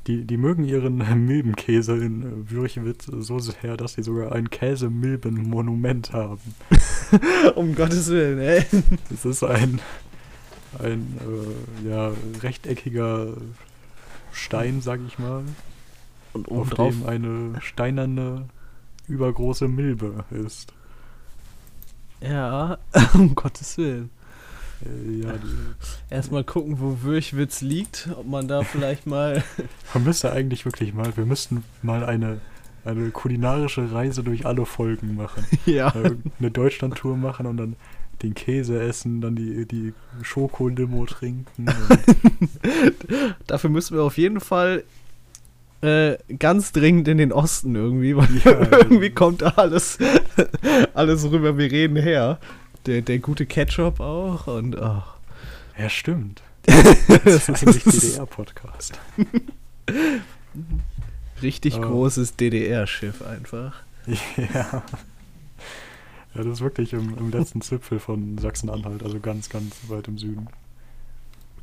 die, 0.08 0.24
die 0.26 0.38
mögen 0.38 0.64
ihren 0.64 0.98
Milbenkäse 1.26 1.96
in 1.98 2.50
Würchwitz 2.50 3.06
so 3.06 3.40
sehr, 3.40 3.78
dass 3.78 3.94
sie 3.94 4.04
sogar 4.04 4.32
ein 4.32 4.50
Käsemilben-Monument 4.50 6.14
haben. 6.14 6.42
um 7.56 7.76
Gottes 7.76 8.10
Willen, 8.10 8.40
ey. 8.40 8.66
Das 9.10 9.26
ist 9.26 9.44
ein, 9.44 9.80
ein 10.80 11.18
äh, 11.84 11.90
ja, 11.90 12.12
rechteckiger 12.42 13.34
Stein, 14.32 14.82
sag 14.82 15.00
ich 15.06 15.20
mal, 15.20 15.44
Und 16.34 16.50
auf 16.50 16.58
obendrauf. 16.58 16.94
dem 16.94 17.06
eine 17.06 17.62
steinerne, 17.62 18.46
übergroße 19.08 19.68
Milbe 19.68 20.26
ist. 20.32 20.74
Ja, 22.22 22.78
um 23.14 23.36
Gottes 23.36 23.78
Willen. 23.78 24.10
Äh, 24.86 25.24
ja, 25.24 25.34
Erstmal 26.10 26.44
gucken, 26.44 26.80
wo 26.80 27.02
Würchwitz 27.02 27.62
liegt. 27.62 28.10
Ob 28.16 28.28
man 28.28 28.48
da 28.48 28.64
vielleicht 28.64 29.08
mal. 29.08 29.44
man 29.94 30.04
müsste 30.04 30.32
eigentlich 30.32 30.66
wirklich 30.66 30.94
mal, 30.94 31.16
wir 31.16 31.26
müssten 31.26 31.64
mal 31.82 32.04
eine, 32.06 32.40
eine 32.86 33.10
kulinarische 33.12 33.92
Reise 33.92 34.24
durch 34.24 34.46
alle 34.46 34.66
Folgen 34.66 35.16
machen. 35.16 35.46
ja. 35.66 35.90
Äh, 35.90 36.16
eine 36.40 36.52
Deutschlandtour 36.52 37.18
machen 37.18 37.46
und 37.46 37.58
dann 37.58 37.76
den 38.24 38.34
Käse 38.34 38.82
essen, 38.82 39.22
dann 39.22 39.36
die, 39.36 39.68
die 39.68 39.94
Schokolimo 40.24 41.06
trinken. 41.06 41.68
Dafür 43.46 43.70
müssen 43.70 43.96
wir 43.96 44.02
auf 44.02 44.18
jeden 44.18 44.40
Fall 44.40 44.84
äh, 45.82 46.18
ganz 46.40 46.72
dringend 46.72 47.08
in 47.08 47.20
den 47.20 47.32
Osten 47.32 47.76
irgendwie, 47.76 48.18
weil 48.18 48.28
Ja, 48.44 48.60
irgendwie 48.72 49.12
kommt 49.12 49.44
da 49.44 49.50
alles, 49.58 50.00
alles 50.96 51.30
rüber. 51.30 51.58
Wir 51.60 51.72
reden 51.72 51.98
her. 51.98 52.40
Der, 52.88 53.02
der 53.02 53.20
gute 53.20 53.46
Ketchup 53.46 54.00
auch 54.00 54.48
und 54.48 54.78
oh. 54.78 55.04
ja, 55.78 55.90
stimmt. 55.90 56.42
Das 56.66 57.50
ist 57.50 57.50
eigentlich 57.50 57.84
DDR-Podcast. 57.84 59.00
richtig 61.42 61.76
Oh. 61.76 61.82
großes 61.82 62.38
DDR-Schiff 62.38 63.22
einfach. 63.22 63.84
Ja. 64.38 64.84
Ja, 66.34 66.44
das 66.44 66.46
ist 66.46 66.62
wirklich 66.62 66.94
im, 66.94 67.18
im 67.18 67.32
letzten 67.32 67.62
Zipfel 67.62 68.00
von 68.00 68.38
Sachsen-Anhalt, 68.38 69.02
also 69.04 69.20
ganz, 69.20 69.50
ganz 69.50 69.76
weit 69.88 70.08
im 70.08 70.18
Süden. 70.18 70.48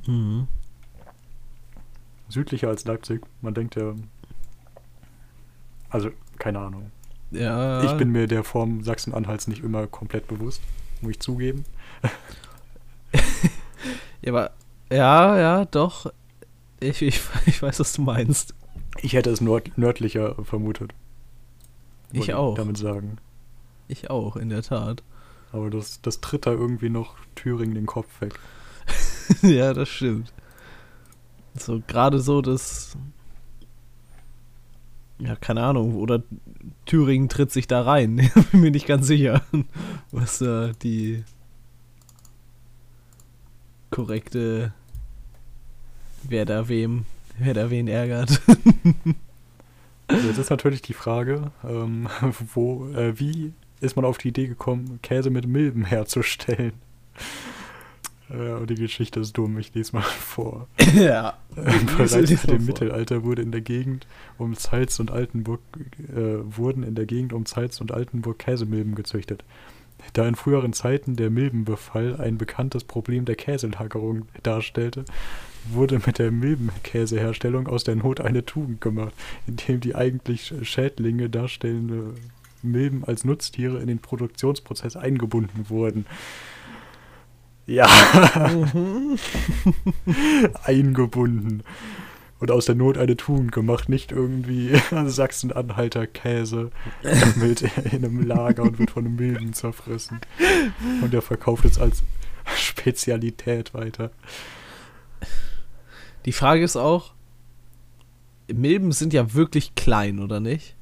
Mhm. 0.07 0.49
Südlicher 2.29 2.69
als 2.69 2.85
Leipzig. 2.85 3.23
Man 3.41 3.55
denkt 3.55 3.77
ja. 3.77 3.95
Also, 5.91 6.11
keine 6.39 6.59
Ahnung. 6.59 6.91
Ja. 7.31 7.85
Ich 7.85 7.93
bin 7.93 8.11
mir 8.11 8.27
der 8.27 8.43
Form 8.43 8.83
Sachsen-Anhalts 8.83 9.47
nicht 9.47 9.63
immer 9.63 9.87
komplett 9.87 10.27
bewusst, 10.27 10.61
muss 11.05 11.13
ich 11.13 11.21
zugeben. 11.21 11.65
Ja, 14.25 14.33
aber. 14.33 14.51
Ja, 14.91 15.39
ja, 15.39 15.65
doch. 15.67 16.13
Ich, 16.81 17.03
ich, 17.03 17.21
ich 17.47 17.63
weiß, 17.63 17.81
was 17.81 17.93
du 17.93 18.03
meinst. 18.03 18.55
Ich 19.03 19.13
hätte 19.13 19.31
es 19.31 19.41
nord 19.41 19.77
nördlicher 19.77 20.35
vermutet. 20.45 20.95
Ich 22.13 22.33
auch. 22.33 22.55
Damit 22.55 22.79
sagen. 22.79 23.19
Ich 23.89 24.09
auch, 24.11 24.37
in 24.37 24.49
der 24.49 24.63
Tat. 24.63 25.03
Aber 25.53 25.69
das, 25.69 26.01
das 26.01 26.21
tritt 26.21 26.47
da 26.47 26.53
irgendwie 26.53 26.89
noch 26.89 27.17
Thüringen 27.35 27.75
den 27.75 27.87
Kopf 27.87 28.21
weg. 28.21 28.35
ja, 29.43 29.75
das 29.75 29.89
stimmt. 29.89 30.33
So, 31.55 31.83
gerade 31.87 32.21
so, 32.21 32.41
dass. 32.41 32.97
Ja, 35.19 35.37
keine 35.37 35.63
Ahnung, 35.63 35.97
oder 35.97 36.23
Thüringen 36.87 37.29
tritt 37.29 37.53
sich 37.53 37.67
da 37.67 37.83
rein. 37.83 38.17
Bin 38.53 38.61
mir 38.61 38.71
nicht 38.71 38.87
ganz 38.87 39.07
sicher, 39.07 39.43
was 40.11 40.39
da 40.39 40.73
die 40.83 41.25
korrekte. 43.91 44.73
Wer 46.27 46.47
da 46.47 46.69
wem, 46.69 47.05
wer 47.39 47.55
da 47.55 47.71
wen 47.71 47.87
ärgert. 47.87 48.41
Jetzt 50.11 50.39
ist 50.39 50.51
natürlich 50.51 50.83
die 50.83 50.95
Frage, 50.95 51.53
ähm, 51.63 52.09
wo, 52.55 52.89
äh, 52.89 53.19
wie 53.19 53.53
ist 53.81 53.97
man 53.97 54.05
auf 54.05 54.19
die 54.19 54.29
Idee 54.29 54.47
gekommen, 54.47 55.01
Käse 55.03 55.31
mit 55.31 55.47
Milben 55.47 55.85
herzustellen? 55.85 56.73
Äh, 58.31 58.53
und 58.53 58.71
die 58.71 58.75
Geschichte 58.75 59.21
ist 59.21 59.37
dumm, 59.37 59.59
ich 59.59 59.75
lese 59.75 59.97
mal 59.97 60.03
vor. 60.03 60.69
ja. 60.95 61.35
Bereits 61.55 62.13
dem 62.13 62.37
vor. 62.37 62.59
Mittelalter 62.59 63.25
wurde 63.25 63.43
in 63.43 63.53
der 63.53 63.61
Gegend 63.61 64.07
um 64.39 64.57
Zeitz 64.57 64.99
und 65.01 65.11
Altenburg 65.11 65.61
äh, 66.15 66.57
wurden 66.57 66.83
in 66.83 66.95
der 66.95 67.07
Gegend 67.07 67.33
um 67.33 67.47
Zeitz 67.47 67.81
und 67.81 67.93
Altenburg 67.93 68.39
Käsemilben 68.39 68.95
gezüchtet. 68.95 69.45
Da 70.13 70.27
in 70.29 70.35
früheren 70.35 70.73
Zeiten 70.73 71.17
der 71.17 71.31
Milbenbefall 71.31 72.17
ein 72.17 72.37
bekanntes 72.37 72.85
Problem 72.85 73.25
der 73.25 73.37
Käselagerung 73.37 74.27
darstellte, 74.43 75.05
wurde 75.71 76.01
mit 76.05 76.19
der 76.19 76.31
Milbenkäseherstellung 76.31 77.67
aus 77.69 77.85
der 77.85 77.97
Not 77.97 78.21
eine 78.21 78.45
Tugend 78.45 78.81
gemacht, 78.81 79.15
indem 79.47 79.81
die 79.81 79.95
eigentlich 79.95 80.53
Schädlinge 80.63 81.31
darstellende 81.31 82.15
Milben 82.63 83.05
als 83.05 83.25
Nutztiere 83.25 83.79
in 83.81 83.87
den 83.87 83.99
Produktionsprozess 83.99 84.97
eingebunden 84.97 85.69
wurden. 85.69 86.07
Ja, 87.67 87.89
Mhm. 88.73 89.19
eingebunden. 90.65 91.63
Und 92.41 92.51
aus 92.51 92.67
der 92.67 92.75
Not 92.75 92.99
eine 92.99 93.17
Tugend 93.17 93.53
gemacht, 93.53 93.89
nicht 93.89 94.13
irgendwie 94.13 94.79
Sachsen-Anhalter 95.07 96.07
Käse 96.07 96.71
mit 97.37 97.63
in 97.93 98.05
einem 98.05 98.27
Lager 98.27 98.65
und 98.65 98.79
wird 98.79 98.91
von 98.91 99.07
einem 99.07 99.17
Milben 99.17 99.53
zerfressen. 99.55 100.21
Und 101.01 101.13
der 101.13 101.23
verkauft 101.23 101.65
es 101.65 101.79
als 101.79 102.03
Spezialität 102.57 103.73
weiter. 103.73 104.11
Die 106.27 106.33
Frage 106.33 106.63
ist 106.65 106.77
auch, 106.77 107.15
Milben 108.53 108.93
sind 108.93 109.15
ja 109.15 109.33
wirklich 109.33 109.75
klein, 109.75 110.19
oder 110.19 110.41
nicht? 110.41 110.74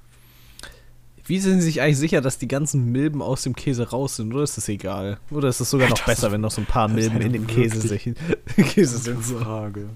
Wie 1.24 1.38
sind 1.38 1.60
Sie 1.60 1.66
sich 1.66 1.80
eigentlich 1.80 1.98
sicher, 1.98 2.20
dass 2.20 2.38
die 2.38 2.48
ganzen 2.48 2.90
Milben 2.90 3.22
aus 3.22 3.42
dem 3.42 3.54
Käse 3.54 3.90
raus 3.90 4.16
sind? 4.16 4.34
Oder 4.34 4.42
ist 4.42 4.56
das 4.56 4.68
egal? 4.68 5.18
Oder 5.30 5.48
ist 5.48 5.60
es 5.60 5.70
sogar 5.70 5.88
noch 5.88 5.96
Das 5.98 6.06
besser, 6.06 6.26
ist- 6.26 6.32
wenn 6.32 6.40
noch 6.40 6.50
so 6.50 6.60
ein 6.60 6.66
paar 6.66 6.88
Milben 6.88 7.20
in 7.20 7.32
dem 7.32 7.46
Käse, 7.46 7.80
sich, 7.80 8.10
Käse 8.56 8.98
sind? 8.98 9.22
Frage. 9.24 9.88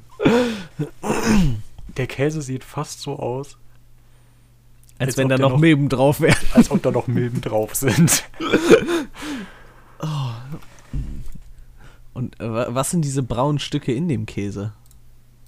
Der 1.96 2.06
Käse 2.06 2.42
sieht 2.42 2.62
fast 2.62 3.00
so 3.00 3.18
aus, 3.18 3.56
Als, 4.98 5.08
Als 5.08 5.16
wenn 5.16 5.24
ob 5.26 5.30
da 5.30 5.38
noch, 5.38 5.50
noch- 5.52 5.58
Milben 5.58 5.88
drauf 5.88 6.20
wären. 6.20 6.36
als 6.54 6.70
ob 6.70 6.82
da 6.82 6.90
noch 6.92 7.06
Milben 7.08 7.40
drauf 7.40 7.74
sind. 7.74 8.22
Und 12.14 12.40
äh, 12.40 12.50
wa- 12.52 12.66
was 12.70 12.90
sind 12.90 13.04
diese 13.04 13.22
braunen 13.22 13.58
Stücke 13.58 13.92
in 13.92 14.08
dem 14.08 14.26
Käse? 14.26 14.72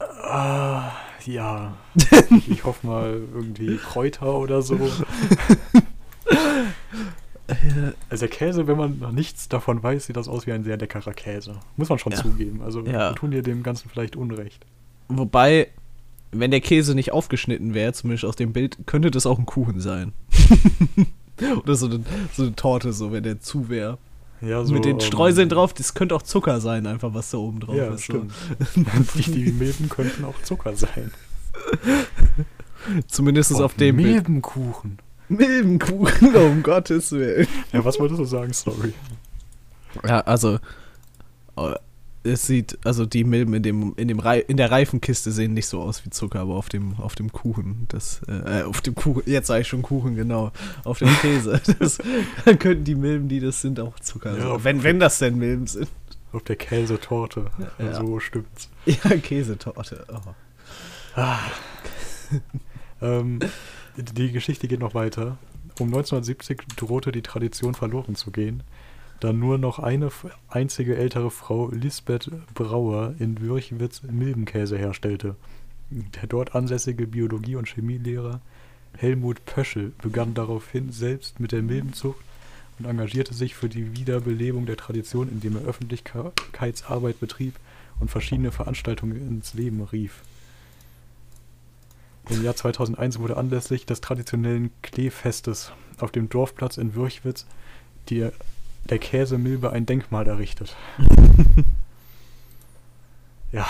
Ah, 0.00 0.90
ja. 1.26 1.76
Ich, 2.48 2.64
hoffe 2.64 2.86
mal 2.86 3.20
irgendwie 3.34 3.76
Kräuter 3.76 4.34
oder 4.38 4.62
so. 4.62 4.78
Also 8.10 8.26
der 8.26 8.34
Käse, 8.36 8.66
wenn 8.66 8.76
man 8.76 8.98
noch 8.98 9.10
nichts 9.12 9.48
davon 9.48 9.82
weiß, 9.82 10.04
sieht 10.06 10.16
das 10.18 10.28
aus 10.28 10.46
wie 10.46 10.52
ein 10.52 10.64
sehr 10.64 10.76
leckerer 10.76 11.14
Käse. 11.14 11.54
Muss 11.76 11.88
man 11.88 11.98
schon 11.98 12.12
Ja. 12.12 12.18
zugeben. 12.18 12.60
Also 12.62 12.80
Ja. 12.82 13.10
wir 13.10 13.14
tun 13.14 13.30
dir 13.30 13.42
dem 13.42 13.62
Ganzen 13.62 13.88
vielleicht 13.88 14.16
Unrecht. 14.16 14.66
Wobei, 15.08 15.68
wenn 16.30 16.50
der 16.50 16.60
Käse 16.60 16.94
nicht 16.94 17.12
aufgeschnitten 17.12 17.72
wäre, 17.72 17.94
zumindest 17.94 18.26
aus 18.26 18.36
dem 18.36 18.52
Bild, 18.52 18.76
könnte 18.84 19.10
das 19.10 19.24
auch 19.24 19.38
ein 19.38 19.46
Kuchen 19.46 19.80
sein. 19.80 20.12
Oder 21.62 21.74
so 21.74 21.86
eine, 21.86 22.00
so 22.34 22.42
eine 22.42 22.54
Torte, 22.54 22.92
so 22.92 23.12
wenn 23.12 23.22
der 23.22 23.40
zu 23.40 23.70
wäre. 23.70 23.96
Ja, 24.40 24.64
so, 24.64 24.72
Mit 24.72 24.84
den 24.84 24.96
ähm, 24.96 25.00
Streuseln 25.00 25.48
drauf, 25.48 25.74
das 25.74 25.94
könnte 25.94 26.14
auch 26.14 26.22
Zucker 26.22 26.60
sein, 26.60 26.86
einfach 26.86 27.12
was 27.12 27.30
da 27.30 27.38
oben 27.38 27.60
drauf 27.60 27.74
Ja, 27.74 27.92
ist. 27.92 28.04
stimmt. 28.04 28.32
die, 29.14 29.52
Milben 29.52 29.88
könnten 29.88 30.24
auch 30.24 30.40
Zucker 30.42 30.76
sein. 30.76 31.10
Zumindest 33.08 33.52
auf 33.54 33.74
dem 33.74 33.96
Bild. 33.96 34.08
Milbenkuchen. 34.08 34.98
Milbenkuchen, 35.28 36.34
um 36.36 36.62
Gottes 36.62 37.12
Willen. 37.12 37.46
Ja, 37.72 37.84
was 37.84 37.98
wolltest 37.98 38.20
du 38.20 38.24
sagen? 38.24 38.52
Sorry. 38.52 38.92
Ja, 40.06 40.20
also 40.20 40.58
es 42.28 42.46
sieht, 42.46 42.78
also 42.84 43.06
die 43.06 43.24
Milben 43.24 43.54
in 43.54 43.62
dem, 43.62 43.94
in 43.96 44.08
dem 44.08 44.18
Rei 44.20 44.38
in 44.40 44.56
der 44.56 44.70
Reifenkiste 44.70 45.32
sehen 45.32 45.54
nicht 45.54 45.66
so 45.66 45.80
aus 45.80 46.04
wie 46.04 46.10
Zucker, 46.10 46.40
aber 46.40 46.54
auf 46.54 46.68
dem, 46.68 46.94
auf 46.98 47.14
dem 47.14 47.32
Kuchen, 47.32 47.86
das, 47.88 48.20
äh, 48.28 48.62
auf 48.62 48.80
dem 48.80 48.94
Kuchen, 48.94 49.22
jetzt 49.26 49.48
sage 49.48 49.62
ich 49.62 49.68
schon 49.68 49.82
Kuchen, 49.82 50.14
genau, 50.14 50.52
auf 50.84 50.98
dem 50.98 51.08
Käse, 51.20 51.60
das 51.78 51.98
dann 52.44 52.58
könnten 52.58 52.84
die 52.84 52.94
Milben, 52.94 53.28
die 53.28 53.40
das 53.40 53.60
sind, 53.60 53.80
auch 53.80 53.98
Zucker 54.00 54.36
Ja, 54.38 54.50
sein. 54.50 54.64
Wenn, 54.64 54.82
wenn 54.82 55.00
das 55.00 55.18
denn 55.18 55.38
Milben 55.38 55.66
sind. 55.66 55.88
Auf 56.32 56.42
der 56.42 56.56
Käsetorte. 56.56 57.46
Ja. 57.78 57.94
So 57.94 58.20
stimmt's. 58.20 58.68
Ja, 58.84 59.16
Käsetorte. 59.16 60.04
Oh. 60.12 61.24
Ähm, 63.00 63.38
die 63.96 64.32
Geschichte 64.32 64.68
geht 64.68 64.80
noch 64.80 64.94
weiter. 64.94 65.38
Um 65.78 65.88
1970 65.88 66.62
drohte 66.76 67.12
die 67.12 67.22
Tradition 67.22 67.74
verloren 67.74 68.16
zu 68.16 68.30
gehen, 68.30 68.62
da 69.20 69.32
nur 69.32 69.58
noch 69.58 69.78
eine 69.78 70.10
einzige 70.48 70.96
ältere 70.96 71.30
Frau, 71.30 71.70
Lisbeth 71.70 72.30
Brauer, 72.54 73.14
in 73.18 73.40
Würchwitz 73.40 74.02
Milbenkäse 74.02 74.78
herstellte. 74.78 75.36
Der 75.90 76.26
dort 76.26 76.54
ansässige 76.54 77.06
Biologie- 77.06 77.56
und 77.56 77.68
Chemielehrer 77.68 78.40
Helmut 78.96 79.44
Pöschel 79.44 79.92
begann 80.02 80.34
daraufhin 80.34 80.92
selbst 80.92 81.40
mit 81.40 81.52
der 81.52 81.62
Milbenzucht 81.62 82.20
und 82.78 82.86
engagierte 82.86 83.34
sich 83.34 83.54
für 83.54 83.68
die 83.68 83.96
Wiederbelebung 83.96 84.66
der 84.66 84.76
Tradition, 84.76 85.28
indem 85.28 85.56
er 85.56 85.62
Öffentlichkeitsarbeit 85.62 87.20
betrieb 87.20 87.54
und 88.00 88.10
verschiedene 88.10 88.52
Veranstaltungen 88.52 89.16
ins 89.16 89.54
Leben 89.54 89.82
rief. 89.82 90.22
Im 92.30 92.44
Jahr 92.44 92.54
2001 92.54 93.18
wurde 93.18 93.36
anlässlich 93.36 93.86
des 93.86 94.00
traditionellen 94.00 94.70
Kleefestes 94.82 95.72
auf 95.98 96.12
dem 96.12 96.28
Dorfplatz 96.28 96.76
in 96.76 96.94
Würchwitz 96.94 97.46
die, 98.10 98.28
der 98.84 98.98
Käsemilbe 98.98 99.72
ein 99.72 99.86
Denkmal 99.86 100.26
errichtet. 100.26 100.76
ja, 103.52 103.66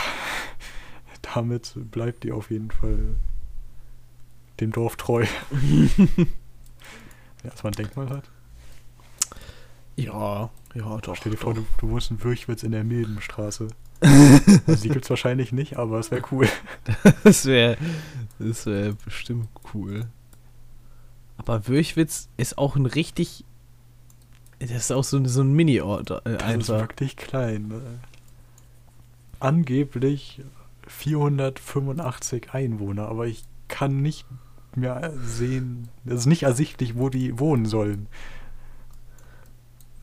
damit 1.35 1.73
bleibt 1.91 2.25
die 2.25 2.33
auf 2.33 2.51
jeden 2.51 2.71
Fall 2.71 3.17
dem 4.61 4.73
Dorf 4.73 4.97
treu. 4.97 5.25
ja, 7.45 7.51
dass 7.51 7.63
man 7.63 7.73
ein 7.73 7.77
Denkmal 7.77 8.11
hat. 8.11 8.25
Ja, 9.97 10.51
ja, 10.75 10.99
doch. 10.99 11.17
Stell 11.17 11.33
dir 11.33 11.39
vor, 11.39 11.55
du, 11.55 11.67
du 11.79 11.91
wohnst 11.91 12.11
in 12.11 12.23
Würchwitz 12.23 12.63
in 12.63 12.73
der 12.73 12.85
Milbenstraße. 12.85 13.69
Also 14.67 14.83
die 14.83 14.91
gibt's 14.91 15.11
wahrscheinlich 15.11 15.51
nicht, 15.51 15.77
aber 15.77 15.99
es 15.99 16.13
wäre 16.13 16.23
cool. 16.31 16.49
Das 17.25 17.47
wäre 17.47 17.77
das 18.39 18.67
wär 18.67 18.93
bestimmt 18.93 19.49
cool. 19.75 20.07
Aber 21.37 21.67
Würchwitz 21.67 22.29
ist 22.37 22.59
auch 22.59 22.77
ein 22.77 22.87
richtig. 22.87 23.45
Das 24.61 24.71
ist 24.71 24.93
auch 24.93 25.05
so, 25.05 25.17
ein- 25.19 25.27
so 25.27 25.43
ein 25.43 25.53
Mini-Ort 25.53 26.11
äh, 26.25 26.37
Das 26.39 26.55
ist 26.57 26.69
wirklich 26.69 27.17
klein. 27.17 27.69
Ne? 27.69 27.81
Angeblich 29.41 30.43
485 30.89 32.53
Einwohner, 32.53 33.09
aber 33.09 33.27
ich 33.27 33.45
kann 33.69 34.03
nicht 34.03 34.27
mehr 34.75 35.13
sehen, 35.23 35.89
es 36.07 36.21
ist 36.21 36.27
nicht 36.27 36.43
ersichtlich, 36.45 36.97
wo 36.97 37.09
die 37.09 37.39
wohnen 37.39 37.67
sollen. 37.67 38.07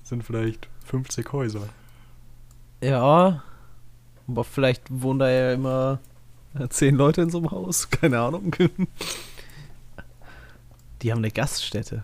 Das 0.01 0.09
sind 0.09 0.23
vielleicht 0.23 0.69
50 0.85 1.31
Häuser. 1.33 1.67
Ja. 2.81 3.43
Aber 4.27 4.43
vielleicht 4.43 4.83
wohnen 4.89 5.19
da 5.19 5.29
ja 5.29 5.53
immer 5.53 5.99
äh, 6.57 6.67
zehn 6.69 6.95
Leute 6.95 7.21
in 7.23 7.29
so 7.29 7.39
einem 7.39 7.51
Haus. 7.51 7.89
Keine 7.89 8.19
Ahnung. 8.19 8.55
Die 11.01 11.11
haben 11.11 11.19
eine 11.19 11.31
Gaststätte. 11.31 12.03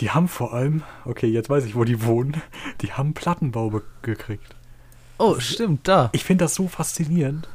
Die 0.00 0.10
haben 0.10 0.28
vor 0.28 0.52
allem, 0.52 0.82
okay, 1.04 1.26
jetzt 1.26 1.48
weiß 1.48 1.64
ich, 1.64 1.74
wo 1.74 1.84
die 1.84 2.04
wohnen, 2.04 2.42
die 2.82 2.92
haben 2.92 3.14
Plattenbau 3.14 3.80
gekriegt. 4.02 4.54
Oh, 5.18 5.38
stimmt, 5.38 5.88
da. 5.88 6.10
Ich 6.12 6.24
finde 6.24 6.44
das 6.44 6.54
so 6.54 6.68
faszinierend, 6.68 7.48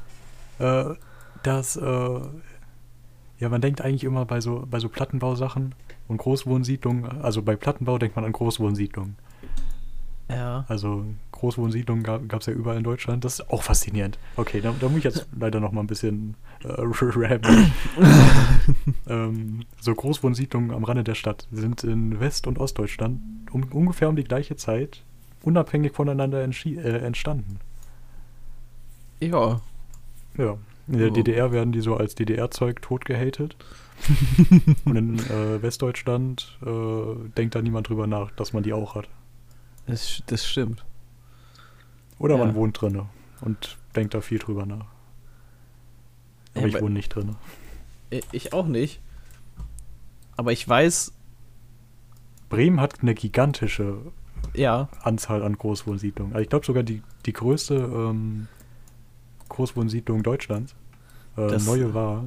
äh, 0.58 0.86
dass, 1.44 1.76
äh, 1.76 2.20
ja, 3.40 3.50
man 3.50 3.62
denkt 3.62 3.82
eigentlich 3.82 4.04
immer 4.04 4.26
bei 4.26 4.42
so, 4.42 4.66
bei 4.70 4.80
so 4.80 4.90
Plattenbausachen 4.90 5.76
und 6.08 6.18
Großwohnsiedlungen, 6.18 7.22
also 7.22 7.44
bei 7.44 7.56
Plattenbau 7.56 8.00
denkt 8.00 8.16
man 8.16 8.26
an 8.26 8.32
Großwohnsiedlungen. 8.32 9.16
Ja. 10.30 10.66
Also 10.68 11.06
Großwohnsiedlungen 11.42 12.04
gab 12.04 12.42
es 12.42 12.46
ja 12.46 12.54
überall 12.54 12.78
in 12.78 12.84
Deutschland. 12.84 13.26
Das 13.26 13.40
ist 13.40 13.50
auch 13.50 13.64
faszinierend. 13.64 14.20
Okay, 14.36 14.62
da, 14.62 14.76
da 14.80 14.88
muss 14.90 15.00
ich 15.00 15.04
jetzt 15.04 15.28
leider 15.40 15.60
noch 15.60 15.72
mal 15.72 15.82
ein 15.82 15.88
bisschen 15.88 16.36
äh, 16.64 16.68
rappen. 16.78 17.72
ähm, 19.08 19.64
so 19.80 19.96
Großwohnsiedlungen 19.96 20.70
am 20.70 20.84
Rande 20.84 21.04
der 21.04 21.16
Stadt 21.16 21.48
sind 21.52 21.84
in 21.84 22.20
West- 22.20 22.46
und 22.46 22.60
Ostdeutschland 22.60 23.20
um, 23.52 23.64
ungefähr 23.72 24.08
um 24.08 24.16
die 24.16 24.24
gleiche 24.24 24.56
Zeit 24.56 25.02
unabhängig 25.42 25.94
voneinander 25.94 26.44
äh, 26.44 26.98
entstanden. 27.00 27.58
Ja. 29.20 29.62
Ja. 30.38 30.58
In 30.88 31.00
der 31.00 31.10
Oh. 31.10 31.14
DDR 31.14 31.52
werden 31.52 31.72
die 31.72 31.82
so 31.82 31.98
als 31.98 32.14
DDR-Zeug 32.14 32.84
totgehatet. 32.84 33.56
und 34.86 34.96
in 34.96 35.18
äh, 35.18 35.60
Westdeutschland 35.64 36.60
äh, 36.64 37.30
denkt 37.36 37.56
da 37.56 37.64
niemand 37.64 37.90
drüber 37.90 38.06
nach, 38.06 38.30
dass 38.32 38.54
man 38.54 38.62
die 38.62 38.74
auch 38.74 38.94
hat. 38.94 39.10
Das, 39.88 40.22
das 40.28 40.46
stimmt. 40.46 40.86
Oder 42.22 42.38
Ja. 42.38 42.46
man 42.46 42.56
wohnt 42.56 42.80
drinne 42.80 43.08
und 43.42 43.78
denkt 43.96 44.14
da 44.14 44.22
viel 44.22 44.40
drüber 44.40 44.66
nach. 44.66 44.86
Aber 46.54 46.68
Ja, 46.68 46.76
ich 46.78 46.82
wohne 46.82 46.94
nicht 46.94 47.10
drinne. 47.10 47.36
I- 48.14 48.22
Ich 48.32 48.54
auch 48.54 48.68
nicht. 48.68 49.02
Aber 50.38 50.52
ich 50.52 50.68
weiß, 50.68 51.14
Bremen 52.50 52.80
hat 52.82 53.02
eine 53.02 53.14
gigantische 53.16 53.98
ja, 54.54 54.90
Anzahl 55.04 55.44
an 55.44 55.58
Großwohnsiedlungen. 55.58 56.34
Also 56.34 56.44
ich 56.44 56.50
glaube 56.50 56.66
sogar 56.66 56.84
die, 56.84 57.02
die 57.26 57.34
größte 57.34 57.76
ähm, 57.76 58.48
Großwohnsiedlung 59.50 60.24
Deutschlands. 60.24 60.74
Äh, 61.38 61.48
Das- 61.48 61.66
neue 61.66 61.94
war. 61.94 62.26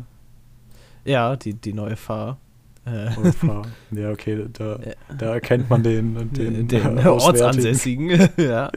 ja, 1.04 1.36
die, 1.36 1.54
die 1.54 1.72
neue 1.72 1.96
Fahr. 1.96 2.38
Äh, 2.86 3.10
Fahr. 3.32 3.66
ja, 3.92 4.10
okay, 4.10 4.44
da, 4.52 4.78
Ja. 4.78 5.14
da 5.16 5.34
erkennt 5.34 5.70
man 5.70 5.82
den, 5.82 6.30
den, 6.32 6.68
den, 6.68 6.98
äh. 6.98 7.06
Ortsansässigen, 7.06 8.10
ja. 8.36 8.70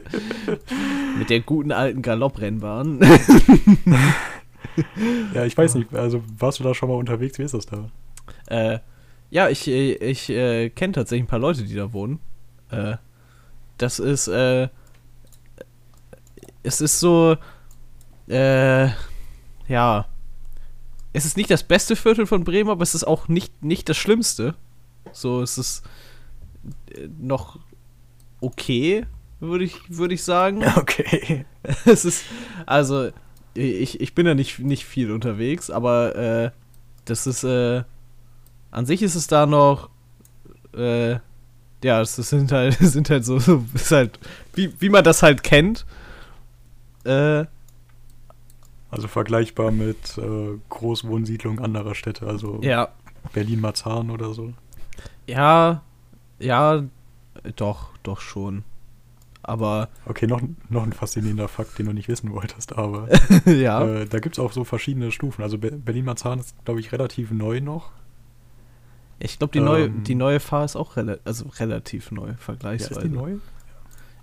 Mit 1.18 1.28
der 1.30 1.40
guten 1.40 1.72
alten 1.72 2.00
Galopprennbahn. 2.02 3.00
Ja, 5.34 5.44
ich 5.44 5.56
weiß 5.58 5.74
nicht, 5.74 5.92
also 5.94 6.22
warst 6.38 6.60
du 6.60 6.64
da 6.64 6.74
schon 6.74 6.88
mal 6.88 6.94
unterwegs? 6.94 7.38
Wie 7.38 7.42
ist 7.42 7.54
das 7.54 7.66
da? 7.66 7.90
äh, 8.46 8.78
ja, 9.30 9.48
ich, 9.50 9.68
äh, 9.68 9.92
ich 9.94 10.30
äh, 10.30 10.70
kenne 10.70 10.92
tatsächlich 10.94 11.24
ein 11.24 11.28
paar 11.28 11.38
Leute, 11.38 11.64
die 11.64 11.74
da 11.74 11.92
wohnen. 11.92 12.18
Äh, 12.70 12.96
das 13.76 13.98
ist, 13.98 14.28
äh, 14.28 14.68
es 16.62 16.80
ist 16.80 16.98
so, 17.00 17.36
äh, 18.28 18.88
ja, 19.68 20.06
es 21.12 21.24
ist 21.24 21.36
nicht 21.36 21.50
das 21.50 21.62
beste 21.62 21.96
Viertel 21.96 22.26
von 22.26 22.44
Bremen, 22.44 22.70
aber 22.70 22.82
es 22.82 22.94
ist 22.94 23.04
auch 23.04 23.28
nicht, 23.28 23.64
nicht 23.64 23.88
das 23.88 23.96
Schlimmste. 23.96 24.54
So, 25.12 25.42
es 25.42 25.58
ist 25.58 25.84
äh, 26.94 27.08
noch 27.18 27.58
okay, 28.40 29.06
würde 29.40 29.64
ich, 29.64 29.74
würde 29.88 30.14
ich 30.14 30.22
sagen. 30.22 30.64
Okay. 30.76 31.44
es 31.84 32.04
ist, 32.04 32.24
also, 32.66 33.10
ich, 33.54 34.00
ich 34.00 34.14
bin 34.14 34.26
da 34.26 34.34
nicht, 34.34 34.58
nicht 34.60 34.84
viel 34.84 35.10
unterwegs, 35.10 35.70
aber 35.70 36.16
äh, 36.16 36.50
das 37.04 37.26
ist, 37.26 37.44
äh, 37.44 37.82
an 38.70 38.86
sich 38.86 39.02
ist 39.02 39.14
es 39.14 39.26
da 39.26 39.46
noch, 39.46 39.90
äh, 40.76 41.18
ja, 41.82 42.00
es 42.00 42.16
sind 42.16 42.52
halt, 42.52 42.74
sind 42.80 43.10
halt 43.10 43.24
so, 43.24 43.38
so 43.38 43.64
ist 43.74 43.90
halt, 43.90 44.18
wie, 44.54 44.72
wie 44.80 44.88
man 44.88 45.04
das 45.04 45.22
halt 45.22 45.42
kennt. 45.42 45.86
Äh, 47.04 47.46
Also 48.90 49.06
vergleichbar 49.08 49.70
mit 49.70 50.16
äh, 50.18 50.58
Großwohnsiedlungen 50.70 51.58
anderer 51.62 51.94
Städte, 51.94 52.26
also 52.26 52.60
ja, 52.62 52.88
Berlin-Marzahn 53.32 54.10
oder 54.10 54.32
so. 54.32 54.52
ja, 55.26 55.82
ja, 56.38 56.82
doch, 57.56 57.90
doch 58.02 58.20
schon. 58.20 58.64
Aber, 59.42 59.88
Okay, 60.04 60.26
noch, 60.26 60.42
noch 60.68 60.82
ein 60.82 60.92
faszinierender 60.92 61.48
Fakt, 61.48 61.78
den 61.78 61.86
du 61.86 61.92
nicht 61.92 62.08
wissen 62.08 62.32
wolltest, 62.32 62.76
aber 62.76 63.08
ja, 63.46 63.82
äh, 63.84 64.06
da 64.06 64.18
gibt 64.18 64.36
es 64.36 64.38
auch 64.44 64.52
so 64.52 64.64
verschiedene 64.64 65.10
Stufen. 65.10 65.42
Also 65.42 65.58
Be 65.58 65.70
Berlin-Marzahn 65.72 66.38
ist, 66.40 66.54
glaube 66.64 66.80
ich, 66.80 66.92
relativ 66.92 67.30
neu 67.30 67.60
noch. 67.60 67.90
Ich 69.20 69.38
glaube, 69.38 69.52
die, 69.52 69.60
neue, 69.60 69.86
Ähm. 69.86 70.04
die 70.04 70.14
neue 70.14 70.38
Fahr 70.40 70.64
ist 70.64 70.76
auch 70.76 70.96
rela 70.96 71.16
also 71.24 71.46
relativ 71.58 72.10
neu, 72.10 72.34
vergleichsweise. 72.38 72.94
Ja, 72.94 73.06
ist 73.06 73.10
die 73.10 73.14
neu? 73.16 73.36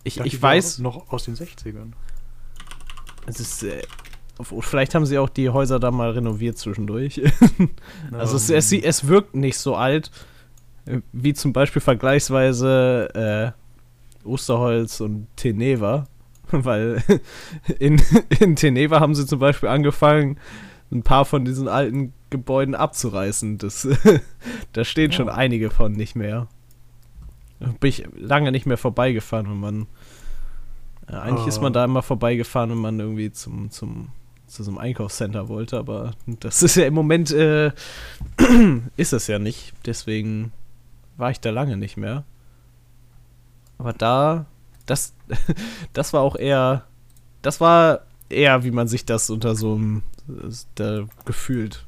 Ich, 0.03 0.15
dachte, 0.15 0.27
ich 0.27 0.35
die 0.35 0.41
wäre 0.41 0.53
weiß, 0.53 0.79
Noch 0.79 1.11
aus 1.11 1.25
den 1.25 1.35
60ern. 1.35 1.91
es 3.25 3.39
ist, 3.39 3.63
äh, 3.63 3.81
vielleicht 4.41 4.95
haben 4.95 5.05
sie 5.05 5.17
auch 5.17 5.29
die 5.29 5.49
Häuser 5.49 5.79
da 5.79 5.91
mal 5.91 6.11
renoviert 6.11 6.57
zwischendurch. 6.57 7.21
Also 8.11 8.35
es, 8.37 8.49
Ähm, 8.49 8.57
es, 8.57 8.71
es 8.73 9.07
wirkt 9.07 9.35
nicht 9.35 9.57
so 9.57 9.75
alt, 9.75 10.11
äh, 10.85 10.99
wie 11.13 11.33
zum 11.33 11.53
Beispiel 11.53 11.81
vergleichsweise 11.81 13.53
äh, 14.23 14.27
Osterholz 14.27 14.99
und 15.01 15.27
Teneva. 15.35 16.07
Weil 16.51 17.01
in, 17.79 18.01
in 18.39 18.55
Teneva 18.55 18.99
haben 18.99 19.15
sie 19.15 19.25
zum 19.25 19.39
Beispiel 19.39 19.69
angefangen, 19.69 20.37
ein 20.91 21.01
paar 21.03 21.25
von 21.25 21.43
diesen 21.45 21.67
alten 21.67 22.13
Gebäuden 22.29 22.75
abzureißen. 22.75 23.57
Das, 23.57 23.87
da 24.73 24.83
stehen 24.83 25.11
schon 25.11 25.27
Ja. 25.27 25.33
einige 25.33 25.69
von 25.71 25.93
nicht 25.93 26.15
mehr. 26.15 26.47
Da 27.59 27.67
Bin 27.79 27.89
ich 27.89 28.05
lange 28.17 28.51
nicht 28.51 28.65
mehr 28.65 28.77
vorbeigefahren, 28.77 29.49
wenn 29.49 29.59
man. 29.59 29.87
Äh, 31.07 31.13
eigentlich 31.15 31.47
ist 31.47 31.61
man 31.61 31.71
Ah. 31.71 31.75
da 31.79 31.85
immer 31.85 32.01
vorbeigefahren, 32.03 32.69
wenn 32.71 32.77
man 32.77 32.99
irgendwie 32.99 33.31
zum, 33.31 33.71
zum, 33.71 34.09
zu 34.55 34.63
so 34.63 34.71
einem 34.71 34.77
Einkaufscenter 34.79 35.47
wollte, 35.49 35.77
aber 35.77 36.13
das 36.25 36.63
ist 36.63 36.75
ja 36.75 36.85
im 36.85 36.93
Moment, 36.93 37.31
äh, 37.31 37.71
ist 38.97 39.13
es 39.13 39.27
ja 39.27 39.37
nicht. 39.39 39.73
Deswegen 39.85 40.51
war 41.17 41.31
ich 41.31 41.39
da 41.39 41.49
lange 41.51 41.77
nicht 41.77 41.97
mehr. 41.97 42.23
Aber 43.77 43.93
da, 43.93 44.45
das, 44.85 45.13
das 45.93 46.13
war 46.13 46.21
auch 46.21 46.35
eher, 46.35 46.85
das 47.41 47.59
war 47.61 48.01
eher, 48.29 48.63
wie 48.63 48.71
man 48.71 48.87
sich 48.87 49.05
das 49.05 49.29
unter 49.29 49.55
so 49.55 49.75
einem, 49.75 50.03
da 50.75 51.05
gefühlt. 51.25 51.85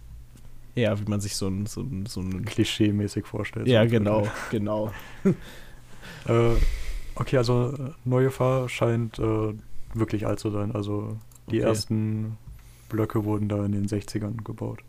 Eher, 0.76 1.00
wie 1.00 1.10
man 1.10 1.20
sich 1.22 1.36
so 1.36 1.48
ein, 1.48 1.66
so 1.66 1.82
ein, 1.82 2.06
so 2.06 2.22
ein 2.22 2.46
Klischee-mäßig 2.46 3.26
vorstellt. 3.26 3.68
ja, 3.68 3.84
So. 3.84 3.90
genau, 3.90 4.28
genau. 4.52 4.92
Äh, 6.26 6.56
okay, 7.16 7.38
also 7.38 7.74
äh, 7.74 7.92
neue 8.06 8.32
Fahr 8.32 8.68
scheint 8.70 9.18
äh, 9.20 9.54
wirklich 9.94 10.26
alt 10.28 10.40
zu 10.40 10.52
sein. 10.52 10.74
Also 10.74 11.18
die 11.50 11.58
Okay. 11.60 11.68
ersten 11.70 12.38
Blöcke 12.90 13.24
wurden 13.26 13.50
da 13.50 13.66
in 13.66 13.72
den 13.72 13.88
60ern 13.88 14.44
gebaut. 14.44 14.80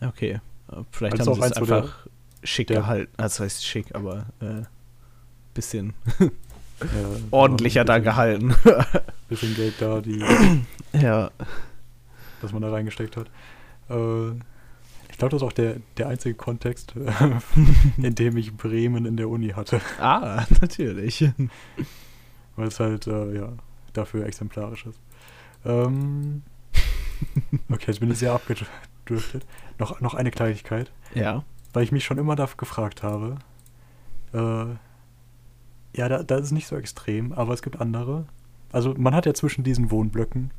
Okay. 0.00 0.40
Äh, 0.70 0.76
Vielleicht 0.90 1.18
Also 1.20 1.32
haben 1.32 1.42
sie 1.42 1.48
es 1.48 1.60
wo 1.60 1.64
der- 1.66 1.76
einfach 1.82 2.06
schick 2.42 2.66
der- 2.68 2.80
gehalten. 2.80 3.12
Das 3.16 3.40
heißt 3.40 3.64
schick, 3.64 3.94
aber 3.94 4.26
äh, 4.40 4.62
bisschen 5.54 5.94
Äh, 6.18 6.28
ordentlicher 7.30 7.84
da 7.84 7.98
bisschen, 7.98 8.04
gehalten. 8.04 8.54
Bisschen 9.28 9.54
Geld 9.54 9.74
da, 9.80 10.00
die, 10.00 10.18
ja. 10.92 11.30
das 12.42 12.52
man 12.52 12.60
da 12.62 12.70
reingesteckt 12.70 13.16
hat. 13.16 13.28
Äh, 13.88 14.30
ich 15.10 15.18
glaube, 15.18 15.30
das 15.30 15.34
ist 15.36 15.42
auch 15.42 15.52
der, 15.52 15.76
der 15.98 16.08
einzige 16.08 16.34
Kontext, 16.34 16.94
in 17.96 18.14
dem 18.14 18.36
ich 18.36 18.54
Bremen 18.56 19.06
in 19.06 19.16
der 19.16 19.28
Uni 19.28 19.50
hatte. 19.50 19.80
Ah, 20.00 20.44
natürlich. 20.60 21.30
Weil 22.56 22.68
es 22.68 22.80
halt, 22.80 23.06
äh, 23.06 23.34
ja, 23.36 23.52
dafür 23.92 24.26
exemplarisch 24.26 24.86
ist. 24.86 24.98
Ähm, 25.64 26.42
okay, 27.70 27.84
jetzt 27.88 28.00
bin 28.00 28.10
ich 28.10 28.18
sehr 28.18 28.32
abgedriftet. 28.32 29.44
Noch, 29.78 30.00
noch 30.00 30.14
eine 30.14 30.30
Kleinigkeit, 30.30 30.90
Ja. 31.14 31.44
weil 31.72 31.84
ich 31.84 31.92
mich 31.92 32.04
schon 32.04 32.18
immer 32.18 32.36
dafür 32.36 32.56
gefragt 32.58 33.02
habe. 33.02 33.36
Äh, 34.32 34.76
ja, 35.98 36.08
da, 36.08 36.22
da 36.22 36.36
ist 36.36 36.46
es 36.46 36.52
nicht 36.52 36.66
so 36.66 36.76
extrem, 36.76 37.32
aber 37.32 37.52
es 37.54 37.62
gibt 37.62 37.80
andere. 37.80 38.24
Also 38.72 38.94
man 38.96 39.14
hat 39.14 39.26
ja 39.26 39.34
zwischen 39.34 39.64
diesen 39.64 39.90
Wohnblöcken, 39.90 40.50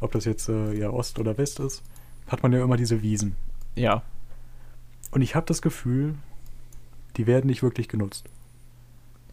ob 0.00 0.12
das 0.12 0.24
jetzt 0.24 0.48
äh, 0.48 0.72
ja 0.74 0.90
Ost 0.90 1.18
oder 1.18 1.38
West 1.38 1.60
ist, 1.60 1.82
hat 2.28 2.42
man 2.42 2.52
ja 2.52 2.62
immer 2.62 2.76
diese 2.76 3.02
Wiesen. 3.02 3.34
Ja. 3.74 4.02
Und 5.10 5.22
ich 5.22 5.34
habe 5.34 5.46
das 5.46 5.62
Gefühl, 5.62 6.14
die 7.16 7.26
werden 7.26 7.46
nicht 7.46 7.62
wirklich 7.62 7.88
genutzt. 7.88 8.26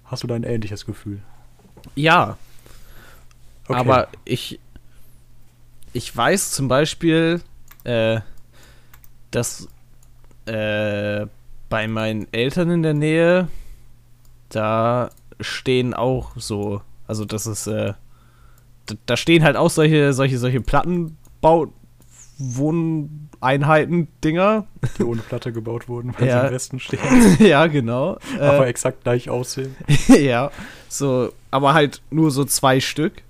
Hast 0.06 0.24
du 0.24 0.28
da 0.28 0.36
ein 0.36 0.44
ähnliches 0.44 0.86
Gefühl? 0.86 1.22
Ja, 1.96 2.38
Okay. 3.68 3.78
aber 3.80 4.08
ich, 4.26 4.60
ich 5.94 6.16
weiß 6.16 6.52
zum 6.52 6.68
Beispiel, 6.68 7.42
äh, 7.84 8.20
dass 9.32 9.68
äh, 10.46 11.26
bei 11.70 11.88
meinen 11.88 12.28
Eltern 12.34 12.70
in 12.72 12.84
der 12.84 12.94
Nähe, 12.94 13.48
da 14.50 15.10
stehen 15.40 15.94
auch 15.94 16.32
so, 16.36 16.82
also 17.08 17.26
das 17.26 17.46
ist, 17.48 17.68
äh, 17.68 17.94
da, 18.88 18.96
da 19.06 19.18
stehen 19.18 19.44
halt 19.44 19.56
auch 19.56 19.70
solche, 19.70 20.14
solche, 20.14 20.38
solche 20.40 20.62
Plattenbau, 20.62 21.68
Wohneinheiten, 22.40 24.08
Dinger. 24.24 24.66
die 24.98 25.04
ohne 25.04 25.22
Platte 25.22 25.52
gebaut 25.52 25.88
wurden, 25.90 26.14
weil 26.18 26.28
Ja. 26.28 26.42
sie 26.42 26.48
im 26.48 26.54
Westen 26.54 26.80
stehen, 26.80 27.00
ja, 27.40 27.68
genau. 27.68 28.18
aber 28.40 28.66
Äh, 28.66 28.70
exakt 28.70 29.04
gleich 29.04 29.30
aussehen. 29.30 29.76
ja, 30.08 30.50
so, 30.88 31.32
aber 31.52 31.74
halt 31.74 32.02
nur 32.10 32.32
so 32.32 32.46
zwei 32.46 32.80
Stück. 32.80 33.24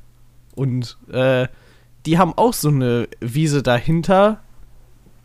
Und 0.55 0.97
äh, 1.11 1.47
die 2.05 2.17
haben 2.17 2.33
auch 2.35 2.53
so 2.53 2.69
eine 2.69 3.07
Wiese 3.19 3.63
dahinter. 3.63 4.41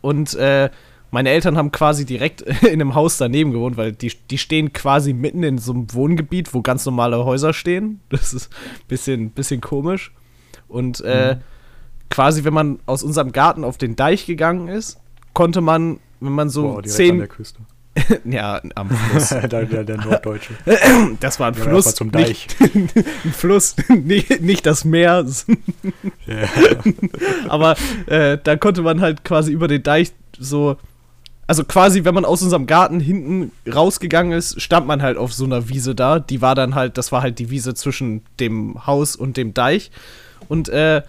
Und 0.00 0.34
äh, 0.34 0.70
meine 1.10 1.30
Eltern 1.30 1.56
haben 1.56 1.70
quasi 1.72 2.04
direkt 2.04 2.40
in 2.62 2.68
einem 2.80 2.94
Haus 2.94 3.16
daneben 3.18 3.52
gewohnt, 3.52 3.76
weil 3.76 3.92
die, 3.92 4.12
die 4.30 4.38
stehen 4.38 4.72
quasi 4.72 5.12
mitten 5.12 5.42
in 5.42 5.58
so 5.58 5.72
einem 5.72 5.92
Wohngebiet, 5.94 6.52
wo 6.54 6.62
ganz 6.62 6.84
normale 6.84 7.24
Häuser 7.24 7.52
stehen. 7.52 8.00
Das 8.10 8.34
ist 8.34 8.52
ein 8.52 8.86
bisschen, 8.88 9.30
bisschen 9.30 9.60
komisch. 9.60 10.12
Und 10.68 11.00
äh, 11.02 11.34
Mhm. 11.36 11.40
quasi, 12.10 12.44
wenn 12.44 12.54
man 12.54 12.78
aus 12.86 13.02
unserem 13.02 13.32
Garten 13.32 13.64
auf 13.64 13.78
den 13.78 13.96
Deich 13.96 14.26
gegangen 14.26 14.68
ist, 14.68 15.00
konnte 15.32 15.60
man, 15.60 15.98
wenn 16.20 16.32
man 16.32 16.48
so 16.50 16.76
an 16.78 16.84
zehn, 16.84 17.18
der 17.18 17.28
Küste. 17.28 17.60
ja, 18.24 18.60
am 18.74 18.90
Fluss. 18.90 19.28
der, 19.48 19.64
der, 19.64 19.84
der 19.84 19.96
Norddeutsche. 19.98 20.54
Das 21.20 21.38
war 21.38 21.48
ein 21.48 21.54
Ja, 21.54 21.62
Fluss, 21.62 21.94
zum 21.94 22.08
nicht, 22.08 22.14
Deich. 22.16 22.46
ein 22.74 23.32
Fluss, 23.32 23.76
nicht, 23.88 24.40
nicht 24.40 24.66
das 24.66 24.84
Meer. 24.84 25.24
Ja. 26.26 26.48
Aber 27.48 27.76
äh, 28.06 28.38
da 28.42 28.56
konnte 28.56 28.82
man 28.82 29.00
halt 29.00 29.24
quasi 29.24 29.52
über 29.52 29.68
den 29.68 29.82
Deich 29.82 30.12
so. 30.38 30.76
Also 31.46 31.62
quasi, 31.64 32.04
wenn 32.04 32.14
man 32.14 32.24
aus 32.24 32.42
unserem 32.42 32.66
Garten 32.66 33.00
hinten 33.00 33.52
rausgegangen 33.70 34.32
ist, 34.32 34.62
stand 34.62 34.86
man 34.86 35.02
halt 35.02 35.18
auf 35.18 35.34
so 35.34 35.44
einer 35.44 35.68
Wiese 35.68 35.94
da. 35.94 36.18
Die 36.18 36.40
war 36.40 36.54
dann 36.54 36.74
halt, 36.74 36.96
das 36.96 37.12
war 37.12 37.20
halt 37.20 37.38
die 37.38 37.50
Wiese 37.50 37.74
zwischen 37.74 38.22
dem 38.40 38.86
Haus 38.86 39.14
und 39.14 39.36
dem 39.36 39.52
Deich. 39.52 39.90
Und 40.48 40.70
äh, 40.70 41.02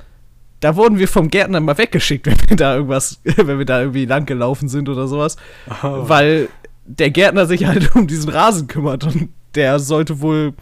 da 0.60 0.76
wurden 0.76 1.00
wir 1.00 1.08
vom 1.08 1.30
Gärtner 1.30 1.62
mal 1.62 1.78
weggeschickt, 1.78 2.26
wenn 2.26 2.38
wir 2.50 2.58
da 2.58 2.76
irgendwas, 2.76 3.22
wenn 3.24 3.58
wir 3.58 3.66
da 3.66 3.80
irgendwie 3.80 4.06
lang 4.06 4.26
gelaufen 4.26 4.68
sind 4.68 4.90
oder 4.90 5.08
sowas. 5.08 5.38
Ah, 5.70 6.00
Weil 6.02 6.50
der 6.86 7.12
Gärtner 7.12 7.46
sich 7.46 7.66
halt 7.66 7.96
um 7.96 8.08
diesen 8.08 8.30
Rasen 8.30 8.68
kümmert 8.68 9.04
und 9.04 9.30
der 9.56 9.80
sollte 9.80 10.22
wohl 10.22 10.54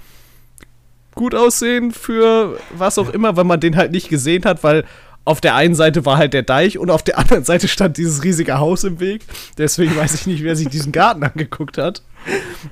gut 1.16 1.36
aussehen 1.36 1.92
für 1.92 2.60
was 2.76 2.98
auch 2.98 3.10
immer, 3.10 3.38
wenn 3.38 3.48
man 3.48 3.60
den 3.60 3.76
halt 3.76 3.92
nicht 3.92 4.10
gesehen 4.10 4.46
hat, 4.46 4.64
weil 4.64 4.84
auf 5.26 5.40
der 5.42 5.56
einen 5.56 5.76
Seite 5.76 6.06
war 6.06 6.18
halt 6.18 6.34
der 6.34 6.44
Deich 6.44 6.78
und 6.78 6.90
auf 6.90 7.04
der 7.04 7.18
anderen 7.18 7.44
Seite 7.44 7.68
stand 7.68 7.98
dieses 7.98 8.24
riesige 8.24 8.58
Haus 8.60 8.84
im 8.84 9.00
Weg. 9.00 9.24
Deswegen 9.58 9.96
weiß 9.96 10.14
ich 10.16 10.28
nicht, 10.28 10.44
wer 10.44 10.56
sich 10.56 10.68
diesen 10.68 10.92
Garten 10.92 11.24
angeguckt 11.24 11.78
hat. 11.78 12.04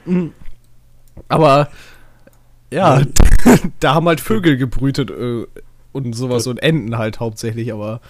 Mm. 0.05 0.27
Aber 1.27 1.69
ja, 2.71 3.01
da 3.79 3.93
haben 3.93 4.07
halt 4.07 4.21
Vögel 4.21 4.57
gebrütet 4.57 5.11
äh, 5.11 5.45
und 5.91 6.13
sowas 6.13 6.47
und 6.47 6.61
Enten 6.61 6.97
halt 6.97 7.19
hauptsächlich, 7.19 7.71
aber 7.71 8.01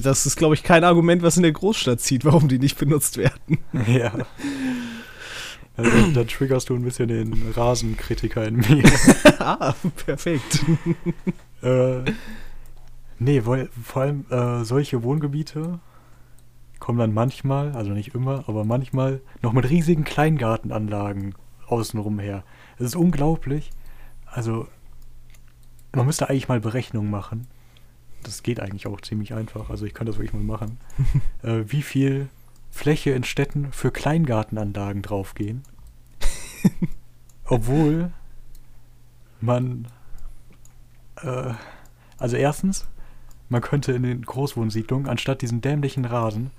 das 0.00 0.26
ist, 0.26 0.36
glaube 0.36 0.54
ich, 0.54 0.62
kein 0.62 0.84
Argument, 0.84 1.22
was 1.22 1.36
in 1.36 1.42
der 1.42 1.52
Großstadt 1.52 2.00
zieht, 2.00 2.24
warum 2.24 2.48
die 2.48 2.58
nicht 2.58 2.78
benutzt 2.78 3.18
werden. 3.18 3.58
ja. 3.86 4.12
Also, 5.76 6.10
da 6.12 6.24
triggerst 6.24 6.68
du 6.68 6.74
ein 6.74 6.82
bisschen 6.82 7.08
den 7.08 7.52
Rasenkritiker 7.54 8.46
in 8.46 8.56
mir. 8.56 8.84
ah, 9.38 9.74
perfekt. 10.04 10.64
äh, 11.62 12.02
nee, 13.18 13.42
weil, 13.44 13.70
vor 13.82 14.02
allem 14.02 14.26
äh, 14.30 14.64
solche 14.64 15.02
Wohngebiete 15.02 15.80
kommen 16.78 16.98
dann 16.98 17.14
manchmal, 17.14 17.72
also 17.72 17.92
nicht 17.92 18.14
immer, 18.14 18.44
aber 18.48 18.64
manchmal 18.64 19.20
noch 19.40 19.52
mit 19.52 19.68
riesigen 19.70 20.04
Kleingartenanlagen 20.04 21.34
außenrum 21.66 22.18
her. 22.18 22.44
Es 22.78 22.86
ist 22.86 22.96
unglaublich. 22.96 23.70
Also, 24.26 24.66
man 25.94 26.06
müsste 26.06 26.28
eigentlich 26.28 26.48
mal 26.48 26.60
Berechnungen 26.60 27.10
machen. 27.10 27.46
Das 28.22 28.42
geht 28.42 28.60
eigentlich 28.60 28.86
auch 28.86 29.00
ziemlich 29.00 29.34
einfach. 29.34 29.70
Also, 29.70 29.84
ich 29.86 29.94
kann 29.94 30.06
das 30.06 30.16
wirklich 30.16 30.32
mal 30.32 30.42
machen. 30.42 30.78
äh, 31.42 31.64
wie 31.66 31.82
viel 31.82 32.28
Fläche 32.70 33.10
in 33.10 33.24
Städten 33.24 33.72
für 33.72 33.90
Kleingartenanlagen 33.90 35.02
draufgehen. 35.02 35.62
Obwohl 37.44 38.12
man 39.40 39.88
äh, 41.16 41.52
also 42.18 42.36
erstens, 42.36 42.86
man 43.48 43.60
könnte 43.62 43.92
in 43.92 44.04
den 44.04 44.22
Großwohnsiedlungen 44.22 45.08
anstatt 45.08 45.42
diesen 45.42 45.60
dämlichen 45.60 46.04
Rasen 46.04 46.52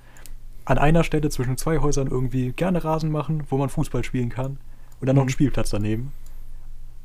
an 0.66 0.78
einer 0.78 1.04
Stelle 1.04 1.30
zwischen 1.30 1.58
zwei 1.58 1.80
Häusern 1.80 2.08
irgendwie 2.08 2.52
gerne 2.52 2.84
Rasen 2.84 3.12
machen, 3.12 3.44
wo 3.50 3.58
man 3.58 3.70
Fußball 3.70 4.04
spielen 4.04 4.30
kann 4.30 4.58
und 5.00 5.08
dann 5.08 5.16
noch 5.16 5.22
einen 5.22 5.28
Mhm. 5.28 5.34
Spielplatz 5.34 5.70
daneben. 5.70 6.12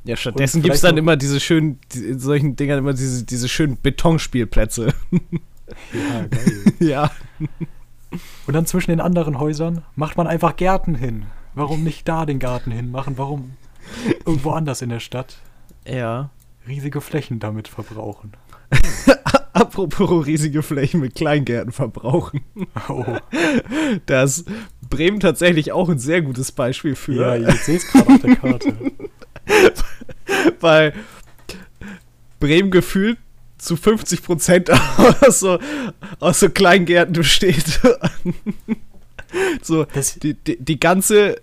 Ja, 0.05 0.15
stattdessen 0.15 0.61
gibt 0.61 0.75
es 0.75 0.81
dann 0.81 0.97
immer 0.97 1.17
diese 1.17 1.39
schönen, 1.39 1.79
in 1.93 2.19
solchen 2.19 2.55
Dingern 2.55 2.79
immer 2.79 2.93
diese, 2.93 3.23
diese 3.25 3.49
schönen 3.49 3.77
Betonspielplätze. 3.81 4.93
Ja, 5.11 6.25
geil. 6.29 6.63
ja. 6.79 7.11
Und 8.47 8.53
dann 8.53 8.65
zwischen 8.65 8.91
den 8.91 9.01
anderen 9.01 9.39
Häusern 9.39 9.83
macht 9.95 10.17
man 10.17 10.25
einfach 10.27 10.55
Gärten 10.55 10.95
hin. 10.95 11.25
Warum 11.53 11.83
nicht 11.83 12.07
da 12.07 12.25
den 12.25 12.39
Garten 12.39 12.71
hinmachen? 12.71 13.17
Warum 13.17 13.51
irgendwo 14.25 14.51
anders 14.51 14.81
in 14.81 14.89
der 14.89 14.99
Stadt 14.99 15.37
Ja. 15.85 16.29
riesige 16.67 17.01
Flächen 17.01 17.39
damit 17.39 17.67
verbrauchen? 17.67 18.33
Apropos 19.53 20.25
riesige 20.25 20.63
Flächen 20.63 21.01
mit 21.01 21.15
Kleingärten 21.15 21.71
verbrauchen. 21.73 22.41
Oh, 22.87 23.03
Da 24.05 24.23
ist 24.23 24.45
Bremen 24.89 25.19
tatsächlich 25.19 25.71
auch 25.73 25.89
ein 25.89 25.99
sehr 25.99 26.21
gutes 26.21 26.51
Beispiel 26.51 26.95
für. 26.95 27.37
ja, 27.37 27.49
ich 27.49 27.59
sehe 27.61 27.77
es 27.77 27.87
gerade 27.91 28.07
auf 28.13 28.21
der 28.21 28.35
Karte. 28.37 28.73
weil 30.59 30.93
Bremen 32.39 32.71
gefühlt 32.71 33.17
zu 33.57 33.75
50 33.75 34.23
Prozent 34.23 34.69
aus 35.21 35.39
so, 35.39 35.59
aus 36.19 36.39
so 36.39 36.49
Kleingärten 36.49 37.13
besteht. 37.13 37.79
so, 39.61 39.85
die, 40.23 40.33
die, 40.33 40.57
die 40.57 40.79
ganze 40.79 41.37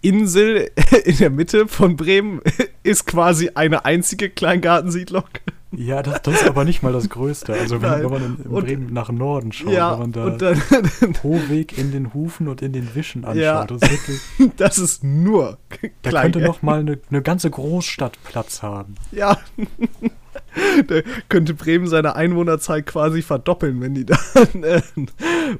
Insel 0.00 0.70
in 1.04 1.18
der 1.18 1.30
Mitte 1.30 1.66
von 1.66 1.96
Bremen 1.96 2.40
ist 2.84 3.06
quasi 3.06 3.50
eine 3.54 3.84
einzige 3.84 4.30
Kleingartensiedlung. 4.30 5.24
Ja, 5.70 6.02
das, 6.02 6.22
das 6.22 6.34
ist 6.42 6.48
aber 6.48 6.64
nicht 6.64 6.82
mal 6.82 6.92
das 6.94 7.10
Größte. 7.10 7.52
Also 7.52 7.82
wenn, 7.82 8.02
wenn 8.02 8.10
man 8.10 8.24
in, 8.24 8.36
in 8.44 8.50
Und- 8.50 8.64
Bremen 8.64 8.92
nach 8.92 9.10
Norden 9.12 9.52
schaut, 9.52 9.70
ja, 9.72 9.92
wenn 9.92 9.98
man 9.98 10.12
da 10.12 10.24
und 10.24 10.40
dann, 10.42 10.62
Hohweg 11.22 11.76
in 11.76 11.92
den 11.92 12.14
Hufen 12.14 12.48
und 12.48 12.62
in 12.62 12.72
den 12.72 12.94
Wischen 12.94 13.24
anschaut, 13.24 13.36
Ja. 13.42 13.64
das 13.66 13.82
ist 13.82 13.90
wirklich, 13.90 14.52
das 14.56 14.78
ist 14.78 15.04
nur 15.04 15.58
da 15.70 15.76
könnte 15.78 15.92
Kleingärten. 16.08 16.42
noch 16.42 16.62
mal 16.62 16.80
eine, 16.80 16.98
eine 17.10 17.20
ganze 17.22 17.50
Großstadt 17.50 18.18
Platz 18.24 18.62
haben. 18.62 18.94
Ja. 19.12 19.36
da 20.86 21.00
könnte 21.28 21.52
Bremen 21.54 21.86
seine 21.86 22.16
Einwohnerzahl 22.16 22.82
quasi 22.82 23.20
verdoppeln, 23.22 23.80
wenn 23.80 23.94
die 23.94 24.06
da 24.06 24.18
äh, 24.62 24.80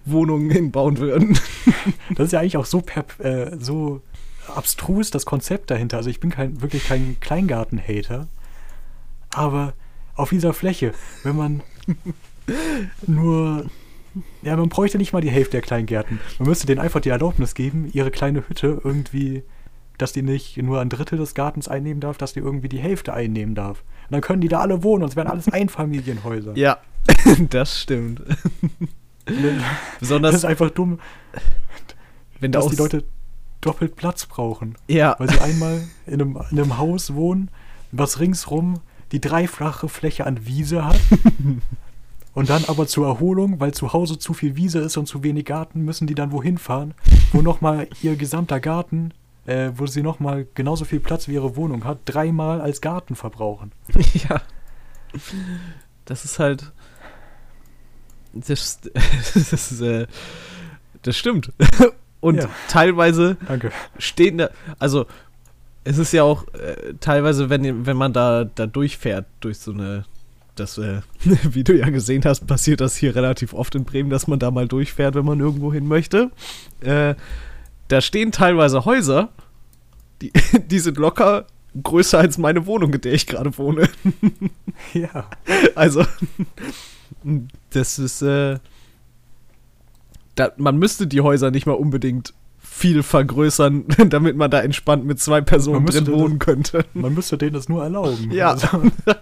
Wohnungen 0.07 0.51
hinbauen 0.51 0.99
würden. 0.99 1.39
Das 2.17 2.27
ist 2.27 2.33
ja 2.33 2.41
eigentlich 2.41 2.57
auch 2.57 2.65
so, 2.67 2.79
perp- 2.79 3.23
äh, 3.23 3.57
so 3.61 4.01
abstrus, 4.55 5.11
das 5.11 5.27
Konzept 5.27 5.71
dahinter. 5.71 5.99
Also 5.99 6.09
ich 6.09 6.21
bin 6.21 6.31
kein, 6.31 6.63
wirklich 6.63 6.87
kein 6.89 7.19
Kleingarten-Hater, 7.21 8.27
aber 9.35 9.75
auf 10.19 10.31
dieser 10.31 10.53
Fläche, 10.53 10.93
wenn 11.23 11.37
man 11.37 11.63
nur... 13.07 13.67
Ja, 14.43 14.57
man 14.57 14.69
bräuchte 14.69 14.99
nicht 14.99 15.13
mal 15.13 15.21
die 15.21 15.31
Hälfte 15.31 15.53
der 15.53 15.61
Kleingärten. 15.61 16.19
Man 16.39 16.49
müsste 16.49 16.67
denen 16.67 16.81
einfach 16.81 17.01
die 17.01 17.11
Erlaubnis 17.11 17.55
geben, 17.55 17.89
ihre 17.93 18.11
kleine 18.11 18.49
Hütte 18.49 18.81
irgendwie, 18.83 19.45
dass 19.97 20.13
die 20.13 20.23
nicht 20.23 20.57
nur 20.57 20.81
ein 20.81 20.89
Drittel 20.89 21.19
des 21.19 21.35
Gartens 21.35 21.69
einnehmen 21.69 22.01
darf, 22.01 22.19
dass 22.19 22.33
die 22.33 22.41
irgendwie 22.41 22.69
die 22.69 22.79
Hälfte 22.81 23.13
einnehmen 23.13 23.55
darf. 23.55 23.85
Und 24.09 24.13
dann 24.13 24.21
können 24.21 24.41
die 24.41 24.49
da 24.49 24.61
alle 24.61 24.83
wohnen 24.83 25.05
und 25.05 25.11
es 25.11 25.17
wären 25.17 25.29
alles 25.29 25.49
Einfamilienhäuser. 25.53 26.57
Ja, 26.57 26.79
das 27.51 27.81
stimmt. 27.81 28.23
Das 29.27 29.37
Besonders 30.01 30.35
ist 30.37 30.47
einfach 30.47 30.71
dumm, 30.71 31.01
wenn 32.41 32.51
da 32.51 32.61
dass 32.61 32.71
die 32.71 32.77
Leute 32.77 33.05
doppelt 33.61 33.95
Platz 33.95 34.25
brauchen. 34.25 34.77
ja, 34.89 35.17
Weil 35.19 35.29
sie 35.29 35.39
einmal 35.43 35.83
in 36.07 36.15
einem, 36.15 36.39
in 36.51 36.59
einem 36.59 36.79
Haus 36.79 37.13
wohnen, 37.13 37.51
was 37.93 38.21
ringsrum 38.21 38.81
die 39.13 39.21
dreifache 39.21 39.89
Fläche 39.89 40.27
an 40.27 40.47
Wiese 40.47 40.85
hat. 40.85 41.01
und 42.35 42.51
dann 42.51 42.65
aber 42.67 42.87
zur 42.87 43.07
Erholung, 43.07 43.61
weil 43.61 43.73
zu 43.73 43.93
Hause 43.93 44.19
zu 44.19 44.35
viel 44.35 44.57
Wiese 44.57 44.79
ist 44.81 44.97
und 44.97 45.07
zu 45.07 45.23
wenig 45.23 45.45
Garten, 45.47 45.85
müssen 45.85 46.07
die 46.07 46.15
dann 46.15 46.33
wohin 46.33 46.59
fahren, 46.59 46.95
wo 47.33 47.43
nochmal 47.43 47.89
ihr 48.03 48.17
gesamter 48.17 48.61
Garten, 48.61 49.13
äh, 49.47 49.71
wo 49.75 49.87
sie 49.87 50.03
nochmal 50.03 50.47
genauso 50.55 50.85
viel 50.85 51.01
Platz 51.01 51.27
wie 51.29 51.35
ihre 51.35 51.57
Wohnung 51.57 51.85
hat, 51.85 51.99
dreimal 52.05 52.61
als 52.61 52.81
Garten 52.81 53.15
verbrauchen. 53.17 53.73
ja. 54.29 54.43
Das 56.05 56.25
ist 56.25 56.39
halt 56.39 56.73
das 58.33 58.81
das, 59.35 59.53
ist, 59.53 59.81
äh, 59.81 60.07
das 61.03 61.17
stimmt. 61.17 61.53
Und 62.21 62.37
Ja. 62.37 62.49
teilweise 62.69 63.37
Danke. 63.47 63.73
stehen 63.99 64.39
da, 64.39 64.51
also 64.79 65.07
es 65.85 65.99
ist 65.99 66.13
ja 66.13 66.23
auch 66.23 66.47
äh, 66.55 66.95
teilweise, 67.01 67.51
wenn, 67.51 67.87
wenn 67.87 67.97
man 67.97 68.13
da, 68.13 68.45
da 68.45 68.67
durchfährt, 68.67 69.27
durch 69.41 69.59
so 69.59 69.73
eine, 69.73 70.05
das, 70.55 70.79
äh, 70.79 71.01
wie 71.25 71.65
du 71.65 71.77
ja 71.77 71.89
gesehen 71.91 72.25
hast, 72.25 72.47
passiert 72.47 72.81
das 72.81 72.97
hier 72.97 73.15
relativ 73.15 73.55
oft 73.55 73.75
in 73.75 73.85
Bremen, 73.85 74.11
dass 74.11 74.27
man 74.27 74.39
da 74.39 74.51
mal 74.51 74.69
durchfährt, 74.69 75.15
wenn 75.15 75.25
man 75.25 75.41
irgendwo 75.41 75.73
hin 75.73 75.87
möchte. 75.87 76.31
Äh, 76.81 77.15
da 77.89 78.01
stehen 78.01 78.33
teilweise 78.33 78.85
Häuser, 78.85 79.31
die, 80.21 80.33
die 80.71 80.79
sind 80.79 80.99
locker 80.99 81.47
größer 81.83 82.19
als 82.19 82.39
meine 82.39 82.67
Wohnung, 82.67 82.93
in 82.93 83.01
der 83.01 83.13
ich 83.13 83.27
gerade 83.27 83.57
wohne. 83.59 83.89
Ja. 84.95 85.29
Also, 85.75 86.05
das 87.71 87.99
ist, 87.99 88.23
äh, 88.23 88.59
da, 90.35 90.53
man 90.57 90.77
müsste 90.77 91.07
die 91.07 91.21
Häuser 91.21 91.51
nicht 91.51 91.67
mal 91.67 91.73
unbedingt 91.73 92.35
viel 92.79 93.03
vergrößern, 93.03 93.85
damit 94.09 94.37
man 94.37 94.51
da 94.51 94.61
entspannt 94.61 95.05
mit 95.05 95.19
zwei 95.21 95.41
Personen 95.41 95.85
drin 95.87 96.05
das- 96.05 96.15
wohnen 96.15 96.39
könnte. 96.39 96.85
Man 96.95 97.13
müsste 97.15 97.37
denen 97.37 97.53
das 97.55 97.69
nur 97.69 97.83
erlauben. 97.83 98.31
Ja. 98.31 98.51
Also, 98.53 98.69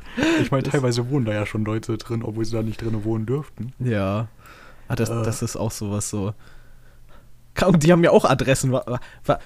ich 0.43 0.51
meine, 0.51 0.63
teilweise 0.65 1.09
wohnen 1.11 1.25
da 1.25 1.33
ja 1.33 1.47
schon 1.47 1.65
Leute 1.65 1.97
drin, 1.99 2.23
obwohl 2.23 2.45
sie 2.45 2.55
da 2.57 2.63
nicht 2.63 2.81
drin 2.83 3.03
wohnen 3.05 3.27
dürften. 3.27 3.73
Ja. 3.79 4.29
Ah, 4.89 4.95
das, 4.97 5.11
Äh. 5.11 5.23
das 5.23 5.43
ist 5.43 5.57
auch 5.57 5.71
sowas 5.71 6.09
so. 6.11 6.35
Und 7.67 7.83
die 7.83 7.91
haben 7.93 8.05
ja 8.05 8.11
auch 8.11 8.25
Adressen. 8.27 8.71
Wa- 8.73 9.01
wa- 9.25 9.39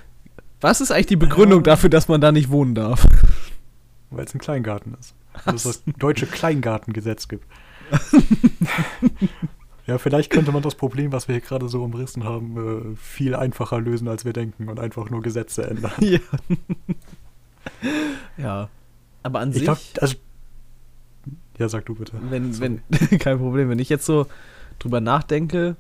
Was 0.61 0.81
ist 0.81 0.91
eigentlich 0.91 1.07
die 1.07 1.17
Begründung 1.17 1.63
dafür, 1.63 1.89
dass 1.91 2.09
man 2.09 2.21
da 2.21 2.33
nicht 2.33 2.51
wohnen 2.51 2.75
darf? 2.75 3.07
Weil 4.11 4.25
es 4.25 4.35
ein 4.35 4.39
Kleingarten 4.41 4.95
ist. 4.99 5.15
Weil 5.45 5.55
es 5.55 5.63
das 5.63 5.83
deutsche 5.99 6.27
Kleingartengesetz 6.27 7.29
gibt. 7.29 7.45
Ja, 9.91 9.99
vielleicht 9.99 10.30
könnte 10.30 10.53
man 10.53 10.62
das 10.62 10.76
Problem, 10.76 11.11
was 11.11 11.26
wir 11.26 11.34
hier 11.34 11.43
gerade 11.43 11.68
so 11.68 11.82
umrissen 11.82 12.22
haben, 12.22 12.93
äh, 12.93 12.97
viel 12.97 13.34
einfacher 13.34 13.80
lösen, 13.80 14.07
als 14.07 14.24
wir 14.24 14.32
denken 14.32 14.68
und 14.68 14.78
einfach 14.78 15.11
nur 15.11 15.20
Gesetze 15.20 15.68
ändern. 15.68 15.91
ja. 16.01 16.20
ja. 18.38 18.68
Aber 19.24 19.41
an 19.41 19.49
Ich 19.51 19.57
sich, 19.57 19.64
glaube, 19.64 19.80
also. 19.99 20.14
Ja, 21.59 21.68
sag 21.68 21.86
du 21.86 21.97
bitte. 21.97 22.12
wenn, 22.30 22.53
Sorry. 22.53 22.78
wenn, 22.88 23.18
kein 23.18 23.38
Problem, 23.38 23.68
wenn 23.68 23.80
ich 23.80 23.88
jetzt 23.88 24.07
so 24.07 24.26
drüber 24.78 25.01
nachdenke, 25.01 25.74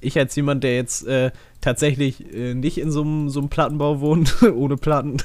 ich 0.00 0.18
als 0.18 0.34
jemand, 0.34 0.64
der 0.64 0.74
jetzt 0.74 1.06
äh, 1.06 1.30
tatsächlich 1.60 2.34
äh, 2.34 2.54
nicht 2.54 2.78
in 2.78 2.90
so 2.90 3.02
einem 3.02 3.48
Plattenbau 3.50 4.00
wohnt, 4.00 4.42
ohne 4.54 4.76
Platten, 4.76 5.18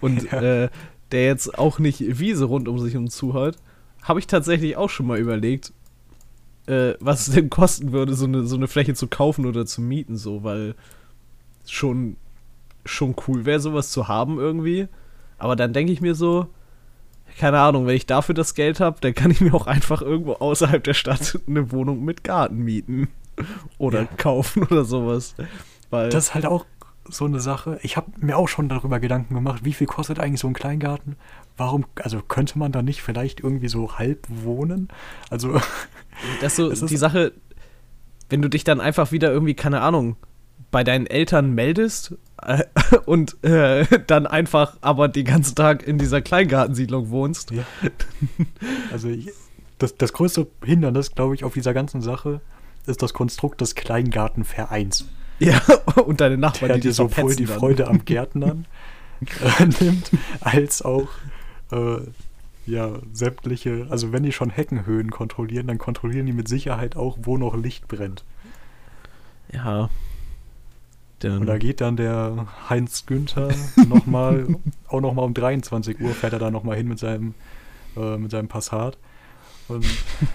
und 0.00 0.30
Ja. 0.30 0.40
äh, 0.64 0.68
der 1.10 1.24
jetzt 1.24 1.58
auch 1.58 1.80
nicht 1.80 2.20
Wiese 2.20 2.44
rund 2.44 2.68
um 2.68 2.78
sich 2.78 2.96
und 2.96 3.10
zu 3.10 3.34
hat, 3.34 3.56
habe 4.02 4.20
ich 4.20 4.28
tatsächlich 4.28 4.76
auch 4.76 4.90
schon 4.90 5.08
mal 5.08 5.18
überlegt, 5.18 5.72
äh, 6.66 6.94
was 7.00 7.28
es 7.28 7.34
denn 7.34 7.50
kosten 7.50 7.92
würde, 7.92 8.14
so 8.14 8.26
eine, 8.26 8.44
so 8.44 8.56
eine 8.56 8.68
Fläche 8.68 8.94
zu 8.94 9.06
kaufen 9.08 9.46
oder 9.46 9.66
zu 9.66 9.80
mieten, 9.80 10.16
so, 10.16 10.44
weil 10.44 10.74
schon, 11.66 12.16
schon 12.84 13.14
cool 13.26 13.44
wäre, 13.44 13.60
sowas 13.60 13.90
zu 13.90 14.08
haben 14.08 14.38
irgendwie. 14.38 14.88
Aber 15.38 15.56
dann 15.56 15.72
denke 15.72 15.92
ich 15.92 16.00
mir 16.00 16.14
so, 16.14 16.46
keine 17.38 17.60
Ahnung, 17.60 17.86
wenn 17.86 17.96
ich 17.96 18.06
dafür 18.06 18.34
das 18.34 18.54
Geld 18.54 18.80
habe, 18.80 18.98
dann 19.00 19.14
kann 19.14 19.30
ich 19.30 19.40
mir 19.40 19.54
auch 19.54 19.66
einfach 19.66 20.02
irgendwo 20.02 20.34
außerhalb 20.34 20.84
der 20.84 20.94
Stadt 20.94 21.38
eine 21.48 21.72
Wohnung 21.72 22.04
mit 22.04 22.24
Garten 22.24 22.58
mieten. 22.58 23.08
Oder 23.78 24.02
Ja. 24.02 24.08
kaufen 24.18 24.62
oder 24.70 24.84
sowas. 24.84 25.34
Weil, 25.90 26.10
Das 26.10 26.26
ist 26.26 26.34
halt 26.34 26.44
auch 26.46 26.66
so 27.08 27.24
eine 27.24 27.40
Sache. 27.40 27.78
Ich 27.82 27.96
habe 27.96 28.12
mir 28.20 28.36
auch 28.36 28.46
schon 28.48 28.68
darüber 28.68 29.00
Gedanken 29.00 29.34
gemacht, 29.34 29.64
wie 29.64 29.72
viel 29.72 29.86
kostet 29.86 30.20
eigentlich 30.20 30.40
so 30.40 30.48
ein 30.48 30.52
Kleingarten? 30.52 31.16
Warum, 31.56 31.84
also 31.96 32.20
könnte 32.20 32.58
man 32.58 32.72
da 32.72 32.82
nicht 32.82 33.02
vielleicht 33.02 33.40
irgendwie 33.40 33.68
so 33.68 33.98
halb 33.98 34.26
wohnen? 34.28 34.88
Also, 35.30 35.52
das 36.40 36.52
ist 36.52 36.56
so 36.56 36.70
ist- 36.70 36.88
die 36.90 36.96
Sache, 36.96 37.32
wenn 38.30 38.40
du 38.42 38.48
dich 38.48 38.64
dann 38.64 38.80
einfach 38.80 39.12
wieder 39.12 39.30
irgendwie, 39.30 39.54
keine 39.54 39.80
Ahnung, 39.82 40.16
bei 40.70 40.84
deinen 40.84 41.06
Eltern 41.06 41.50
meldest 41.54 42.14
äh, 42.40 42.64
und 43.04 43.42
äh, 43.44 43.84
dann 44.06 44.26
einfach 44.26 44.78
aber 44.80 45.08
den 45.08 45.26
ganzen 45.26 45.54
Tag 45.54 45.86
in 45.86 45.98
dieser 45.98 46.22
Kleingartensiedlung 46.22 47.10
wohnst. 47.10 47.50
Ja. 47.50 47.64
Also 48.90 49.08
ich, 49.08 49.28
das, 49.78 49.96
das 49.96 50.14
größte 50.14 50.46
Hindernis, 50.64 51.10
glaube 51.14 51.34
ich, 51.34 51.44
auf 51.44 51.52
dieser 51.52 51.74
ganzen 51.74 52.00
Sache 52.00 52.40
ist 52.86 53.02
das 53.02 53.12
Konstrukt 53.12 53.60
des 53.60 53.74
Kleingartenvereins, 53.74 55.04
Ja, 55.40 55.60
und 56.06 56.22
deine 56.22 56.38
Nachbarn, 56.38 56.68
der 56.68 56.76
die 56.76 56.88
dir 56.88 56.94
sowohl 56.94 57.36
die 57.36 57.44
dann. 57.44 57.58
Freude 57.58 57.86
am 57.88 58.04
Gärtnern 58.06 58.64
äh, 59.60 59.66
nimmt, 59.84 60.10
als 60.40 60.80
auch 60.82 61.08
äh, 61.72 62.00
ja, 62.64 62.92
sämtliche, 63.12 63.86
also 63.90 64.12
wenn 64.12 64.22
die 64.22 64.32
schon 64.32 64.50
Heckenhöhen 64.50 65.10
kontrollieren, 65.10 65.66
dann 65.66 65.78
kontrollieren 65.78 66.26
die 66.26 66.32
mit 66.32 66.46
Sicherheit 66.48 66.96
auch, 66.96 67.18
wo 67.22 67.36
noch 67.36 67.56
Licht 67.56 67.88
brennt. 67.88 68.24
Ja. 69.52 69.90
Dann, 71.18 71.38
Und 71.38 71.46
da 71.46 71.58
geht 71.58 71.80
dann 71.80 71.96
der 71.96 72.46
Heinz 72.68 73.06
Günther 73.06 73.50
nochmal, 73.88 74.46
auch 74.88 75.00
nochmal 75.00 75.24
um 75.24 75.34
23 75.34 76.00
Uhr 76.00 76.10
fährt 76.10 76.32
er 76.32 76.38
da 76.38 76.50
nochmal 76.50 76.76
hin 76.76 76.88
mit 76.88 76.98
seinem, 76.98 77.34
äh, 77.96 78.16
mit 78.16 78.30
seinem 78.30 78.48
Passat 78.48 78.96
und, 79.68 79.84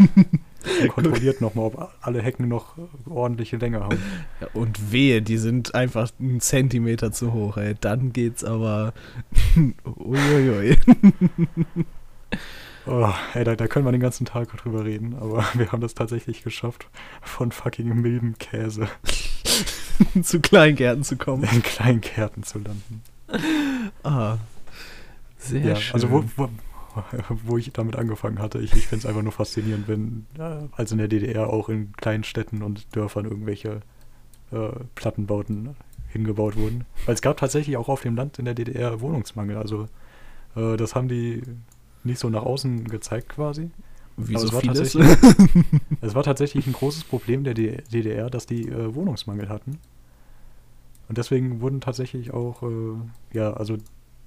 und 0.82 0.88
kontrolliert 0.90 1.42
nochmal, 1.42 1.66
ob 1.66 1.94
alle 2.02 2.22
Hecken 2.22 2.48
noch 2.48 2.76
ordentliche 3.10 3.58
Länge 3.58 3.80
haben. 3.82 3.98
Ja, 4.42 4.48
und 4.54 4.92
wehe, 4.92 5.22
die 5.22 5.38
sind 5.38 5.76
einfach 5.76 6.10
einen 6.20 6.40
Zentimeter 6.42 7.12
zu 7.12 7.34
hoch, 7.34 7.58
ey. 7.58 7.76
Dann 7.80 8.14
geht's 8.14 8.44
aber. 8.44 8.94
Uiuiui. 9.86 10.78
Oh, 12.90 13.14
ey, 13.34 13.44
da, 13.44 13.58
da 13.58 13.68
können 13.68 13.84
wir 13.86 13.92
den 13.92 14.00
ganzen 14.00 14.26
Tag 14.26 14.48
drüber 14.56 14.86
reden, 14.86 15.14
aber 15.20 15.44
wir 15.56 15.74
haben 15.74 15.82
das 15.82 15.94
tatsächlich 15.94 16.42
geschafft, 16.44 16.88
von 17.22 17.52
fucking 17.52 17.94
Milbenkäse 18.02 18.88
zu 20.24 20.40
Kleingärten 20.40 21.04
zu 21.04 21.18
kommen. 21.18 21.44
in 21.52 21.62
Kleingärten 21.64 22.44
zu 22.44 22.60
landen. 22.60 23.02
Ah. 24.04 24.38
Sehr 25.38 25.62
Ja, 25.66 25.76
schön. 25.76 25.94
also 25.96 26.12
wo, 26.12 26.24
wo, 26.38 26.48
wo 27.46 27.58
ich 27.58 27.72
damit 27.74 27.96
angefangen 27.96 28.40
hatte, 28.40 28.60
ich, 28.60 28.74
ich 28.74 28.88
finde 28.88 29.04
es 29.04 29.06
einfach 29.06 29.22
nur 29.24 29.32
faszinierend, 29.32 29.88
wenn, 29.88 30.26
also 30.76 30.94
in 30.96 31.00
der 31.00 31.08
DDR 31.08 31.50
auch 31.50 31.70
in 31.70 31.92
kleinen 31.94 32.24
Städten 32.24 32.62
und 32.64 32.96
Dörfern 32.96 33.26
irgendwelche 33.26 33.82
äh, 34.52 34.70
Plattenbauten 34.96 35.76
hingebaut 36.10 36.56
wurden. 36.58 36.86
Weil 37.06 37.16
es 37.16 37.22
gab 37.22 37.38
tatsächlich 37.38 37.78
auch 37.78 37.90
auf 37.90 38.02
dem 38.02 38.16
Land 38.16 38.40
in 38.40 38.46
der 38.46 38.54
DDR 38.54 39.02
Wohnungsmangel. 39.02 39.58
Also 39.58 39.88
äh, 40.56 40.78
das 40.78 40.96
haben 40.96 41.08
die 41.08 41.42
nicht 42.04 42.20
so 42.20 42.30
nach 42.30 42.44
außen 42.44 42.86
gezeigt 42.88 43.30
quasi. 43.30 43.72
Wie 44.16 44.36
aber 44.36 44.40
so 44.42 44.48
es 44.48 44.54
war 44.54 44.62
vieles. 44.62 44.94
tatsächlich- 44.94 45.66
Es 46.02 46.16
war 46.16 46.24
tatsächlich 46.24 46.66
ein 46.68 46.74
großes 46.74 47.04
Problem 47.04 47.44
der 47.44 47.54
DDR, 47.54 48.30
dass 48.30 48.46
die 48.46 48.68
äh, 48.70 48.96
Wohnungsmangel 48.96 49.50
hatten. 49.50 49.78
Und 51.10 51.18
deswegen 51.18 51.62
wurden 51.62 51.82
tatsächlich 51.82 52.34
auch, 52.34 52.64
äh, 52.64 52.96
ja, 53.38 53.54
also 53.54 53.78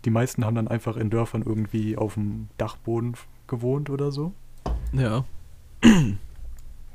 die 0.04 0.10
meisten 0.10 0.44
haben 0.44 0.54
dann 0.54 0.68
einfach 0.68 0.96
in 0.96 1.10
Dörfern 1.10 1.42
irgendwie 1.42 1.96
auf 1.96 2.14
dem 2.14 2.48
Dachboden 2.58 3.14
gewohnt 3.46 3.90
oder 3.90 4.10
so. 4.12 4.32
ja. 4.92 5.24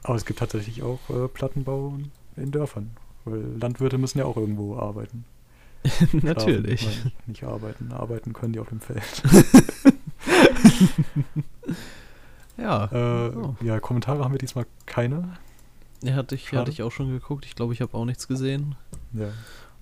Aber 0.04 0.16
es 0.16 0.26
gibt 0.26 0.38
tatsächlich 0.40 0.84
auch 0.84 1.00
äh, 1.10 1.28
Plattenbau 1.28 1.98
in 2.36 2.52
Dörfern. 2.52 2.92
Weil 3.26 3.42
Landwirte 3.60 3.98
müssen 3.98 4.20
ja 4.20 4.26
auch 4.26 4.38
irgendwo 4.38 4.78
arbeiten. 4.78 5.26
Schlafen, 5.86 6.22
Natürlich. 6.24 6.86
nein, 7.04 7.12
nicht, 7.26 7.44
arbeiten. 7.44 7.92
Arbeiten 7.92 8.34
können 8.34 8.54
die 8.54 8.60
auf 8.60 8.70
dem 8.70 8.80
Feld. 8.82 9.24
Ja. 12.58 12.86
Äh, 12.86 13.32
Oh. 13.36 13.56
Ja, 13.62 13.80
Kommentare 13.80 14.24
haben 14.24 14.32
wir 14.32 14.38
diesmal 14.38 14.66
keine. 14.86 15.30
Ja, 16.04 16.14
hatte 16.16 16.36
ich, 16.36 16.46
Schade. 16.50 16.62
hatte 16.62 16.72
ich 16.72 16.84
auch 16.84 16.92
schon 16.92 17.10
geguckt. 17.10 17.46
Ich 17.46 17.56
glaube, 17.56 17.74
ich 17.74 17.82
habe 17.82 17.94
auch 17.98 18.06
nichts 18.06 18.28
gesehen. 18.28 18.76
Ja, 19.14 19.28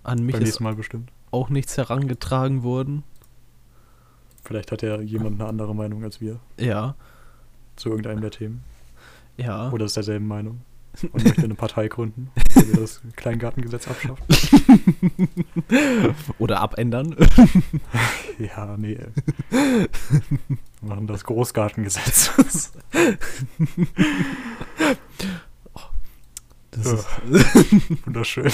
An 0.04 0.24
mich 0.26 0.34
beim 0.34 0.44
ist 0.44 0.60
Mal 0.60 0.76
bestimmt. 0.76 1.12
auch 1.32 1.50
nichts 1.50 1.78
herangetragen 1.78 2.64
worden. 2.64 3.04
Vielleicht 4.44 4.72
hat 4.72 4.82
ja 4.82 5.00
jemand 5.00 5.40
eine 5.40 5.50
andere 5.50 5.74
Meinung 5.76 6.04
als 6.04 6.20
wir 6.22 6.40
Ja. 6.60 6.96
zu 7.76 7.90
irgendeinem 7.90 8.22
der 8.22 8.32
Themen. 8.32 8.64
Ja. 9.38 9.72
Oder 9.72 9.86
ist 9.86 9.96
derselben 9.96 10.28
Meinung 10.28 10.62
und 11.12 11.24
möchte 11.24 11.44
eine 11.44 11.56
Partei 11.56 11.88
gründen, 11.88 12.30
wir 12.54 12.82
das 12.82 13.02
Kleingartengesetz 13.16 13.88
abschaffen. 13.88 14.24
Oder 16.38 16.60
abändern. 16.62 17.16
Ja, 18.40 18.76
nee. 18.78 18.98
Wir 19.50 19.88
machen 20.82 21.06
das 21.08 21.24
Großgartengesetz. 21.24 22.32
Das, 26.72 26.86
Ja. 26.86 26.94
ist, 26.94 28.06
Wunderschön. 28.06 28.52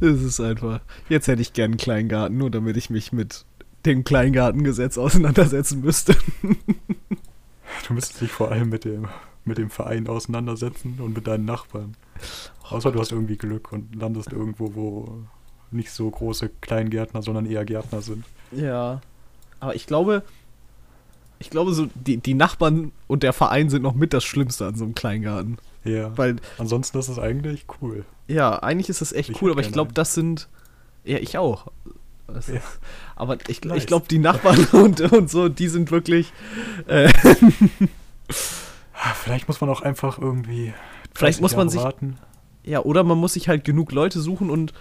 das 0.00 0.20
ist 0.22 0.40
einfach. 0.40 0.80
Jetzt 1.08 1.28
hätte 1.28 1.42
ich 1.42 1.52
gern 1.52 1.72
einen 1.72 1.76
Kleingarten, 1.78 2.38
nur 2.38 2.50
damit 2.50 2.76
ich 2.78 2.88
mich 2.90 3.12
mit 3.12 3.44
dem 3.86 4.04
Kleingartengesetz 4.04 4.98
auseinandersetzen 4.98 5.80
müsste. 5.80 6.16
Du 7.86 7.94
müsstest 7.94 8.20
dich 8.20 8.32
vor 8.32 8.50
allem 8.50 8.68
mit 8.68 8.84
dem, 8.84 9.06
mit 9.44 9.56
dem 9.56 9.70
Verein 9.70 10.06
auseinandersetzen 10.06 10.98
und 11.00 11.14
mit 11.14 11.26
deinen 11.26 11.44
Nachbarn. 11.44 11.96
Außer 12.68 12.92
du 12.92 13.00
hast 13.00 13.12
irgendwie 13.12 13.36
Glück 13.36 13.72
und 13.72 13.94
landest 13.94 14.32
irgendwo, 14.32 14.74
wo 14.74 15.18
nicht 15.70 15.90
so 15.92 16.10
große 16.10 16.50
Kleingärtner, 16.60 17.22
sondern 17.22 17.46
eher 17.46 17.64
Gärtner 17.64 18.02
sind. 18.02 18.24
Ja. 18.52 19.00
Aber 19.60 19.74
ich 19.74 19.86
glaube, 19.86 20.22
ich 21.38 21.50
glaube, 21.50 21.72
so 21.72 21.88
die, 21.94 22.18
die 22.18 22.34
Nachbarn 22.34 22.92
und 23.06 23.22
der 23.22 23.32
Verein 23.32 23.70
sind 23.70 23.82
noch 23.82 23.94
mit 23.94 24.12
das 24.12 24.24
Schlimmste 24.24 24.66
an 24.66 24.74
so 24.74 24.84
einem 24.84 24.94
Kleingarten. 24.94 25.58
Ja. 25.84 26.16
Weil, 26.18 26.36
Ansonsten 26.58 26.98
ist 26.98 27.08
es 27.08 27.18
eigentlich 27.18 27.66
cool. 27.80 28.04
ja, 28.28 28.58
eigentlich 28.62 28.88
ist 28.88 29.00
es 29.00 29.12
echt 29.12 29.30
Ich 29.30 29.42
cool, 29.42 29.52
aber 29.52 29.62
ich 29.62 29.72
glaube, 29.72 29.92
das 29.94 30.14
sind. 30.14 30.48
Ja, 31.04 31.18
ich 31.18 31.38
auch. 31.38 31.68
Ja. 32.48 32.60
aber 33.16 33.38
ich, 33.48 33.62
Nice. 33.64 33.78
ich 33.78 33.86
glaube, 33.86 34.06
die 34.08 34.18
Nachbarn 34.18 34.64
und, 34.72 35.00
und 35.12 35.30
so, 35.30 35.48
die 35.48 35.68
sind 35.68 35.90
wirklich. 35.90 36.32
Äh, 36.86 37.10
Ah, 39.02 39.14
Vielleicht 39.14 39.48
muss 39.48 39.60
man 39.60 39.70
auch 39.70 39.80
einfach 39.82 40.18
irgendwie. 40.18 40.74
Vielleicht 41.14 41.38
30 41.38 41.40
muss 41.40 41.56
man 41.56 41.68
sich- 41.70 41.82
Warten. 41.82 42.18
ja, 42.64 42.80
oder 42.80 43.02
man 43.02 43.18
muss 43.18 43.32
sich 43.32 43.48
halt 43.48 43.64
genug 43.64 43.92
Leute 43.92 44.20
suchen 44.20 44.50
und 44.50 44.72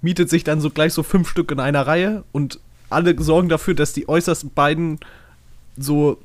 mietet 0.00 0.30
sich 0.30 0.44
dann 0.44 0.60
so 0.60 0.70
gleich 0.70 0.92
so 0.92 1.02
fünf 1.02 1.28
Stück 1.28 1.50
in 1.50 1.60
einer 1.60 1.86
Reihe 1.86 2.24
und 2.32 2.58
alle 2.90 3.20
sorgen 3.22 3.48
dafür, 3.48 3.74
dass 3.74 3.92
die 3.92 4.08
äußerst 4.08 4.54
beiden 4.54 4.98
so 5.76 6.18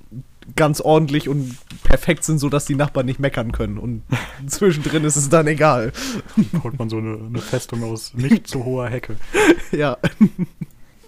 ganz 0.56 0.80
ordentlich 0.82 1.28
und 1.30 1.56
perfekt 1.84 2.24
sind, 2.24 2.40
sodass 2.40 2.66
die 2.66 2.76
Nachbarn 2.76 3.06
nicht 3.06 3.20
meckern 3.20 3.52
können. 3.52 3.78
Und 3.78 4.02
zwischendrin 4.48 5.04
ist 5.04 5.16
es 5.18 5.30
dann 5.30 5.48
egal. 5.48 5.92
baut 6.54 6.80
man 6.80 6.90
so 6.90 6.98
eine, 6.98 7.18
eine 7.18 7.40
Festung 7.42 7.84
aus 7.84 8.14
nicht 8.14 8.48
zu 8.48 8.64
hoher 8.64 8.88
Hecke. 8.88 9.18
Ja. 9.72 9.98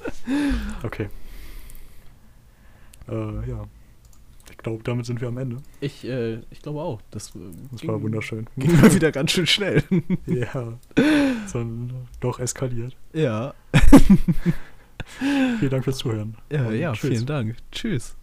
Okay. 0.84 1.10
Äh, 3.10 3.50
ja. 3.50 3.66
Ich 4.50 4.58
glaube, 4.58 4.84
damit 4.84 5.06
sind 5.06 5.20
wir 5.22 5.28
am 5.30 5.38
Ende. 5.38 5.58
Ich, 5.82 6.06
äh, 6.06 6.40
ich 6.52 6.62
glaube 6.62 6.82
auch. 6.82 7.02
Das, 7.12 7.36
äh, 7.36 7.40
Das 7.72 7.82
ging, 7.82 7.90
war 7.90 8.02
wunderschön. 8.02 8.48
ging 8.58 8.80
mal 8.80 8.94
wieder 8.94 9.12
ganz 9.12 9.32
schön 9.32 9.48
schnell. 9.48 9.84
ja. 10.26 10.78
Sondern 11.48 12.08
doch 12.20 12.40
eskaliert. 12.40 12.96
ja. 13.14 13.54
Vielen 15.60 15.70
Dank 15.70 15.84
fürs 15.84 15.98
Zuhören. 15.98 16.38
Ja, 16.50 16.68
Und 16.68 16.76
ja, 16.76 16.94
tschüss. 16.94 17.10
vielen 17.10 17.26
Dank. 17.26 17.56
Tschüss. 17.72 18.16